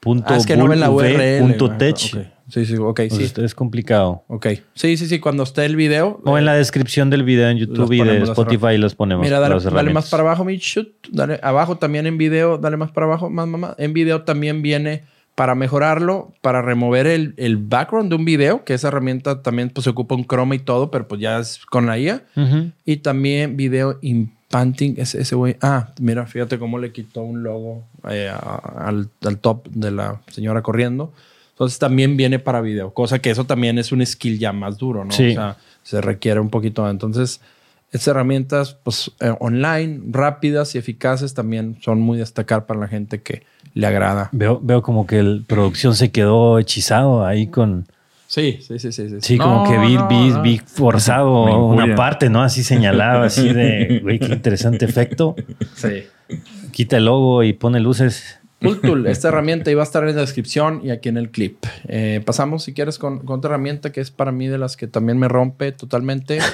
[0.00, 1.38] punto Ah, es que no ven la bull URL.
[1.40, 1.96] punto Ah, tech.
[2.48, 3.32] Sí, sí, ok, sí.
[3.42, 4.22] Es complicado.
[4.28, 4.46] Ok.
[4.74, 5.18] Sí, sí, sí.
[5.18, 6.20] Cuando esté el video.
[6.24, 9.24] O en eh, la descripción del video en YouTube y de las Spotify los ponemos.
[9.24, 10.88] Mira, dale, las dale más para abajo, mi shoot.
[11.10, 13.74] Dale abajo también en video, dale más para abajo, más, mamá.
[13.78, 15.02] En video también viene
[15.36, 19.84] para mejorarlo, para remover el, el background de un video, que esa herramienta también pues,
[19.84, 22.24] se ocupa un chroma y todo, pero pues ya es con la IA.
[22.34, 22.72] Ujú.
[22.86, 25.56] Y también video implanting, ese ese güey.
[25.60, 28.32] Ah, mira, fíjate cómo le quitó un logo eh,
[28.76, 31.12] al, al top de la señora corriendo.
[31.50, 35.04] Entonces también viene para video, cosa que eso también es un skill ya más duro,
[35.04, 35.12] ¿no?
[35.12, 35.32] Sí.
[35.32, 36.88] O sea, se requiere un poquito.
[36.88, 37.42] Entonces,
[37.92, 43.20] estas herramientas, pues, eh, online, rápidas y eficaces también son muy destacar para la gente
[43.20, 43.42] que
[43.76, 44.30] le agrada.
[44.32, 47.86] Veo, veo como que la producción se quedó hechizado ahí con...
[48.26, 49.08] Sí, sí, sí, sí.
[49.08, 50.42] Sí, Sí, No, como que vi, no, vi, no.
[50.42, 52.42] vi forzado una parte, ¿no?
[52.42, 55.36] Así señalado, así de, güey, qué interesante efecto.
[55.74, 56.04] Sí.
[56.72, 58.40] Quita el logo y pone luces.
[58.60, 61.66] Tool, esta herramienta iba a estar en la descripción y aquí en el clip.
[61.86, 64.86] Eh, pasamos, si quieres, con, con otra herramienta que es para mí de las que
[64.86, 66.38] también me rompe totalmente.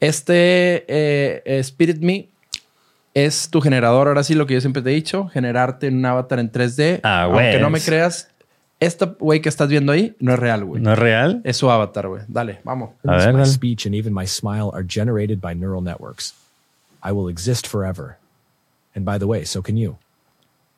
[0.00, 2.28] Este eh, eh, Spirit Me
[3.14, 4.08] es tu generador.
[4.08, 7.00] Ahora sí, lo que yo siempre te he dicho, generarte un avatar en 3D.
[7.02, 8.28] Ah, Aunque no me creas,
[8.80, 10.82] esta güey que estás viendo ahí no es real, güey.
[10.82, 11.40] ¿No es real?
[11.44, 12.22] Es su avatar, güey.
[12.28, 12.90] Dale, vamos.
[13.06, 13.46] A ver, my dale.
[13.46, 16.34] speech and even my smile are generated by neural networks.
[17.02, 18.18] I will exist forever.
[18.94, 19.96] And by the way, so can you.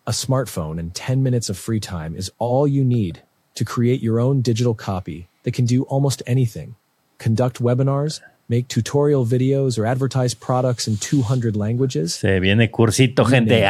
[0.06, 3.22] A smartphone and 10 minutes of free time is all you need
[3.54, 6.76] to create your own digital copy that can do almost anything.
[7.18, 12.12] Conduct webinars, make tutorial videos, or advertise products in 200 languages.
[12.14, 13.56] Se viene cursito, gente.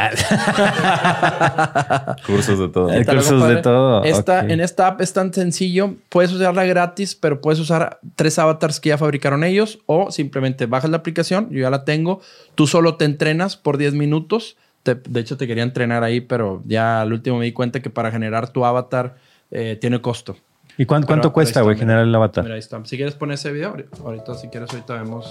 [2.25, 2.87] Cursos de todo.
[3.05, 4.03] Cursos de todo.
[4.03, 4.41] Esta.
[4.47, 5.95] En esta app es tan sencillo.
[6.09, 10.89] Puedes usarla gratis, pero puedes usar tres avatars que ya fabricaron ellos o simplemente bajas
[10.89, 11.49] la aplicación.
[11.51, 12.21] Yo ya la tengo.
[12.55, 14.57] Tú solo te entrenas por 10 minutos.
[14.83, 17.89] Te- de hecho, te quería entrenar ahí, pero ya al último me di cuenta que
[17.89, 19.15] para generar tu avatar
[19.51, 20.37] eh, tiene costo.
[20.77, 22.43] ¿Y cuánto ahí cuesta, güey, generar el avatar?
[22.43, 22.79] Mira, ahí está.
[22.85, 25.27] Si quieres poner ese video, ahorita- ahorita si quieres, ahorita vemos.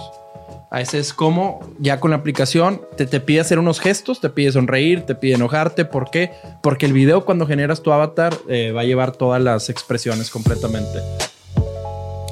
[0.71, 4.29] A ese es como ya con la aplicación te, te pide hacer unos gestos, te
[4.29, 5.85] pide sonreír, te pide enojarte.
[5.85, 6.31] ¿Por qué?
[6.61, 10.99] Porque el video cuando generas tu avatar eh, va a llevar todas las expresiones completamente.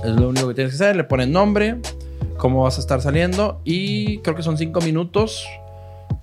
[0.03, 0.95] Es lo único que tienes que hacer.
[0.95, 1.78] Le pones nombre,
[2.38, 5.45] cómo vas a estar saliendo y creo que son cinco minutos.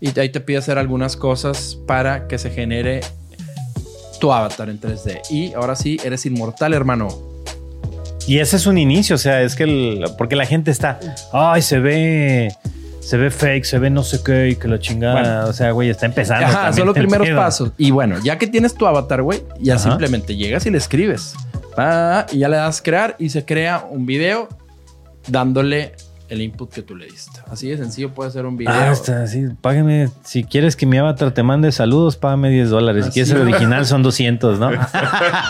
[0.01, 3.01] Y ahí te pide hacer algunas cosas para que se genere
[4.23, 5.21] tu avatar en 3D.
[5.31, 7.09] Y ahora sí, eres inmortal, hermano.
[8.29, 11.01] Y ese es un inicio, o sea, es que el, porque la gente está,
[11.33, 12.55] ay, se ve,
[13.01, 15.49] se ve fake, se ve no sé qué y que la chingada, Bueno.
[15.49, 16.47] o sea, güey, está empezando.
[16.47, 17.73] Ajá, también son los primeros pasos.
[17.77, 19.89] Y bueno, ya que tienes tu avatar, güey, ya Ajá.
[19.91, 21.35] simplemente llegas y le escribes.
[21.77, 24.49] Ah, y ya le das crear y se crea un video
[25.27, 25.95] dándole
[26.33, 27.41] el input que tú le diste.
[27.51, 28.73] Así de sencillo puede ser un video.
[28.75, 30.09] Ah, está, sí, págame.
[30.25, 33.05] Si quieres que mi avatar te mande saludos, págame 10 dólares.
[33.07, 34.71] Si quieres el original, son 200, ¿no?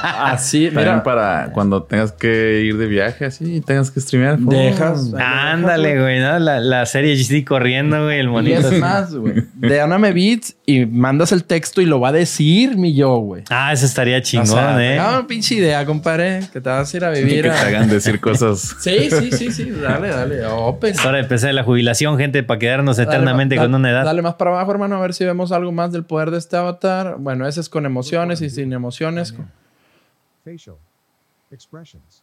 [0.03, 1.03] Así, También mira.
[1.03, 4.39] para cuando tengas que ir de viaje así y tengas que streamear.
[4.39, 5.13] Dejas.
[5.19, 6.39] Ándale, güey, ¿no?
[6.39, 8.59] La, la serie GC corriendo, güey, el Y monito.
[8.61, 8.77] es así.
[8.77, 9.45] más, güey.
[9.55, 13.45] Déjame beats y mandas el texto y lo va a decir mi yo, güey.
[13.51, 14.99] Ah, eso estaría chingón, O sea, ¿eh?
[14.99, 16.41] Ah, pinche idea, compadre.
[16.53, 17.43] Que te vas a ir a Que vivir.
[17.43, 18.77] te a- hagan decir cosas.
[18.81, 19.71] Sí, sí, sí, sí.
[19.71, 20.45] Dale, dale.
[20.73, 20.91] Open.
[20.91, 24.05] Es hora de empezar la jubilación, gente, para quedarnos eternamente Dale, con una edad.
[24.05, 26.57] Dale más para abajo, hermano, a ver si vemos algo más del poder de este
[26.57, 27.17] avatar.
[27.19, 29.35] Bueno, ese es con emociones y sin emociones.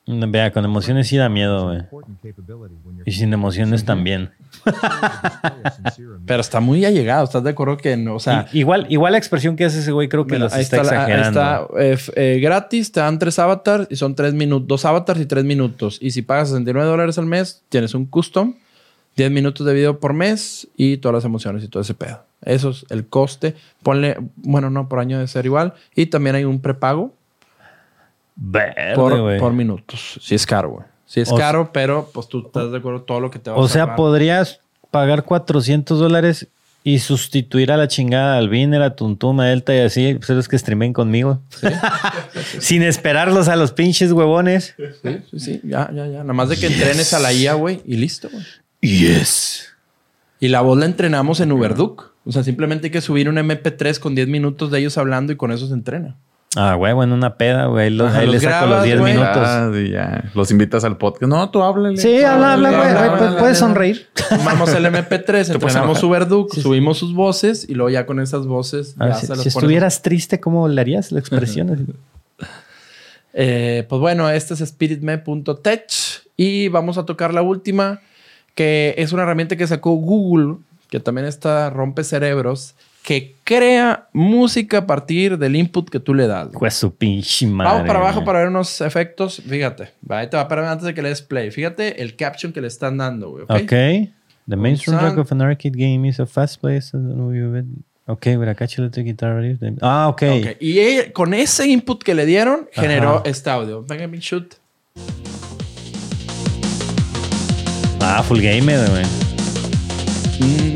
[0.08, 1.82] Vea, con emociones sí da miedo, güey.
[3.06, 4.32] Y sin emociones también.
[6.26, 7.24] Pero está muy allegado.
[7.24, 8.16] ¿Estás de acuerdo que no?
[8.16, 10.62] O sea, igual, igual la expresión que hace ese güey creo que mira, los ahí
[10.62, 11.78] está, está, ahí exagerando.
[11.80, 15.26] está, eh, eh, gratis, te dan tres avatars y son tres minutos, dos avatars y
[15.26, 15.98] tres minutos.
[16.02, 18.56] Y si pagas 69 dólares al mes, tienes un custom,
[19.16, 22.24] 10 minutos de video por mes y todas las emociones y todo ese pedo.
[22.42, 23.56] Eso es el coste.
[23.84, 25.74] Ponle, bueno, no, por año debe ser igual.
[25.96, 27.14] Y también hay un prepago
[28.36, 30.20] Verde, por, por minutos.
[30.22, 30.86] Si es caro, güey.
[31.10, 33.56] Si es O caro, pero pues tú estás de acuerdo todo lo que te va
[33.56, 34.60] a O sea, podrías
[34.92, 36.48] pagar 400 dólares
[36.84, 40.48] y sustituir a la chingada al Viner, a Tuntum, a Delta y así, pues los
[40.48, 41.42] que streamen conmigo.
[42.60, 44.76] Sin esperarlos a los pinches huevones.
[44.78, 45.62] Sí, sí, sí.
[45.64, 46.20] Ya, ya, ya.
[46.20, 48.46] Nada más de que entrenes a la IA, güey, y listo, güey.
[48.82, 49.66] Yes.
[50.40, 52.14] Y la voz la entrenamos en Uberduc.
[52.24, 55.38] O sea, simplemente hay que subir un MP3 con 10 minutos de ellos hablando y
[55.38, 56.18] con eso se entrena.
[56.56, 57.86] Ah, huevo, en una peda, güey.
[57.86, 59.14] Ahí, los- Ajá, ahí le saco grabas, los 10 güey.
[59.14, 59.38] minutos.
[59.46, 60.24] Ah, y ya.
[60.34, 61.30] Los invitas al podcast.
[61.30, 61.98] No, tú háblale.
[61.98, 63.20] Sí, habla, habla, güey.
[63.30, 64.08] Güey, Puedes sonreír.
[64.30, 66.06] Tomamos el MP3, puedes entrenamos enojar.
[66.06, 69.32] Uberduc, subimos sus voces y luego ya con esas voces A ver, ya si se
[69.34, 69.56] las si pones.
[69.58, 71.96] estuvieras triste, ¿cómo le harías la expresión?
[73.32, 75.84] Eh, pues bueno, este es spiritme.tech
[76.36, 78.02] y vamos a tocar la última,
[78.56, 80.56] que es una herramienta que sacó Google,
[80.90, 82.74] que también está rompe cerebros,
[83.04, 86.50] que crea música a partir del input que tú le das.
[86.54, 87.72] Pues su pinche madre.
[87.74, 89.42] Vamos para abajo para ver unos efectos.
[89.48, 91.50] Fíjate, ahí te va a parar antes de que le des play.
[91.50, 93.44] Fíjate el caption que le están dando, güey.
[93.46, 93.52] ¿ok?
[93.52, 93.70] Ok.
[94.48, 96.92] The main Sound- soundtrack of an arcade game is a fast place.
[98.06, 99.40] Ok, with a catchy electric guitar.
[99.40, 99.60] riff.
[99.82, 100.24] Ah, ok.
[100.40, 103.22] Ok, Y él, con ese input que le dieron, generó Ajá.
[103.26, 103.84] este audio.
[103.84, 104.56] Venga, mi shoot.
[108.02, 109.04] Ah, full gamer, güey.
[110.40, 110.74] Mm,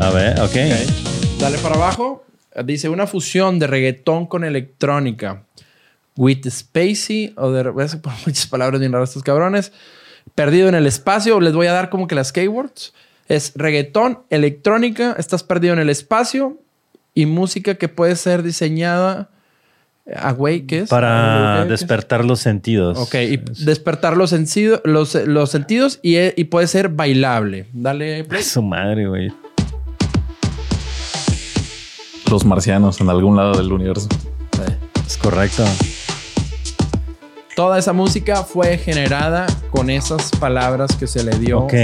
[0.00, 0.44] A ver, ok.
[0.44, 1.38] ok.
[1.40, 2.24] Dale para abajo.
[2.64, 5.42] Dice una fusión de reggaetón con electrónica.
[6.16, 7.34] With Spacey.
[7.36, 7.68] O de.
[7.68, 9.72] Voy a por muchas palabras bien raras estos cabrones.
[10.34, 11.38] Perdido en el espacio.
[11.40, 12.94] Les voy a dar como que las keywords.
[13.28, 15.14] Es reggaetón, electrónica.
[15.18, 16.58] Estás perdido en el espacio.
[17.14, 19.28] Y música que puede ser diseñada.
[20.36, 20.88] Güey, ¿qué es?
[20.88, 21.80] Para ¿qué es?
[21.80, 22.96] despertar los sentidos.
[22.96, 24.32] Ok, y despertar los,
[24.84, 27.66] los, los sentidos y, y puede ser bailable.
[27.74, 28.42] Dale play.
[28.42, 29.30] Su madre, güey.
[32.30, 34.08] Los marcianos en algún lado del universo.
[35.06, 35.64] Es correcto.
[37.56, 41.60] Toda esa música fue generada con esas palabras que se le dio.
[41.60, 41.74] Ok.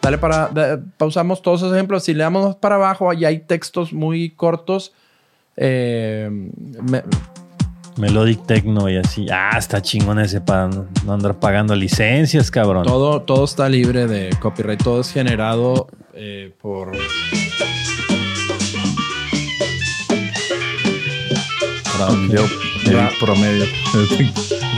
[0.00, 0.48] Dale para.
[0.48, 2.04] da- pausamos todos esos ejemplos.
[2.04, 4.92] Si le damos más para abajo, ahí hay textos muy cortos.
[5.56, 7.02] Eh, me-
[7.96, 9.26] Melodic techno y así.
[9.32, 12.84] Ah, está chingón ese para no no andar pagando licencias, cabrón.
[12.84, 14.82] todo, todo está libre de copyright.
[14.82, 16.92] Todo es generado eh, por.
[21.98, 23.64] El promedio.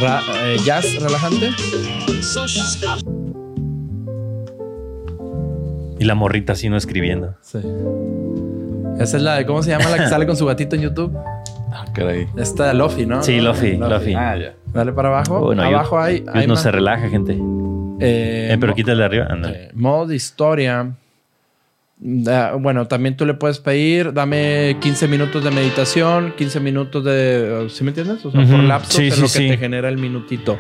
[0.03, 1.51] ra- eh, jazz relajante.
[5.99, 7.35] Y la morrita así no escribiendo.
[7.41, 7.59] Sí.
[9.01, 9.47] Esa es la de.
[9.47, 11.17] ¿Cómo se llama la que sale con su gatito en YouTube?
[11.73, 12.27] Ah, caray.
[12.37, 13.23] Esta Lofi, ¿no?
[13.23, 14.15] Sí, Lofi, Lofi.
[14.15, 14.55] Ah, ya.
[14.73, 15.41] Dale para abajo.
[15.41, 16.25] Bueno, abajo hay.
[16.33, 16.63] Hay no más.
[16.63, 17.33] se relaja, gente.
[17.99, 19.27] Eh, Eh, pero quítale de arriba.
[19.31, 19.65] Ándale.
[19.65, 20.91] eh, modo de historia.
[21.99, 27.69] Bueno, también tú le puedes pedir, dame 15 minutos de meditación, 15 minutos de...
[27.71, 28.25] ¿Sí me entiendes?
[28.25, 30.59] O sea, por lapsos sí, en sí, lo que te genera el minutito.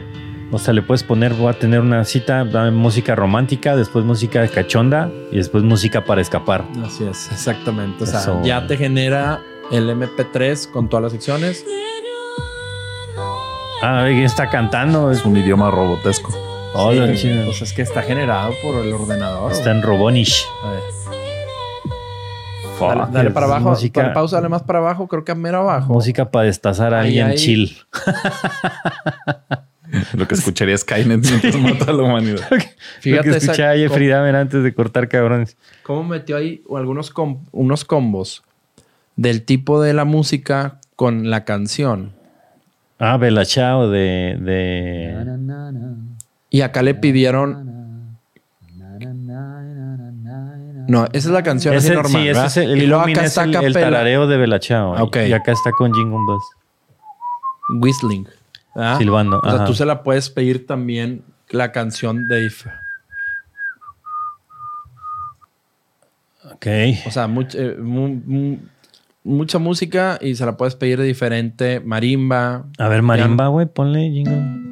[0.50, 4.40] O sea, le puedes poner, voy a tener una cita, dame música romántica, después música
[4.40, 6.64] de cachonda y después música para escapar.
[6.84, 8.04] Así es, exactamente.
[8.04, 8.40] O sea, Eso.
[8.44, 9.40] ya te genera
[9.72, 11.64] el MP3 con todas las secciones.
[13.82, 15.10] Ah, ¿quién está cantando?
[15.10, 16.32] Es un idioma robotesco.
[16.74, 17.30] Hola, Sí.
[17.44, 19.52] Pues es que está generado por el ordenador.
[19.52, 20.46] Está en Robonish.
[20.62, 21.15] A ver.
[22.78, 23.70] Fuck, Dale, dale para abajo.
[23.70, 25.08] Música, Dale pausa, dale más para abajo.
[25.08, 25.92] Creo que a mero abajo.
[25.92, 27.36] música para destazar a Ahí, alguien ahí.
[27.36, 27.76] chill.
[30.14, 32.40] Lo que escucharía es Skynet mientras mata a la humanidad.
[32.50, 32.58] Lo
[33.00, 35.56] Fíjate que esa- escuchaba a Jeffrey Dahmer antes de cortar cabrones.
[35.84, 38.42] cómo metió ahí algunos com- unos combos
[39.14, 42.12] del tipo de la música con la canción.
[42.98, 45.14] Ah, Bella Chao de, de...
[46.50, 47.65] Y acá le pidieron.
[50.88, 52.10] No, esa es la canción así normal.
[52.12, 52.46] sí, ese ¿verdad?
[52.46, 55.02] es el, el y luego acá es está el, el tarareo de Bella Chao.
[55.02, 55.16] Ok.
[55.28, 56.44] Y acá está con Jingle Bells.
[57.82, 58.28] Whistling.
[58.74, 58.98] ¿verdad?
[58.98, 59.64] Silbando, O sea, ajá.
[59.64, 62.66] tú se la puedes pedir también la canción de If.
[66.52, 66.66] Ok.
[67.06, 68.58] O sea, much- eh, mu- mu-
[69.24, 71.80] mucha música y se la puedes pedir de diferente.
[71.80, 72.64] Marimba.
[72.78, 74.64] A ver, marimba, güey, ponle Jingle.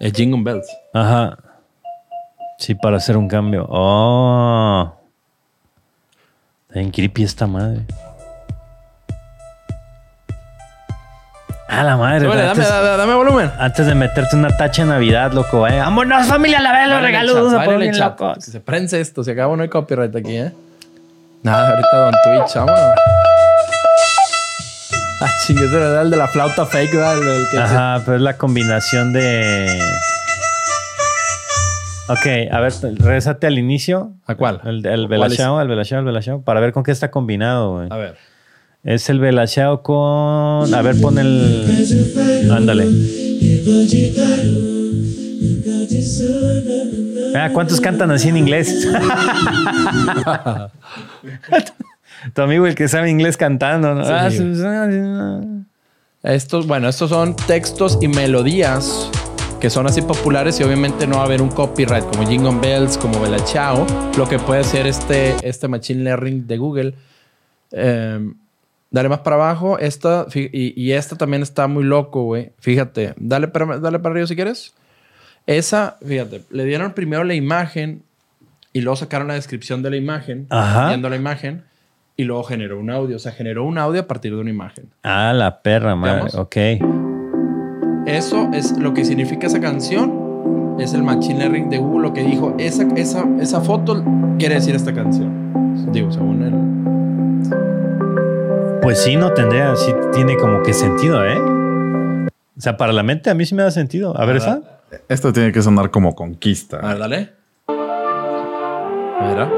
[0.00, 0.66] Es Jingle Bells.
[0.94, 1.36] Ajá.
[2.60, 3.64] Sí, para hacer un cambio.
[3.70, 4.92] Oh.
[6.68, 7.86] Está bien creepy esta madre.
[11.66, 12.28] Ah, la madre.
[12.28, 13.50] Dame, antes, dame, dame volumen.
[13.58, 15.78] antes de meterte una tacha de Navidad, loco, eh.
[15.78, 16.60] ¡Vámonos, familia!
[16.60, 17.98] La vez los regalos.
[17.98, 18.44] locos.
[18.44, 19.24] Que se prense esto.
[19.24, 20.52] Se acabó, no hay copyright aquí, ¿eh?
[21.42, 22.80] Nada, ahorita Don Twitch, vámonos.
[25.22, 27.16] Ah, chingue, ese era el de la flauta fake, ¿verdad?
[27.22, 29.80] El, el que Ajá, pero es la combinación de.
[32.10, 34.14] Ok, a ver, regresate al inicio.
[34.26, 34.60] ¿A cuál?
[34.64, 36.42] El, el ¿Cuál velachao, el velachao, el velachao.
[36.42, 37.86] Para ver con qué está combinado, güey.
[37.88, 38.16] A ver.
[38.82, 40.74] Es el velachao con...
[40.74, 42.50] A ver, pon el...
[42.50, 42.88] Ándale.
[47.36, 48.88] Ah, ¿cuántos cantan así en inglés?
[52.34, 54.04] tu amigo el que sabe inglés cantando, ¿no?
[54.04, 54.10] Sí.
[54.12, 54.42] Ah, sí.
[56.24, 59.08] Estos, bueno, estos son textos y melodías
[59.60, 62.96] que son así populares y obviamente no va a haber un copyright como Jingle Bells,
[62.96, 66.94] como Bella Ciao, lo que puede hacer este, este Machine Learning de Google.
[67.72, 68.32] Eh,
[68.90, 69.78] dale más para abajo.
[69.78, 72.52] Esta, y, y esta también está muy loco, güey.
[72.58, 74.74] Fíjate, dale para, dale para arriba si quieres.
[75.46, 78.02] Esa, fíjate, le dieron primero la imagen
[78.72, 80.88] y luego sacaron la descripción de la imagen, Ajá.
[80.88, 81.64] viendo la imagen,
[82.16, 83.16] y luego generó un audio.
[83.16, 84.86] O sea, generó un audio a partir de una imagen.
[85.02, 86.14] Ah, la perra, madre.
[86.14, 86.34] Veamos.
[86.34, 87.09] Ok.
[88.06, 90.76] Eso es lo que significa esa canción.
[90.78, 92.54] Es el Machine Learning de Google lo que dijo.
[92.58, 94.02] Esa, esa, esa foto
[94.38, 95.92] quiere decir esta canción.
[95.92, 96.54] Digo, según él.
[98.82, 101.38] Pues sí, no tendría, sí tiene como que sentido, ¿eh?
[102.56, 104.18] O sea, para la mente a mí sí me da sentido.
[104.18, 104.62] A ver, esa.
[105.08, 106.78] Esto tiene que sonar como conquista.
[106.78, 107.32] A ver, dale.
[109.28, 109.50] Mira.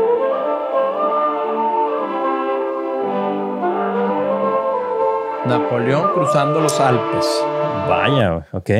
[5.47, 7.45] Napoleón cruzando los Alpes.
[7.89, 8.71] Vaya, ok.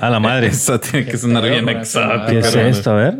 [0.00, 0.46] A la madre.
[0.48, 2.26] Esa tiene que sonar bien exótica.
[2.26, 2.90] ¿Qué es esto?
[2.90, 3.14] A ver.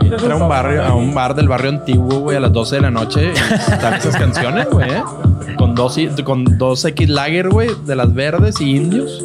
[0.00, 2.82] Entra a un barrio, a un bar del barrio antiguo, güey, a las 12 de
[2.82, 3.32] la noche.
[3.32, 4.90] y Están esas canciones, güey.
[4.90, 5.02] ¿eh?
[5.56, 9.22] Con dos, con dos X Lager, güey, de las verdes y indios.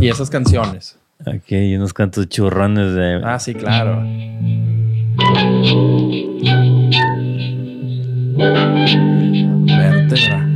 [0.00, 0.98] Y esas canciones.
[1.26, 3.20] Aquí hay unos cuantos churrones de.
[3.24, 4.02] Ah, sí, claro.
[9.66, 10.51] Vértebra.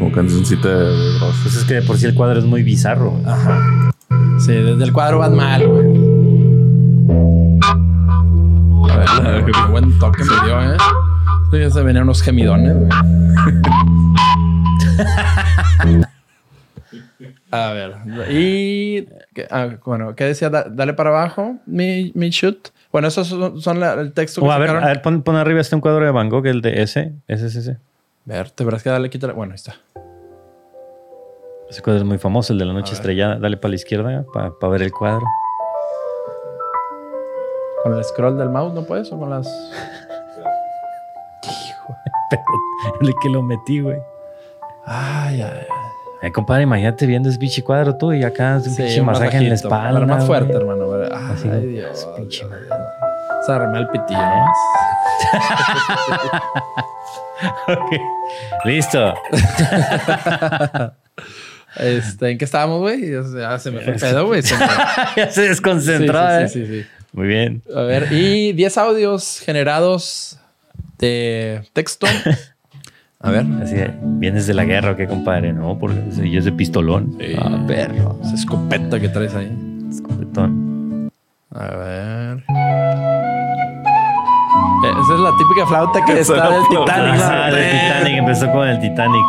[0.00, 1.36] Como cancioncita de Bros.
[1.42, 3.20] Pues es que de por sí el cuadro es muy bizarro.
[3.24, 3.92] Ajá.
[4.40, 6.10] Sí, desde el cuadro van mal, güey.
[8.90, 10.76] A ver, qué buen toque me dio, ¿eh?
[11.52, 12.90] Sí, ya se venían unos gemidones, güey.
[17.52, 17.96] A ver,
[18.30, 20.50] y ¿qué- ah, bueno, ¿qué decía?
[20.50, 22.68] Da- dale para abajo, mi, mi shoot.
[22.92, 25.34] Bueno, esos son, son la- el texto que O a ver, a ver, pon, pon
[25.34, 27.12] arriba este un cuadro de Van Gogh, el de ese.
[27.26, 27.78] Ese es ese.
[28.24, 29.32] Vértebras, que dale, quítale.
[29.32, 29.74] Bueno, ahí está.
[31.68, 32.94] Ese cuadro es muy famoso, el de la noche ver.
[32.94, 33.38] estrellada.
[33.38, 35.24] Dale para la izquierda para ver el cuadro.
[37.82, 39.10] Con el scroll del mouse, ¿no puedes?
[39.12, 39.46] O con las.
[42.30, 42.42] Pero
[43.00, 43.98] el que lo metí, güey.
[44.84, 45.66] Ay, ay, ay.
[46.22, 49.48] Eh, compadre, imagínate viendo ese pinche cuadro tú y acá un Sí, pinche masaje en
[49.48, 50.00] la espalda.
[50.00, 50.40] más güey.
[50.40, 50.86] fuerte, hermano.
[50.86, 51.08] güey.
[51.10, 51.48] Ay, Así.
[51.48, 52.08] Dios.
[52.16, 52.66] Pinche madre.
[53.50, 54.20] Se arremé el pitillo.
[58.64, 59.14] Listo.
[61.76, 62.98] Este, ¿En qué estábamos, güey?
[63.00, 64.42] Se- me fue el pedo, güey.
[65.16, 66.48] Ya se desconcentró, Sí, ¿eh?
[66.48, 66.86] sí, sí, sí.
[67.12, 67.62] Muy bien.
[67.74, 70.36] A ver, y 10 audios generados
[70.98, 72.08] de texto.
[73.20, 73.46] A ver.
[73.62, 75.52] Así de, ¿vienes de la guerra qué, compadre?
[75.52, 77.16] No, porque yo es de pistolón.
[77.20, 77.36] Sí.
[77.38, 78.18] Ah, perro.
[78.24, 79.56] Esa escopeta que traes ahí.
[79.88, 81.08] Escopetón.
[81.52, 82.19] A ver.
[85.10, 86.62] Esa es la típica flauta que está del.
[86.68, 87.20] Titanic.
[87.20, 88.18] Ah, del Titanic.
[88.18, 89.24] Empezó con el Titanic.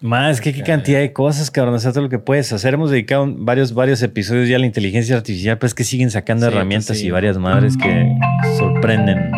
[0.00, 1.80] Más, que qué cantidad de cosas, cabrón.
[1.82, 2.74] Todo lo que puedes hacer.
[2.74, 6.46] Hemos dedicado varios, varios episodios ya a la inteligencia artificial, pero es que siguen sacando
[6.46, 7.06] Sí, pues herramientas sí.
[7.06, 8.16] y varias madres que
[8.58, 9.32] sorprenden.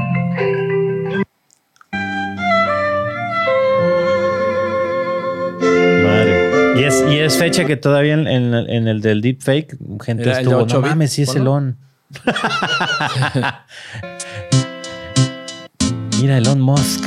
[5.60, 6.80] Madre.
[6.80, 10.32] Y es, y es fecha que todavía en, en- en el del deepfake, gente Era
[10.38, 11.42] el estuvo, ocho no mames, sí es ponlo".
[11.42, 11.76] Elon.
[16.20, 17.04] Mira, Elon Musk.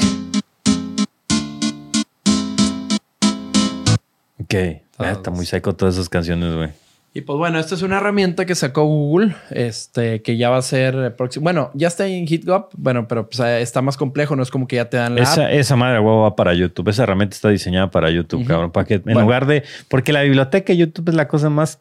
[4.41, 4.55] Ok.
[4.97, 6.69] Ah, está muy seco todas esas canciones, güey.
[7.11, 10.61] Y pues bueno, esta es una herramienta que sacó Google, este, que ya va a
[10.61, 11.43] ser próximo.
[11.43, 14.67] Bueno, ya está en HitGov, bueno, pero pues, eh, está más complejo, no es como
[14.67, 15.27] que ya te dan la app.
[15.31, 16.87] Esa, esa madre huevo va para YouTube.
[16.89, 18.71] Esa herramienta está diseñada para YouTube, cabrón.
[18.71, 19.21] Para que en Bueno.
[19.21, 19.63] lugar de.
[19.87, 21.79] Porque la biblioteca de YouTube es la cosa más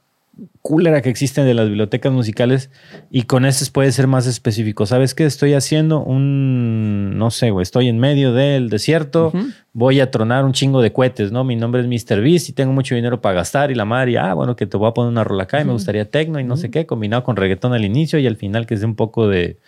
[0.63, 2.71] cúlera que existen de las bibliotecas musicales.
[3.11, 4.87] Y con estas puede ser más específico.
[4.87, 5.25] ¿Sabes qué?
[5.25, 7.17] Estoy haciendo un.
[7.19, 7.63] No sé, güey.
[7.63, 9.33] Estoy en medio del desierto.
[9.73, 11.45] Voy a tronar un chingo de cohetes, ¿no?
[11.45, 12.21] Mi nombre es Mr.
[12.21, 13.71] Beast y tengo mucho dinero para gastar.
[13.71, 15.73] Y la madre, ah, bueno, que te voy a poner una rola acá y me
[15.73, 18.75] gustaría tecno y no sé qué, combinado con reggaetón al inicio y al final que
[18.75, 19.59] es un poco de,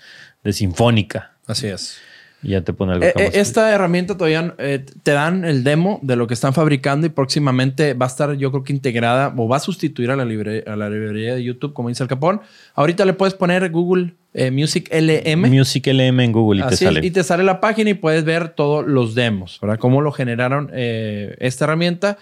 [0.44, 1.32] de sinfónica.
[1.46, 2.00] Así es.
[2.42, 5.98] Y ya te pone algo Eh, eh, esta herramienta todavía eh, te dan el demo
[6.02, 9.46] de lo que están fabricando y próximamente va a estar, yo creo que integrada o
[9.48, 12.40] va a sustituir a la, libre- a la librería de YouTube, como dice el Capón.
[12.74, 15.48] Ahorita le puedes poner Google eh, Music LM.
[15.50, 17.06] Music LM en Google y te Así es, sale.
[17.06, 19.78] y te sale la página y puedes ver todos los demos, ¿verdad?
[19.78, 22.16] Cómo lo generaron eh, esta herramienta.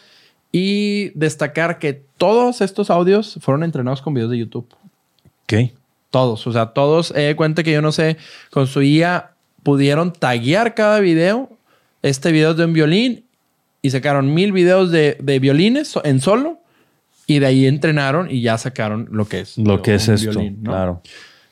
[0.50, 4.66] Y destacar que todos estos audios fueron entrenados con videos de YouTube.
[5.44, 5.72] Ok.
[6.10, 7.12] Todos, o sea, todos.
[7.14, 8.16] Eh, cuenta que yo no sé,
[8.50, 9.32] con su IA
[9.62, 11.50] pudieron taguear cada video.
[12.02, 13.24] Este video es de un violín
[13.82, 16.60] y sacaron mil videos de, de violines en solo.
[17.26, 19.58] Y de ahí entrenaron y ya sacaron lo que es.
[19.58, 20.70] Lo digo, que es esto, violín, ¿no?
[20.70, 21.02] claro.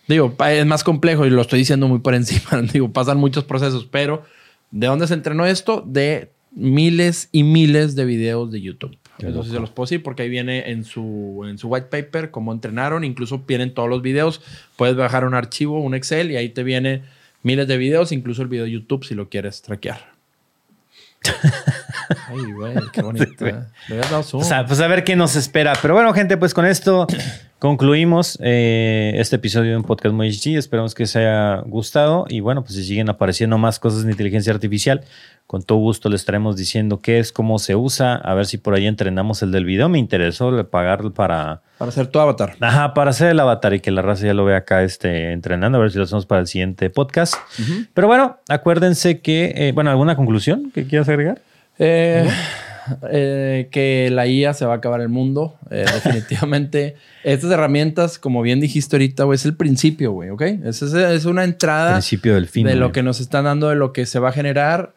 [0.09, 2.63] Digo, es más complejo y lo estoy diciendo muy por encima.
[2.73, 4.23] Digo, pasan muchos procesos, pero
[4.71, 5.83] ¿de dónde se entrenó esto?
[5.87, 8.97] De miles y miles de videos de YouTube.
[9.19, 9.45] Qué loco.
[9.45, 13.05] se los puedo decir porque ahí viene en su, en su white paper cómo entrenaron.
[13.05, 14.43] Incluso vienen todos los videos.
[14.77, 17.03] Puedes bajar un archivo, un Excel y ahí te viene
[17.47, 20.13] miles de videos, incluso el video de YouTube si lo quieres traquear.
[22.29, 23.33] Ay, güey, qué bonito.
[23.39, 23.53] güey.
[23.53, 23.65] ¿eh?
[23.89, 24.43] Le dado zoom.
[24.43, 25.73] O sea, pues a ver qué nos espera.
[25.81, 27.07] Pero bueno, gente, pues con esto
[27.59, 30.57] concluimos eh, este episodio de un podcast muy HG.
[30.57, 32.27] Esperamos que os haya gustado.
[32.29, 35.03] Y bueno, pues si siguen apareciendo más cosas de inteligencia artificial,
[35.47, 38.17] con todo gusto les estaremos diciendo qué es, cómo se usa.
[38.17, 39.89] A ver si por ahí entrenamos el del video.
[39.89, 41.63] Me interesó pagar para...
[41.79, 42.55] Para hacer tu avatar.
[42.61, 45.79] Ajá, para hacer el avatar y que la raza ya lo vea acá este, entrenando.
[45.79, 47.35] A ver si lo hacemos para el siguiente podcast.
[47.95, 49.53] Pero bueno, acuérdense que...
[49.57, 51.41] eh, bueno, ¿alguna conclusión que quieras agregar?
[51.79, 52.29] Eh,
[53.11, 55.59] eh, que la IA se va a acabar el mundo.
[55.71, 56.97] eh, definitivamente.
[57.23, 60.43] Estas herramientas, como bien dijiste ahorita, güey, es el principio, güey, ¿ok?
[60.43, 62.67] Es, es, es una entrada Principio del fin.
[62.67, 64.95] de lo que nos están dando, de lo que se va a generar.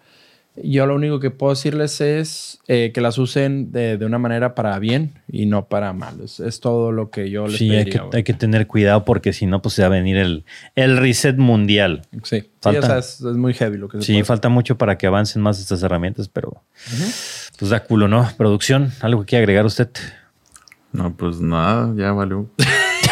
[0.64, 4.56] Yo lo único que puedo decirles es eh, que las usen de, de una manera
[4.56, 6.22] para bien y no para mal.
[6.22, 9.06] Es, es todo lo que yo les Sí, hay pediría, que, hay que tener cuidado
[9.06, 10.44] porque si no, pues se va a venir el,
[10.76, 12.02] el reset mundial.
[12.24, 14.50] Sí, sí Falta- o sea, es, es muy heavy lo que se Sí, puede falta
[14.50, 16.62] mucho para que avancen más estas herramientas, pero
[17.58, 18.30] pues da culo, ¿no?
[18.38, 19.90] Producción, ¿algo que quiera agregar usted?
[20.92, 22.50] No, pues nada, ya valió.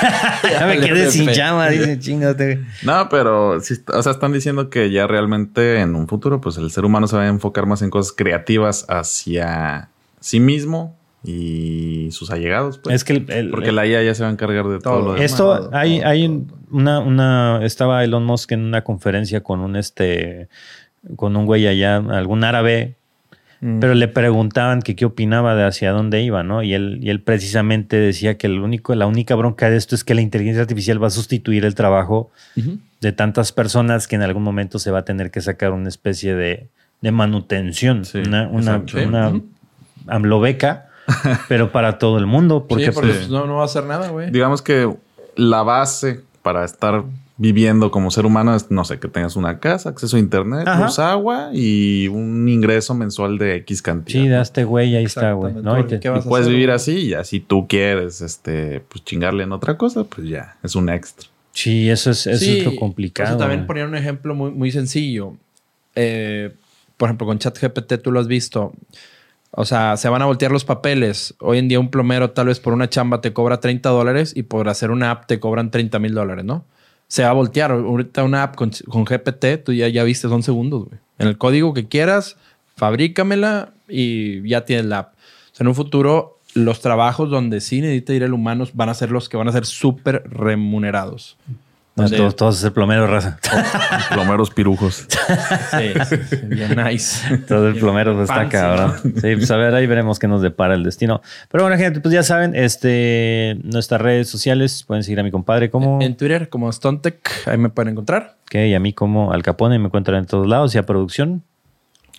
[0.51, 2.61] ya me quedé sin llama, dice, chingate.
[2.83, 6.71] No, pero sí, o sea, están diciendo que ya realmente en un futuro, pues el
[6.71, 12.31] ser humano se va a enfocar más en cosas creativas hacia sí mismo y sus
[12.31, 12.77] allegados.
[12.77, 12.95] Pues.
[12.95, 14.99] Es que el- el- porque el- la IA ya se va a encargar de todo,
[14.99, 15.31] lo demás.
[15.31, 20.47] Esto, hay, hay una, una, estaba Elon Musk en una conferencia con un este,
[21.15, 22.95] con un güey allá, algún árabe,
[23.59, 23.79] Mm.
[23.79, 26.61] pero le preguntaban que qué opinaba de hacia dónde iba, ¿no?
[26.61, 30.03] Y él, y él precisamente decía que el único, la única bronca de esto es
[30.03, 32.29] que la inteligencia artificial va a sustituir el trabajo
[33.01, 36.35] de tantas personas que en algún momento se va a tener que sacar una especie
[36.35, 36.67] de,
[37.01, 38.83] de manutención, Sí, una, una.
[40.07, 40.89] AMLObeca,
[41.49, 44.09] pero para todo el mundo, porque sí, porque pues, no, no va a hacer nada,
[44.09, 44.31] güey.
[44.31, 44.93] Digamos que
[45.35, 47.03] la base para estar
[47.37, 50.85] viviendo como ser humano es, no sé, que tengas una casa, acceso a internet, Ajá.
[50.85, 54.21] luz, agua y un ingreso mensual de X cantidad.
[54.23, 55.53] sí, de este güey, ahí está, güey.
[55.53, 55.79] ¿no?
[55.79, 58.79] Y te- ¿Qué vas a Puedes hacer, vivir así y ya si tú quieres este
[58.89, 61.29] pues chingarle en otra cosa, pues ya es un extra.
[61.51, 63.29] Sí, eso es, eso Sí, es lo complicado.
[63.35, 65.33] o sea, también poner un ejemplo muy, muy sencillo.
[65.95, 66.51] Eh,
[66.97, 68.73] por ejemplo, con ChatGPT tú lo has visto.
[69.51, 71.33] O sea, se van a voltear los papeles.
[71.39, 74.43] Hoy en día un plomero tal vez por una chamba te cobra 30 dólares y
[74.43, 76.65] por hacer una app te cobran 30 mil dólares, ¿no?
[77.07, 77.71] Se va a voltear.
[77.71, 80.99] Ahorita una app con, con GPT, tú ya, ya viste, son segundos, güey.
[81.19, 82.37] En el código que quieras,
[82.75, 85.13] fabrícamela y ya tienes la app.
[85.13, 88.93] O sea, en un futuro, los trabajos donde sí necesita ir el humano van a
[88.93, 91.37] ser los que van a ser súper remunerados.
[91.97, 93.39] No, todos, todos ser plomero, raza.
[94.13, 95.07] Plomeros pirujos.
[95.07, 97.37] Sí, sí, bien nice.
[97.47, 98.97] Todo el plomero pues, está.
[99.03, 101.21] Sí, pues a ver, ahí veremos qué nos depara el destino.
[101.49, 105.71] Pero bueno, gente, pues ya saben, este, nuestras redes sociales pueden seguir a mi compadre
[105.71, 108.37] como, En Twitter, como Stontech, ahí me pueden encontrar.
[108.47, 111.43] que y a mí como Al Capone, me encuentran en todos lados y a producción.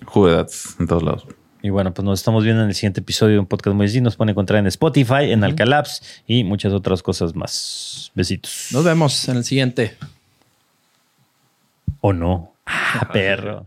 [0.06, 1.26] Juguetats en todos lados.
[1.62, 4.00] Y bueno, pues nos estamos viendo en el siguiente episodio de un podcast muy así.
[4.00, 8.12] Nos pueden encontrar en Spotify, en Alcalabs y muchas otras cosas más.
[8.14, 8.68] Besitos.
[8.72, 9.96] Nos vemos en el siguiente.
[12.00, 12.52] ¿O no?
[12.64, 13.66] Ah, perro.